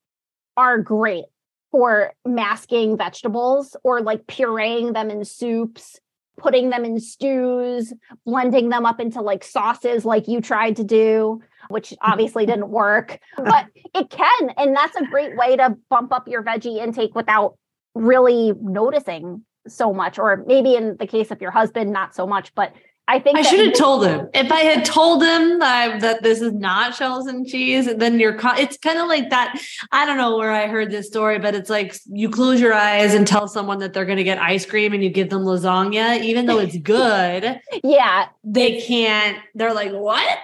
are 0.56 0.78
great 0.78 1.24
for 1.70 2.12
masking 2.26 2.96
vegetables 2.96 3.76
or 3.84 4.00
like 4.00 4.26
pureeing 4.26 4.92
them 4.92 5.10
in 5.10 5.24
soups, 5.24 6.00
putting 6.36 6.70
them 6.70 6.84
in 6.84 6.98
stews, 6.98 7.92
blending 8.24 8.68
them 8.70 8.86
up 8.86 9.00
into 9.00 9.20
like 9.20 9.44
sauces 9.44 10.04
like 10.04 10.26
you 10.26 10.40
tried 10.40 10.76
to 10.76 10.84
do, 10.84 11.40
which 11.68 11.94
obviously 12.02 12.46
didn't 12.46 12.70
work, 12.70 13.18
but 13.36 13.66
it 13.94 14.10
can. 14.10 14.50
And 14.56 14.74
that's 14.74 14.96
a 14.96 15.06
great 15.06 15.36
way 15.36 15.56
to 15.56 15.76
bump 15.88 16.12
up 16.12 16.26
your 16.26 16.42
veggie 16.42 16.82
intake 16.82 17.14
without 17.14 17.56
really 17.94 18.52
noticing 18.60 19.44
so 19.68 19.92
much. 19.92 20.18
Or 20.18 20.44
maybe 20.46 20.74
in 20.74 20.96
the 20.98 21.06
case 21.06 21.30
of 21.30 21.40
your 21.40 21.50
husband, 21.50 21.92
not 21.92 22.14
so 22.14 22.26
much, 22.26 22.54
but 22.54 22.72
I 23.10 23.18
think 23.18 23.36
I 23.36 23.42
should 23.42 23.58
have 23.66 23.74
told 23.74 24.06
him. 24.06 24.28
If 24.32 24.52
I 24.52 24.60
had 24.60 24.84
told 24.84 25.20
him 25.20 25.58
that, 25.58 26.00
that 26.00 26.22
this 26.22 26.40
is 26.40 26.52
not 26.52 26.94
shells 26.94 27.26
and 27.26 27.44
cheese, 27.44 27.92
then 27.96 28.20
you're. 28.20 28.38
It's 28.56 28.78
kind 28.78 29.00
of 29.00 29.08
like 29.08 29.30
that. 29.30 29.60
I 29.90 30.06
don't 30.06 30.16
know 30.16 30.38
where 30.38 30.52
I 30.52 30.68
heard 30.68 30.92
this 30.92 31.08
story, 31.08 31.40
but 31.40 31.56
it's 31.56 31.68
like 31.68 31.96
you 32.06 32.30
close 32.30 32.60
your 32.60 32.72
eyes 32.72 33.12
and 33.12 33.26
tell 33.26 33.48
someone 33.48 33.80
that 33.80 33.94
they're 33.94 34.04
going 34.04 34.18
to 34.18 34.24
get 34.24 34.38
ice 34.38 34.64
cream, 34.64 34.92
and 34.92 35.02
you 35.02 35.10
give 35.10 35.28
them 35.28 35.42
lasagna, 35.42 36.20
even 36.20 36.46
though 36.46 36.60
it's 36.60 36.78
good. 36.78 37.60
yeah, 37.82 38.28
they 38.44 38.80
can't. 38.80 39.38
They're 39.56 39.74
like, 39.74 39.90
what? 39.90 40.38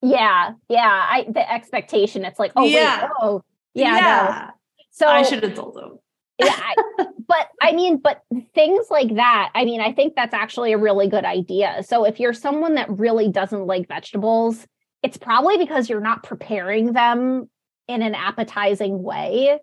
Yeah, 0.00 0.52
yeah. 0.68 1.06
I 1.10 1.26
the 1.28 1.52
expectation. 1.52 2.24
It's 2.24 2.38
like, 2.38 2.52
oh 2.54 2.64
yeah. 2.64 3.02
wait, 3.02 3.10
oh 3.22 3.42
yeah. 3.74 3.96
yeah. 3.96 4.44
No. 4.46 4.54
So 4.92 5.08
I 5.08 5.24
should 5.24 5.42
have 5.42 5.54
told 5.56 5.74
them 5.74 5.98
yeah, 6.38 6.58
I, 6.58 6.74
but 7.28 7.48
I 7.60 7.72
mean, 7.72 7.98
but 7.98 8.22
things 8.54 8.86
like 8.90 9.14
that, 9.16 9.50
I 9.54 9.64
mean, 9.64 9.80
I 9.80 9.92
think 9.92 10.14
that's 10.14 10.34
actually 10.34 10.72
a 10.72 10.78
really 10.78 11.08
good 11.08 11.24
idea. 11.24 11.82
So 11.86 12.04
if 12.04 12.20
you're 12.20 12.32
someone 12.32 12.74
that 12.74 12.90
really 12.90 13.28
doesn't 13.28 13.66
like 13.66 13.88
vegetables, 13.88 14.66
it's 15.02 15.16
probably 15.16 15.58
because 15.58 15.88
you're 15.88 16.00
not 16.00 16.22
preparing 16.22 16.92
them 16.92 17.48
in 17.88 18.02
an 18.02 18.14
appetizing 18.14 19.02
way. 19.02 19.58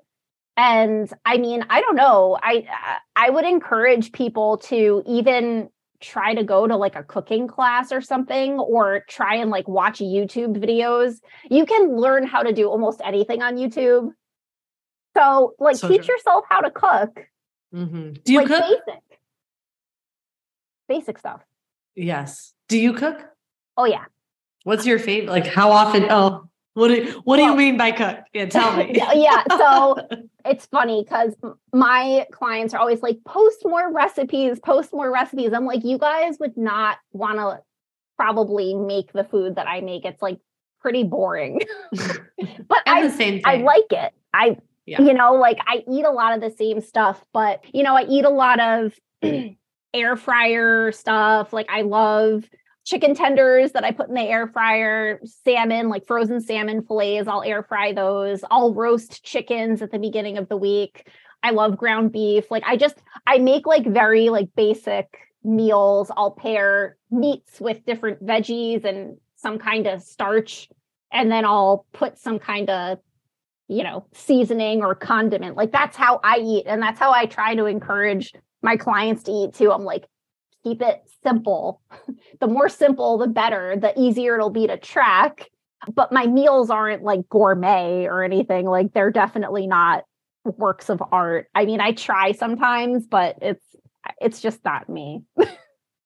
And 0.57 1.11
I 1.25 1.37
mean, 1.37 1.65
I 1.69 1.81
don't 1.81 1.95
know. 1.95 2.37
I 2.41 2.67
I 3.15 3.29
would 3.29 3.45
encourage 3.45 4.11
people 4.11 4.57
to 4.57 5.01
even 5.07 5.69
try 6.01 6.33
to 6.33 6.43
go 6.43 6.67
to 6.67 6.75
like 6.75 6.95
a 6.95 7.03
cooking 7.03 7.47
class 7.47 7.91
or 7.91 8.01
something 8.01 8.59
or 8.59 9.03
try 9.07 9.35
and 9.35 9.49
like 9.49 9.67
watch 9.67 9.99
YouTube 9.99 10.57
videos. 10.57 11.19
You 11.49 11.65
can 11.65 11.95
learn 11.95 12.25
how 12.25 12.43
to 12.43 12.53
do 12.53 12.67
almost 12.67 13.01
anything 13.03 13.41
on 13.41 13.55
YouTube 13.55 14.09
so, 15.15 15.53
like, 15.59 15.75
so 15.75 15.87
teach 15.87 16.05
true. 16.05 16.15
yourself 16.15 16.45
how 16.49 16.61
to 16.61 16.71
cook. 16.71 17.27
Mm-hmm. 17.73 18.13
Do 18.23 18.33
you 18.33 18.39
like, 18.39 18.47
cook? 18.47 18.63
Basic, 18.85 19.03
basic 20.87 21.17
stuff. 21.17 21.41
Yes. 21.95 22.53
Do 22.67 22.77
you 22.77 22.93
cook? 22.93 23.19
Oh 23.77 23.85
yeah. 23.85 24.05
What's 24.63 24.85
your 24.85 24.99
favorite? 24.99 25.31
Like, 25.31 25.47
how 25.47 25.71
often? 25.71 26.05
Oh, 26.09 26.49
what 26.73 26.87
do 26.87 27.21
what 27.25 27.37
do 27.37 27.43
you 27.43 27.55
mean 27.55 27.77
by 27.77 27.91
cook? 27.91 28.19
Yeah, 28.33 28.45
tell 28.45 28.75
me. 28.77 28.93
yeah. 29.13 29.43
So 29.49 29.97
it's 30.45 30.65
funny 30.67 31.03
because 31.03 31.33
my 31.73 32.25
clients 32.31 32.73
are 32.73 32.79
always 32.79 33.01
like, 33.01 33.17
post 33.25 33.59
more 33.65 33.91
recipes, 33.91 34.59
post 34.59 34.93
more 34.93 35.11
recipes. 35.11 35.51
I'm 35.53 35.65
like, 35.65 35.83
you 35.83 35.97
guys 35.97 36.37
would 36.39 36.55
not 36.57 36.97
want 37.11 37.37
to 37.37 37.61
probably 38.17 38.73
make 38.73 39.11
the 39.13 39.23
food 39.23 39.55
that 39.55 39.67
I 39.67 39.81
make. 39.81 40.05
It's 40.05 40.21
like 40.21 40.39
pretty 40.79 41.03
boring. 41.03 41.59
but 41.91 42.77
I, 42.85 43.07
the 43.07 43.09
same 43.09 43.35
thing. 43.35 43.43
I 43.45 43.57
like 43.57 43.91
it. 43.91 44.13
I 44.33 44.57
yeah. 44.85 45.01
You 45.01 45.13
know, 45.13 45.33
like 45.35 45.59
I 45.67 45.83
eat 45.91 46.05
a 46.05 46.11
lot 46.11 46.33
of 46.33 46.41
the 46.41 46.55
same 46.55 46.81
stuff, 46.81 47.23
but 47.33 47.63
you 47.73 47.83
know, 47.83 47.95
I 47.95 48.03
eat 48.03 48.25
a 48.25 48.29
lot 48.29 48.59
of 48.59 48.99
mm. 49.23 49.57
air 49.93 50.15
fryer 50.15 50.91
stuff. 50.91 51.53
Like 51.53 51.67
I 51.69 51.81
love 51.81 52.49
chicken 52.83 53.13
tenders 53.13 53.73
that 53.73 53.83
I 53.83 53.91
put 53.91 54.09
in 54.09 54.15
the 54.15 54.21
air 54.21 54.47
fryer, 54.47 55.19
salmon, 55.23 55.89
like 55.89 56.05
frozen 56.07 56.41
salmon 56.41 56.83
fillets. 56.83 57.27
I'll 57.27 57.43
air 57.43 57.63
fry 57.63 57.93
those. 57.93 58.43
I'll 58.49 58.73
roast 58.73 59.23
chickens 59.23 59.81
at 59.81 59.91
the 59.91 59.99
beginning 59.99 60.37
of 60.37 60.49
the 60.49 60.57
week. 60.57 61.07
I 61.43 61.51
love 61.51 61.77
ground 61.77 62.11
beef. 62.11 62.49
Like 62.49 62.63
I 62.65 62.77
just 62.77 62.97
I 63.27 63.37
make 63.37 63.67
like 63.67 63.85
very 63.85 64.29
like 64.29 64.49
basic 64.55 65.07
meals. 65.43 66.11
I'll 66.15 66.31
pair 66.31 66.97
meats 67.09 67.59
with 67.59 67.85
different 67.85 68.23
veggies 68.23 68.83
and 68.83 69.17
some 69.35 69.57
kind 69.57 69.87
of 69.87 70.01
starch 70.01 70.69
and 71.11 71.31
then 71.31 71.45
I'll 71.45 71.85
put 71.93 72.17
some 72.17 72.39
kind 72.39 72.69
of 72.69 72.99
you 73.71 73.83
know, 73.83 74.05
seasoning 74.13 74.83
or 74.83 74.93
condiment. 74.93 75.55
Like 75.55 75.71
that's 75.71 75.95
how 75.95 76.19
I 76.25 76.39
eat. 76.39 76.65
And 76.67 76.81
that's 76.81 76.99
how 76.99 77.13
I 77.13 77.25
try 77.25 77.55
to 77.55 77.65
encourage 77.65 78.33
my 78.61 78.75
clients 78.75 79.23
to 79.23 79.31
eat 79.31 79.53
too. 79.53 79.71
I'm 79.71 79.85
like, 79.85 80.05
keep 80.61 80.81
it 80.81 81.01
simple. 81.23 81.81
the 82.41 82.47
more 82.47 82.67
simple, 82.67 83.17
the 83.17 83.27
better, 83.27 83.77
the 83.77 83.97
easier 83.97 84.35
it'll 84.35 84.49
be 84.49 84.67
to 84.67 84.77
track. 84.77 85.47
But 85.95 86.11
my 86.11 86.27
meals 86.27 86.69
aren't 86.69 87.03
like 87.03 87.29
gourmet 87.29 88.07
or 88.07 88.23
anything. 88.23 88.65
Like 88.65 88.91
they're 88.93 89.09
definitely 89.09 89.67
not 89.67 90.03
works 90.43 90.89
of 90.89 91.01
art. 91.13 91.47
I 91.55 91.63
mean, 91.63 91.79
I 91.79 91.93
try 91.93 92.33
sometimes, 92.33 93.07
but 93.07 93.37
it's 93.41 93.63
it's 94.19 94.41
just 94.41 94.65
not 94.65 94.89
me. 94.89 95.23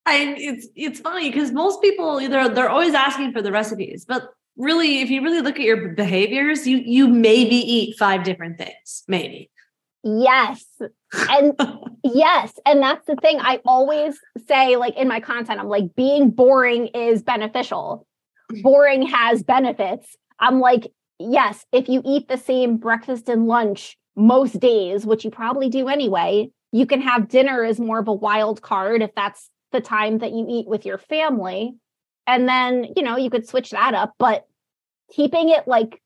I 0.06 0.36
it's 0.38 0.68
it's 0.76 1.00
funny 1.00 1.32
because 1.32 1.52
most 1.52 1.82
people 1.82 2.22
either 2.22 2.48
they're 2.48 2.70
always 2.70 2.94
asking 2.94 3.34
for 3.34 3.42
the 3.42 3.52
recipes, 3.52 4.06
but 4.08 4.30
really, 4.58 5.02
if 5.02 5.10
you 5.10 5.22
really 5.22 5.42
look 5.42 5.56
at 5.56 5.66
your 5.66 5.90
behaviors, 5.90 6.68
you 6.68 6.78
you 6.78 7.08
maybe 7.08 7.56
eat 7.56 7.98
five 7.98 8.24
different 8.24 8.58
things, 8.58 9.04
maybe. 9.08 9.50
Yes. 10.04 10.64
And 11.30 11.54
yes. 12.04 12.54
And 12.66 12.82
that's 12.82 13.06
the 13.08 13.16
thing. 13.16 13.40
I 13.42 13.60
always 13.66 14.18
say, 14.48 14.78
like 14.78 14.96
in 14.96 15.08
my 15.08 15.20
content, 15.20 15.60
I'm 15.60 15.68
like, 15.68 15.96
being 15.96 16.30
boring 16.30 16.88
is 16.88 17.24
beneficial. 17.24 18.08
Boring 18.62 19.08
has 19.08 19.42
benefits. 19.42 20.16
I'm 20.40 20.60
like, 20.60 20.92
yes, 21.20 21.66
if 21.72 21.90
you 21.90 22.02
eat 22.06 22.28
the 22.28 22.38
same 22.38 22.78
breakfast 22.78 23.28
and 23.30 23.48
lunch 23.48 23.98
most 24.16 24.60
days, 24.60 25.06
which 25.06 25.26
you 25.26 25.32
probably 25.32 25.70
do 25.70 25.88
anyway, 25.88 26.50
you 26.72 26.86
can 26.86 27.02
have 27.02 27.28
dinner 27.28 27.64
as 27.64 27.80
more 27.80 28.00
of 28.00 28.08
a 28.08 28.14
wild 28.14 28.62
card 28.62 29.02
if 29.02 29.10
that's 29.16 29.50
the 29.72 29.82
time 29.82 30.20
that 30.20 30.34
you 30.34 30.46
eat 30.48 30.68
with 30.68 30.86
your 30.86 30.98
family. 30.98 31.74
And 32.28 32.48
then, 32.48 32.88
you 32.96 33.04
know, 33.04 33.18
you 33.18 33.30
could 33.30 33.48
switch 33.48 33.72
that 33.72 33.94
up, 33.94 34.14
but 34.18 34.48
keeping 35.12 35.50
it 35.50 35.68
like 35.68 36.02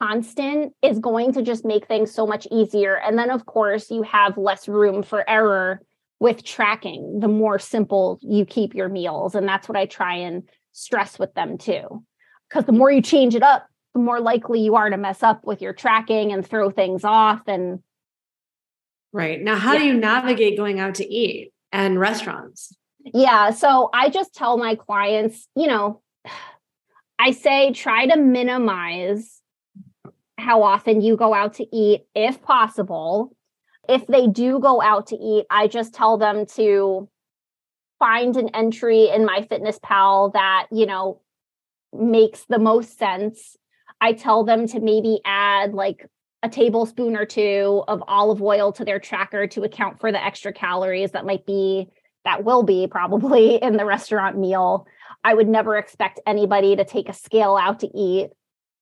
constant 0.00 0.72
is 0.82 0.98
going 0.98 1.32
to 1.32 1.42
just 1.42 1.64
make 1.64 1.86
things 1.86 2.12
so 2.12 2.26
much 2.26 2.46
easier. 2.50 2.94
And 2.94 3.18
then, 3.18 3.30
of 3.30 3.46
course, 3.46 3.90
you 3.90 4.02
have 4.02 4.38
less 4.38 4.68
room 4.68 5.02
for 5.02 5.28
error 5.28 5.82
with 6.20 6.44
tracking 6.44 7.20
the 7.20 7.28
more 7.28 7.58
simple 7.58 8.18
you 8.22 8.44
keep 8.44 8.74
your 8.74 8.88
meals. 8.88 9.34
And 9.34 9.46
that's 9.46 9.68
what 9.68 9.78
I 9.78 9.86
try 9.86 10.14
and 10.16 10.48
stress 10.72 11.18
with 11.18 11.34
them 11.34 11.58
too. 11.58 12.04
Because 12.48 12.64
the 12.64 12.72
more 12.72 12.90
you 12.90 13.02
change 13.02 13.34
it 13.34 13.42
up, 13.42 13.66
the 13.94 14.00
more 14.00 14.20
likely 14.20 14.60
you 14.60 14.74
are 14.76 14.90
to 14.90 14.96
mess 14.96 15.22
up 15.22 15.44
with 15.44 15.60
your 15.60 15.72
tracking 15.72 16.32
and 16.32 16.46
throw 16.46 16.70
things 16.70 17.04
off. 17.04 17.42
And 17.46 17.80
right 19.12 19.40
now, 19.40 19.56
how 19.56 19.74
yeah. 19.74 19.78
do 19.80 19.84
you 19.86 19.94
navigate 19.94 20.56
going 20.56 20.80
out 20.80 20.96
to 20.96 21.06
eat 21.06 21.52
and 21.72 21.98
restaurants? 22.00 22.74
Yeah. 23.14 23.50
So 23.50 23.90
I 23.92 24.10
just 24.10 24.34
tell 24.34 24.58
my 24.58 24.74
clients, 24.74 25.48
you 25.56 25.66
know, 25.66 26.02
I 27.18 27.32
say 27.32 27.72
try 27.72 28.06
to 28.06 28.16
minimize 28.16 29.40
how 30.38 30.62
often 30.62 31.00
you 31.00 31.16
go 31.16 31.34
out 31.34 31.54
to 31.54 31.66
eat 31.76 32.02
if 32.14 32.40
possible. 32.42 33.36
If 33.88 34.06
they 34.06 34.26
do 34.26 34.60
go 34.60 34.80
out 34.80 35.08
to 35.08 35.16
eat, 35.16 35.46
I 35.50 35.66
just 35.66 35.94
tell 35.94 36.18
them 36.18 36.46
to 36.54 37.08
find 37.98 38.36
an 38.36 38.50
entry 38.54 39.08
in 39.08 39.26
MyFitnessPal 39.26 40.34
that, 40.34 40.66
you 40.70 40.86
know, 40.86 41.20
makes 41.92 42.44
the 42.48 42.58
most 42.58 42.98
sense. 42.98 43.56
I 44.00 44.12
tell 44.12 44.44
them 44.44 44.68
to 44.68 44.80
maybe 44.80 45.20
add 45.24 45.74
like 45.74 46.06
a 46.42 46.48
tablespoon 46.48 47.16
or 47.16 47.24
two 47.24 47.82
of 47.88 48.02
olive 48.06 48.40
oil 48.40 48.72
to 48.72 48.84
their 48.84 49.00
tracker 49.00 49.48
to 49.48 49.64
account 49.64 49.98
for 49.98 50.12
the 50.12 50.24
extra 50.24 50.52
calories 50.52 51.12
that 51.12 51.26
might 51.26 51.44
be 51.44 51.88
that 52.24 52.44
will 52.44 52.62
be 52.62 52.86
probably 52.86 53.56
in 53.62 53.76
the 53.76 53.84
restaurant 53.84 54.38
meal. 54.38 54.86
I 55.24 55.34
would 55.34 55.48
never 55.48 55.76
expect 55.76 56.20
anybody 56.26 56.76
to 56.76 56.84
take 56.84 57.08
a 57.08 57.12
scale 57.12 57.56
out 57.56 57.80
to 57.80 57.88
eat 57.94 58.30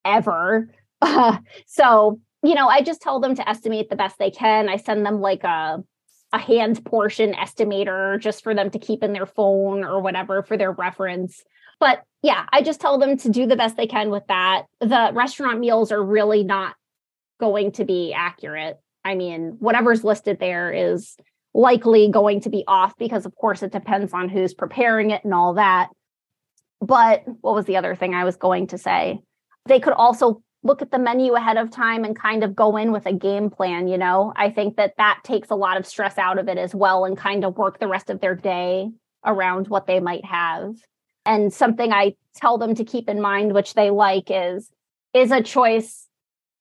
ever. 0.05 0.71
So, 1.67 2.21
you 2.43 2.55
know, 2.55 2.69
I 2.69 2.81
just 2.81 3.03
tell 3.03 3.21
them 3.21 3.35
to 3.35 3.49
estimate 3.49 3.91
the 3.91 3.97
best 3.97 4.19
they 4.19 4.31
can. 4.31 4.69
I 4.69 4.77
send 4.77 5.05
them 5.05 5.21
like 5.21 5.45
a 5.45 5.85
a 6.33 6.39
hand 6.39 6.85
portion 6.85 7.33
estimator 7.35 8.21
just 8.21 8.43
for 8.43 8.55
them 8.55 8.71
to 8.71 8.79
keep 8.79 9.03
in 9.03 9.13
their 9.13 9.27
phone 9.27 9.85
or 9.85 10.01
whatever 10.01 10.43
for 10.43 10.57
their 10.57 10.73
reference. 10.73 11.45
But 11.79 12.03
yeah, 12.23 12.47
I 12.53 12.63
just 12.63 12.81
tell 12.81 12.99
them 12.99 13.17
to 13.19 13.29
do 13.29 13.47
the 13.47 13.57
best 13.57 13.77
they 13.77 13.87
can 13.87 14.11
with 14.11 14.27
that. 14.29 14.65
The 14.81 15.11
restaurant 15.13 15.61
meals 15.61 15.93
are 15.93 16.03
really 16.03 16.43
not 16.43 16.75
going 17.39 17.73
to 17.73 17.85
be 17.85 18.13
accurate. 18.13 18.79
I 19.05 19.15
mean, 19.15 19.57
whatever's 19.61 20.03
listed 20.03 20.41
there 20.41 20.73
is 20.73 21.17
likely 21.57 22.11
going 22.11 22.41
to 22.43 22.51
be 22.51 22.63
off 22.69 22.97
because, 22.99 23.25
of 23.25 23.35
course, 23.35 23.63
it 23.63 23.73
depends 23.73 24.13
on 24.13 24.29
who's 24.29 24.53
preparing 24.53 25.11
it 25.11 25.25
and 25.25 25.33
all 25.33 25.55
that. 25.55 25.89
But 26.81 27.23
what 27.41 27.55
was 27.55 27.65
the 27.65 27.79
other 27.79 27.95
thing 27.95 28.15
I 28.15 28.25
was 28.25 28.37
going 28.37 28.67
to 28.69 28.79
say? 28.79 29.21
They 29.65 29.81
could 29.81 29.95
also 29.95 30.43
look 30.63 30.83
at 30.83 30.91
the 30.91 30.99
menu 30.99 31.33
ahead 31.35 31.57
of 31.57 31.71
time 31.71 32.05
and 32.05 32.15
kind 32.15 32.45
of 32.45 32.55
go 32.55 32.77
in 32.77 32.93
with 32.93 33.07
a 33.07 33.13
game 33.13 33.49
plan, 33.49 33.89
you 33.89 33.97
know? 33.97 34.35
I 34.37 34.51
think 34.51 34.77
that 34.77 34.95
that 34.99 35.21
takes 35.25 35.51
a 35.51 35.55
lot 35.55 35.79
of 35.79 35.87
stress 35.87 36.19
out 36.19 36.39
of 36.39 36.49
it 36.49 36.59
as 36.59 36.75
well 36.75 37.07
and 37.07 37.17
kind 37.17 37.45
of 37.45 37.57
work 37.57 37.79
the 37.79 37.89
rest 37.89 38.11
of 38.11 38.21
their 38.21 38.35
day 38.35 38.91
around 39.25 39.69
what 39.69 39.87
they 39.87 39.99
might 39.99 40.25
have. 40.27 40.75
And 41.25 41.53
something 41.53 41.91
I 41.91 42.17
tell 42.35 42.59
them 42.59 42.75
to 42.75 42.85
keep 42.85 43.09
in 43.09 43.21
mind, 43.21 43.55
which 43.55 43.75
they 43.75 43.91
like, 43.91 44.27
is 44.29 44.71
is 45.15 45.31
a 45.33 45.43
choice 45.43 46.07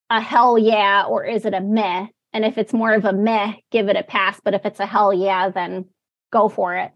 a 0.09 0.21
hell 0.21 0.57
yeah 0.57 1.03
or 1.03 1.25
is 1.25 1.43
it 1.43 1.53
a 1.53 1.59
meh? 1.59 2.07
And 2.36 2.43
if 2.43 2.57
it's 2.57 2.73
more 2.73 2.93
of 2.93 3.05
a 3.05 3.13
meh, 3.13 3.53
give 3.71 3.88
it 3.88 3.95
a 3.95 4.03
pass. 4.03 4.41
But 4.43 4.53
if 4.53 4.65
it's 4.65 4.81
a 4.81 4.86
hell 4.86 5.13
yeah, 5.13 5.49
then 5.49 5.86
go 6.33 6.49
for 6.49 6.75
it. 6.75 6.91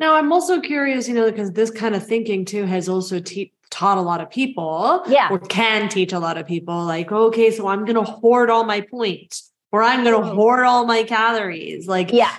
Now, 0.00 0.14
I'm 0.14 0.32
also 0.32 0.58
curious, 0.58 1.06
you 1.06 1.14
know, 1.14 1.30
because 1.30 1.52
this 1.52 1.70
kind 1.70 1.94
of 1.94 2.04
thinking 2.04 2.46
too 2.46 2.64
has 2.64 2.88
also 2.88 3.20
te- 3.20 3.52
taught 3.68 3.98
a 3.98 4.00
lot 4.00 4.22
of 4.22 4.30
people, 4.30 5.02
yeah, 5.06 5.28
or 5.30 5.38
can 5.38 5.90
teach 5.90 6.14
a 6.14 6.18
lot 6.18 6.38
of 6.38 6.46
people, 6.46 6.84
like, 6.84 7.12
okay, 7.12 7.50
so 7.50 7.68
I'm 7.68 7.84
going 7.84 7.96
to 7.96 8.10
hoard 8.10 8.48
all 8.48 8.64
my 8.64 8.80
points, 8.80 9.52
or 9.70 9.82
I'm 9.82 10.02
going 10.02 10.18
to 10.18 10.26
mm. 10.26 10.34
hoard 10.34 10.64
all 10.64 10.86
my 10.86 11.02
calories. 11.02 11.86
Like, 11.86 12.10
yeah, 12.10 12.36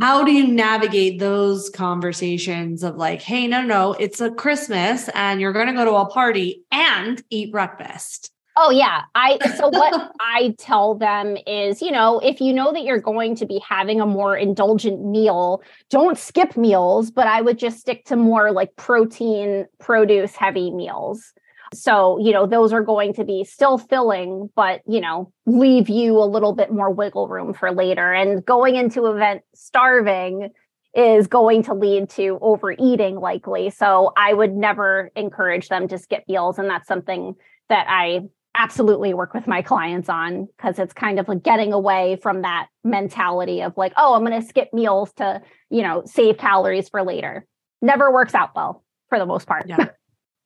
how 0.00 0.22
do 0.22 0.32
you 0.32 0.46
navigate 0.46 1.18
those 1.18 1.68
conversations 1.68 2.84
of 2.84 2.96
like, 2.96 3.22
hey, 3.22 3.48
no, 3.48 3.62
no, 3.62 3.94
it's 3.94 4.20
a 4.20 4.30
Christmas 4.30 5.08
and 5.14 5.40
you're 5.40 5.52
going 5.52 5.66
to 5.66 5.72
go 5.72 5.84
to 5.84 5.94
a 5.94 6.06
party 6.06 6.62
and 6.70 7.20
eat 7.30 7.50
breakfast? 7.50 8.30
Oh 8.60 8.70
yeah. 8.70 9.02
I 9.14 9.38
so 9.56 9.68
what 9.68 10.12
I 10.20 10.52
tell 10.58 10.96
them 10.96 11.36
is, 11.46 11.80
you 11.80 11.92
know, 11.92 12.18
if 12.18 12.40
you 12.40 12.52
know 12.52 12.72
that 12.72 12.82
you're 12.82 13.00
going 13.00 13.36
to 13.36 13.46
be 13.46 13.62
having 13.66 14.00
a 14.00 14.06
more 14.06 14.36
indulgent 14.36 15.04
meal, 15.04 15.62
don't 15.90 16.18
skip 16.18 16.56
meals, 16.56 17.12
but 17.12 17.28
I 17.28 17.40
would 17.40 17.56
just 17.56 17.78
stick 17.78 18.04
to 18.06 18.16
more 18.16 18.50
like 18.50 18.74
protein, 18.74 19.66
produce 19.78 20.34
heavy 20.34 20.72
meals. 20.72 21.32
So, 21.72 22.18
you 22.18 22.32
know, 22.32 22.46
those 22.46 22.72
are 22.72 22.82
going 22.82 23.14
to 23.14 23.24
be 23.24 23.44
still 23.44 23.78
filling, 23.78 24.50
but, 24.56 24.80
you 24.88 25.00
know, 25.00 25.32
leave 25.46 25.88
you 25.88 26.18
a 26.18 26.24
little 26.24 26.52
bit 26.54 26.72
more 26.72 26.90
wiggle 26.90 27.28
room 27.28 27.54
for 27.54 27.70
later. 27.70 28.12
And 28.12 28.44
going 28.44 28.74
into 28.74 29.06
event 29.06 29.42
starving 29.54 30.48
is 30.94 31.28
going 31.28 31.62
to 31.64 31.74
lead 31.74 32.08
to 32.10 32.38
overeating 32.40 33.20
likely. 33.20 33.70
So, 33.70 34.12
I 34.16 34.32
would 34.32 34.54
never 34.54 35.12
encourage 35.14 35.68
them 35.68 35.86
to 35.88 35.98
skip 35.98 36.24
meals. 36.26 36.58
And 36.58 36.68
that's 36.68 36.88
something 36.88 37.34
that 37.68 37.86
I 37.88 38.22
absolutely 38.58 39.14
work 39.14 39.32
with 39.32 39.46
my 39.46 39.62
clients 39.62 40.08
on 40.08 40.46
because 40.56 40.78
it's 40.78 40.92
kind 40.92 41.18
of 41.18 41.28
like 41.28 41.42
getting 41.42 41.72
away 41.72 42.18
from 42.20 42.42
that 42.42 42.68
mentality 42.84 43.62
of 43.62 43.76
like, 43.76 43.92
oh, 43.96 44.14
I'm 44.14 44.24
going 44.24 44.40
to 44.40 44.46
skip 44.46 44.72
meals 44.72 45.12
to, 45.14 45.40
you 45.70 45.82
know, 45.82 46.02
save 46.04 46.38
calories 46.38 46.88
for 46.88 47.02
later. 47.02 47.46
Never 47.80 48.12
works 48.12 48.34
out 48.34 48.50
well 48.54 48.84
for 49.08 49.18
the 49.18 49.26
most 49.26 49.46
part. 49.46 49.68
Yeah. 49.68 49.86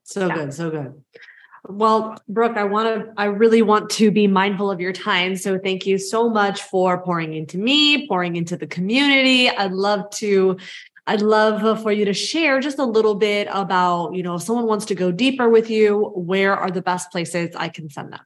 So 0.05 0.27
yeah. 0.27 0.35
good. 0.35 0.53
So 0.53 0.69
good. 0.69 1.01
Well, 1.69 2.17
Brooke, 2.29 2.57
I 2.57 2.65
want 2.65 2.89
to, 2.89 3.13
I 3.17 3.27
really 3.27 3.63
want 3.63 3.89
to 3.91 4.11
be 4.11 4.27
mindful 4.27 4.69
of 4.69 4.81
your 4.81 4.93
time. 4.93 5.37
So 5.37 5.61
thank 5.61 5.87
you 5.87 5.97
so 5.97 6.29
much 6.29 6.61
for 6.61 7.01
pouring 7.05 7.35
into 7.35 7.57
me, 7.57 8.09
pouring 8.09 8.35
into 8.35 8.57
the 8.57 8.67
community. 8.67 9.49
I'd 9.49 9.71
love 9.71 10.11
to 10.17 10.57
I'd 11.07 11.23
love 11.23 11.65
uh, 11.65 11.75
for 11.75 11.91
you 11.91 12.05
to 12.05 12.13
share 12.13 12.61
just 12.61 12.79
a 12.79 12.85
little 12.85 13.17
bit 13.17 13.49
about, 13.51 14.15
you 14.15 14.23
know, 14.23 14.37
if 14.37 14.43
someone 14.43 14.67
wants 14.67 14.85
to 14.87 14.95
go 14.95 15.11
deeper 15.11 15.49
with 15.49 15.69
you, 15.69 16.13
where 16.15 16.57
are 16.57 16.71
the 16.71 16.83
best 16.83 17.11
places 17.11 17.57
I 17.57 17.69
can 17.69 17.91
send 17.91 18.13
them? 18.13 18.21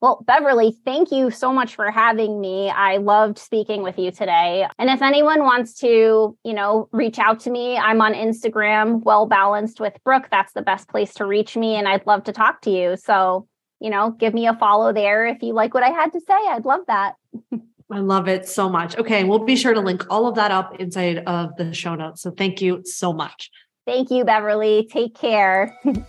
Well, 0.00 0.22
Beverly, 0.26 0.76
thank 0.84 1.10
you 1.10 1.30
so 1.30 1.52
much 1.52 1.74
for 1.74 1.90
having 1.90 2.40
me. 2.40 2.70
I 2.70 2.98
loved 2.98 3.36
speaking 3.36 3.82
with 3.82 3.98
you 3.98 4.12
today. 4.12 4.66
And 4.78 4.90
if 4.90 5.02
anyone 5.02 5.40
wants 5.40 5.74
to, 5.80 6.36
you 6.44 6.54
know, 6.54 6.88
reach 6.92 7.18
out 7.18 7.40
to 7.40 7.50
me, 7.50 7.76
I'm 7.76 8.00
on 8.00 8.14
Instagram, 8.14 9.02
well 9.02 9.26
balanced 9.26 9.80
with 9.80 9.94
Brooke. 10.04 10.28
That's 10.30 10.52
the 10.52 10.62
best 10.62 10.88
place 10.88 11.14
to 11.14 11.24
reach 11.24 11.56
me. 11.56 11.74
And 11.74 11.88
I'd 11.88 12.06
love 12.06 12.24
to 12.24 12.32
talk 12.32 12.60
to 12.62 12.70
you. 12.70 12.96
So, 12.96 13.48
you 13.80 13.90
know, 13.90 14.12
give 14.12 14.34
me 14.34 14.46
a 14.46 14.54
follow 14.54 14.92
there 14.92 15.26
if 15.26 15.42
you 15.42 15.52
like 15.52 15.74
what 15.74 15.82
I 15.82 15.90
had 15.90 16.12
to 16.12 16.20
say. 16.20 16.46
I'd 16.48 16.64
love 16.64 16.82
that. 16.86 17.14
I 17.90 18.00
love 18.00 18.28
it 18.28 18.46
so 18.46 18.68
much. 18.68 18.96
Okay, 18.96 19.24
we'll 19.24 19.44
be 19.44 19.56
sure 19.56 19.72
to 19.72 19.80
link 19.80 20.04
all 20.10 20.26
of 20.26 20.34
that 20.34 20.50
up 20.50 20.78
inside 20.78 21.18
of 21.26 21.56
the 21.56 21.72
show 21.72 21.94
notes. 21.94 22.22
So 22.22 22.30
thank 22.30 22.60
you 22.60 22.82
so 22.84 23.12
much. 23.12 23.50
Thank 23.86 24.10
you, 24.10 24.24
Beverly. 24.24 24.86
Take 24.90 25.14
care. 25.14 25.74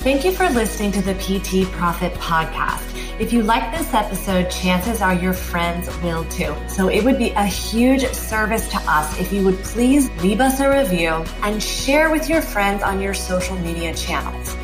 Thank 0.00 0.24
you 0.24 0.32
for 0.32 0.48
listening 0.48 0.92
to 0.92 1.02
the 1.02 1.12
PT 1.16 1.70
Profit 1.72 2.14
Podcast. 2.14 3.20
If 3.20 3.34
you 3.34 3.42
like 3.42 3.70
this 3.76 3.92
episode, 3.92 4.50
chances 4.50 5.02
are 5.02 5.12
your 5.12 5.34
friends 5.34 5.94
will 6.02 6.24
too. 6.30 6.56
So 6.68 6.88
it 6.88 7.04
would 7.04 7.18
be 7.18 7.32
a 7.32 7.44
huge 7.44 8.06
service 8.06 8.66
to 8.70 8.78
us 8.88 9.20
if 9.20 9.30
you 9.30 9.44
would 9.44 9.58
please 9.58 10.08
leave 10.22 10.40
us 10.40 10.58
a 10.60 10.70
review 10.70 11.22
and 11.42 11.62
share 11.62 12.10
with 12.10 12.30
your 12.30 12.40
friends 12.40 12.82
on 12.82 12.98
your 12.98 13.12
social 13.12 13.58
media 13.58 13.94
channels. 13.94 14.56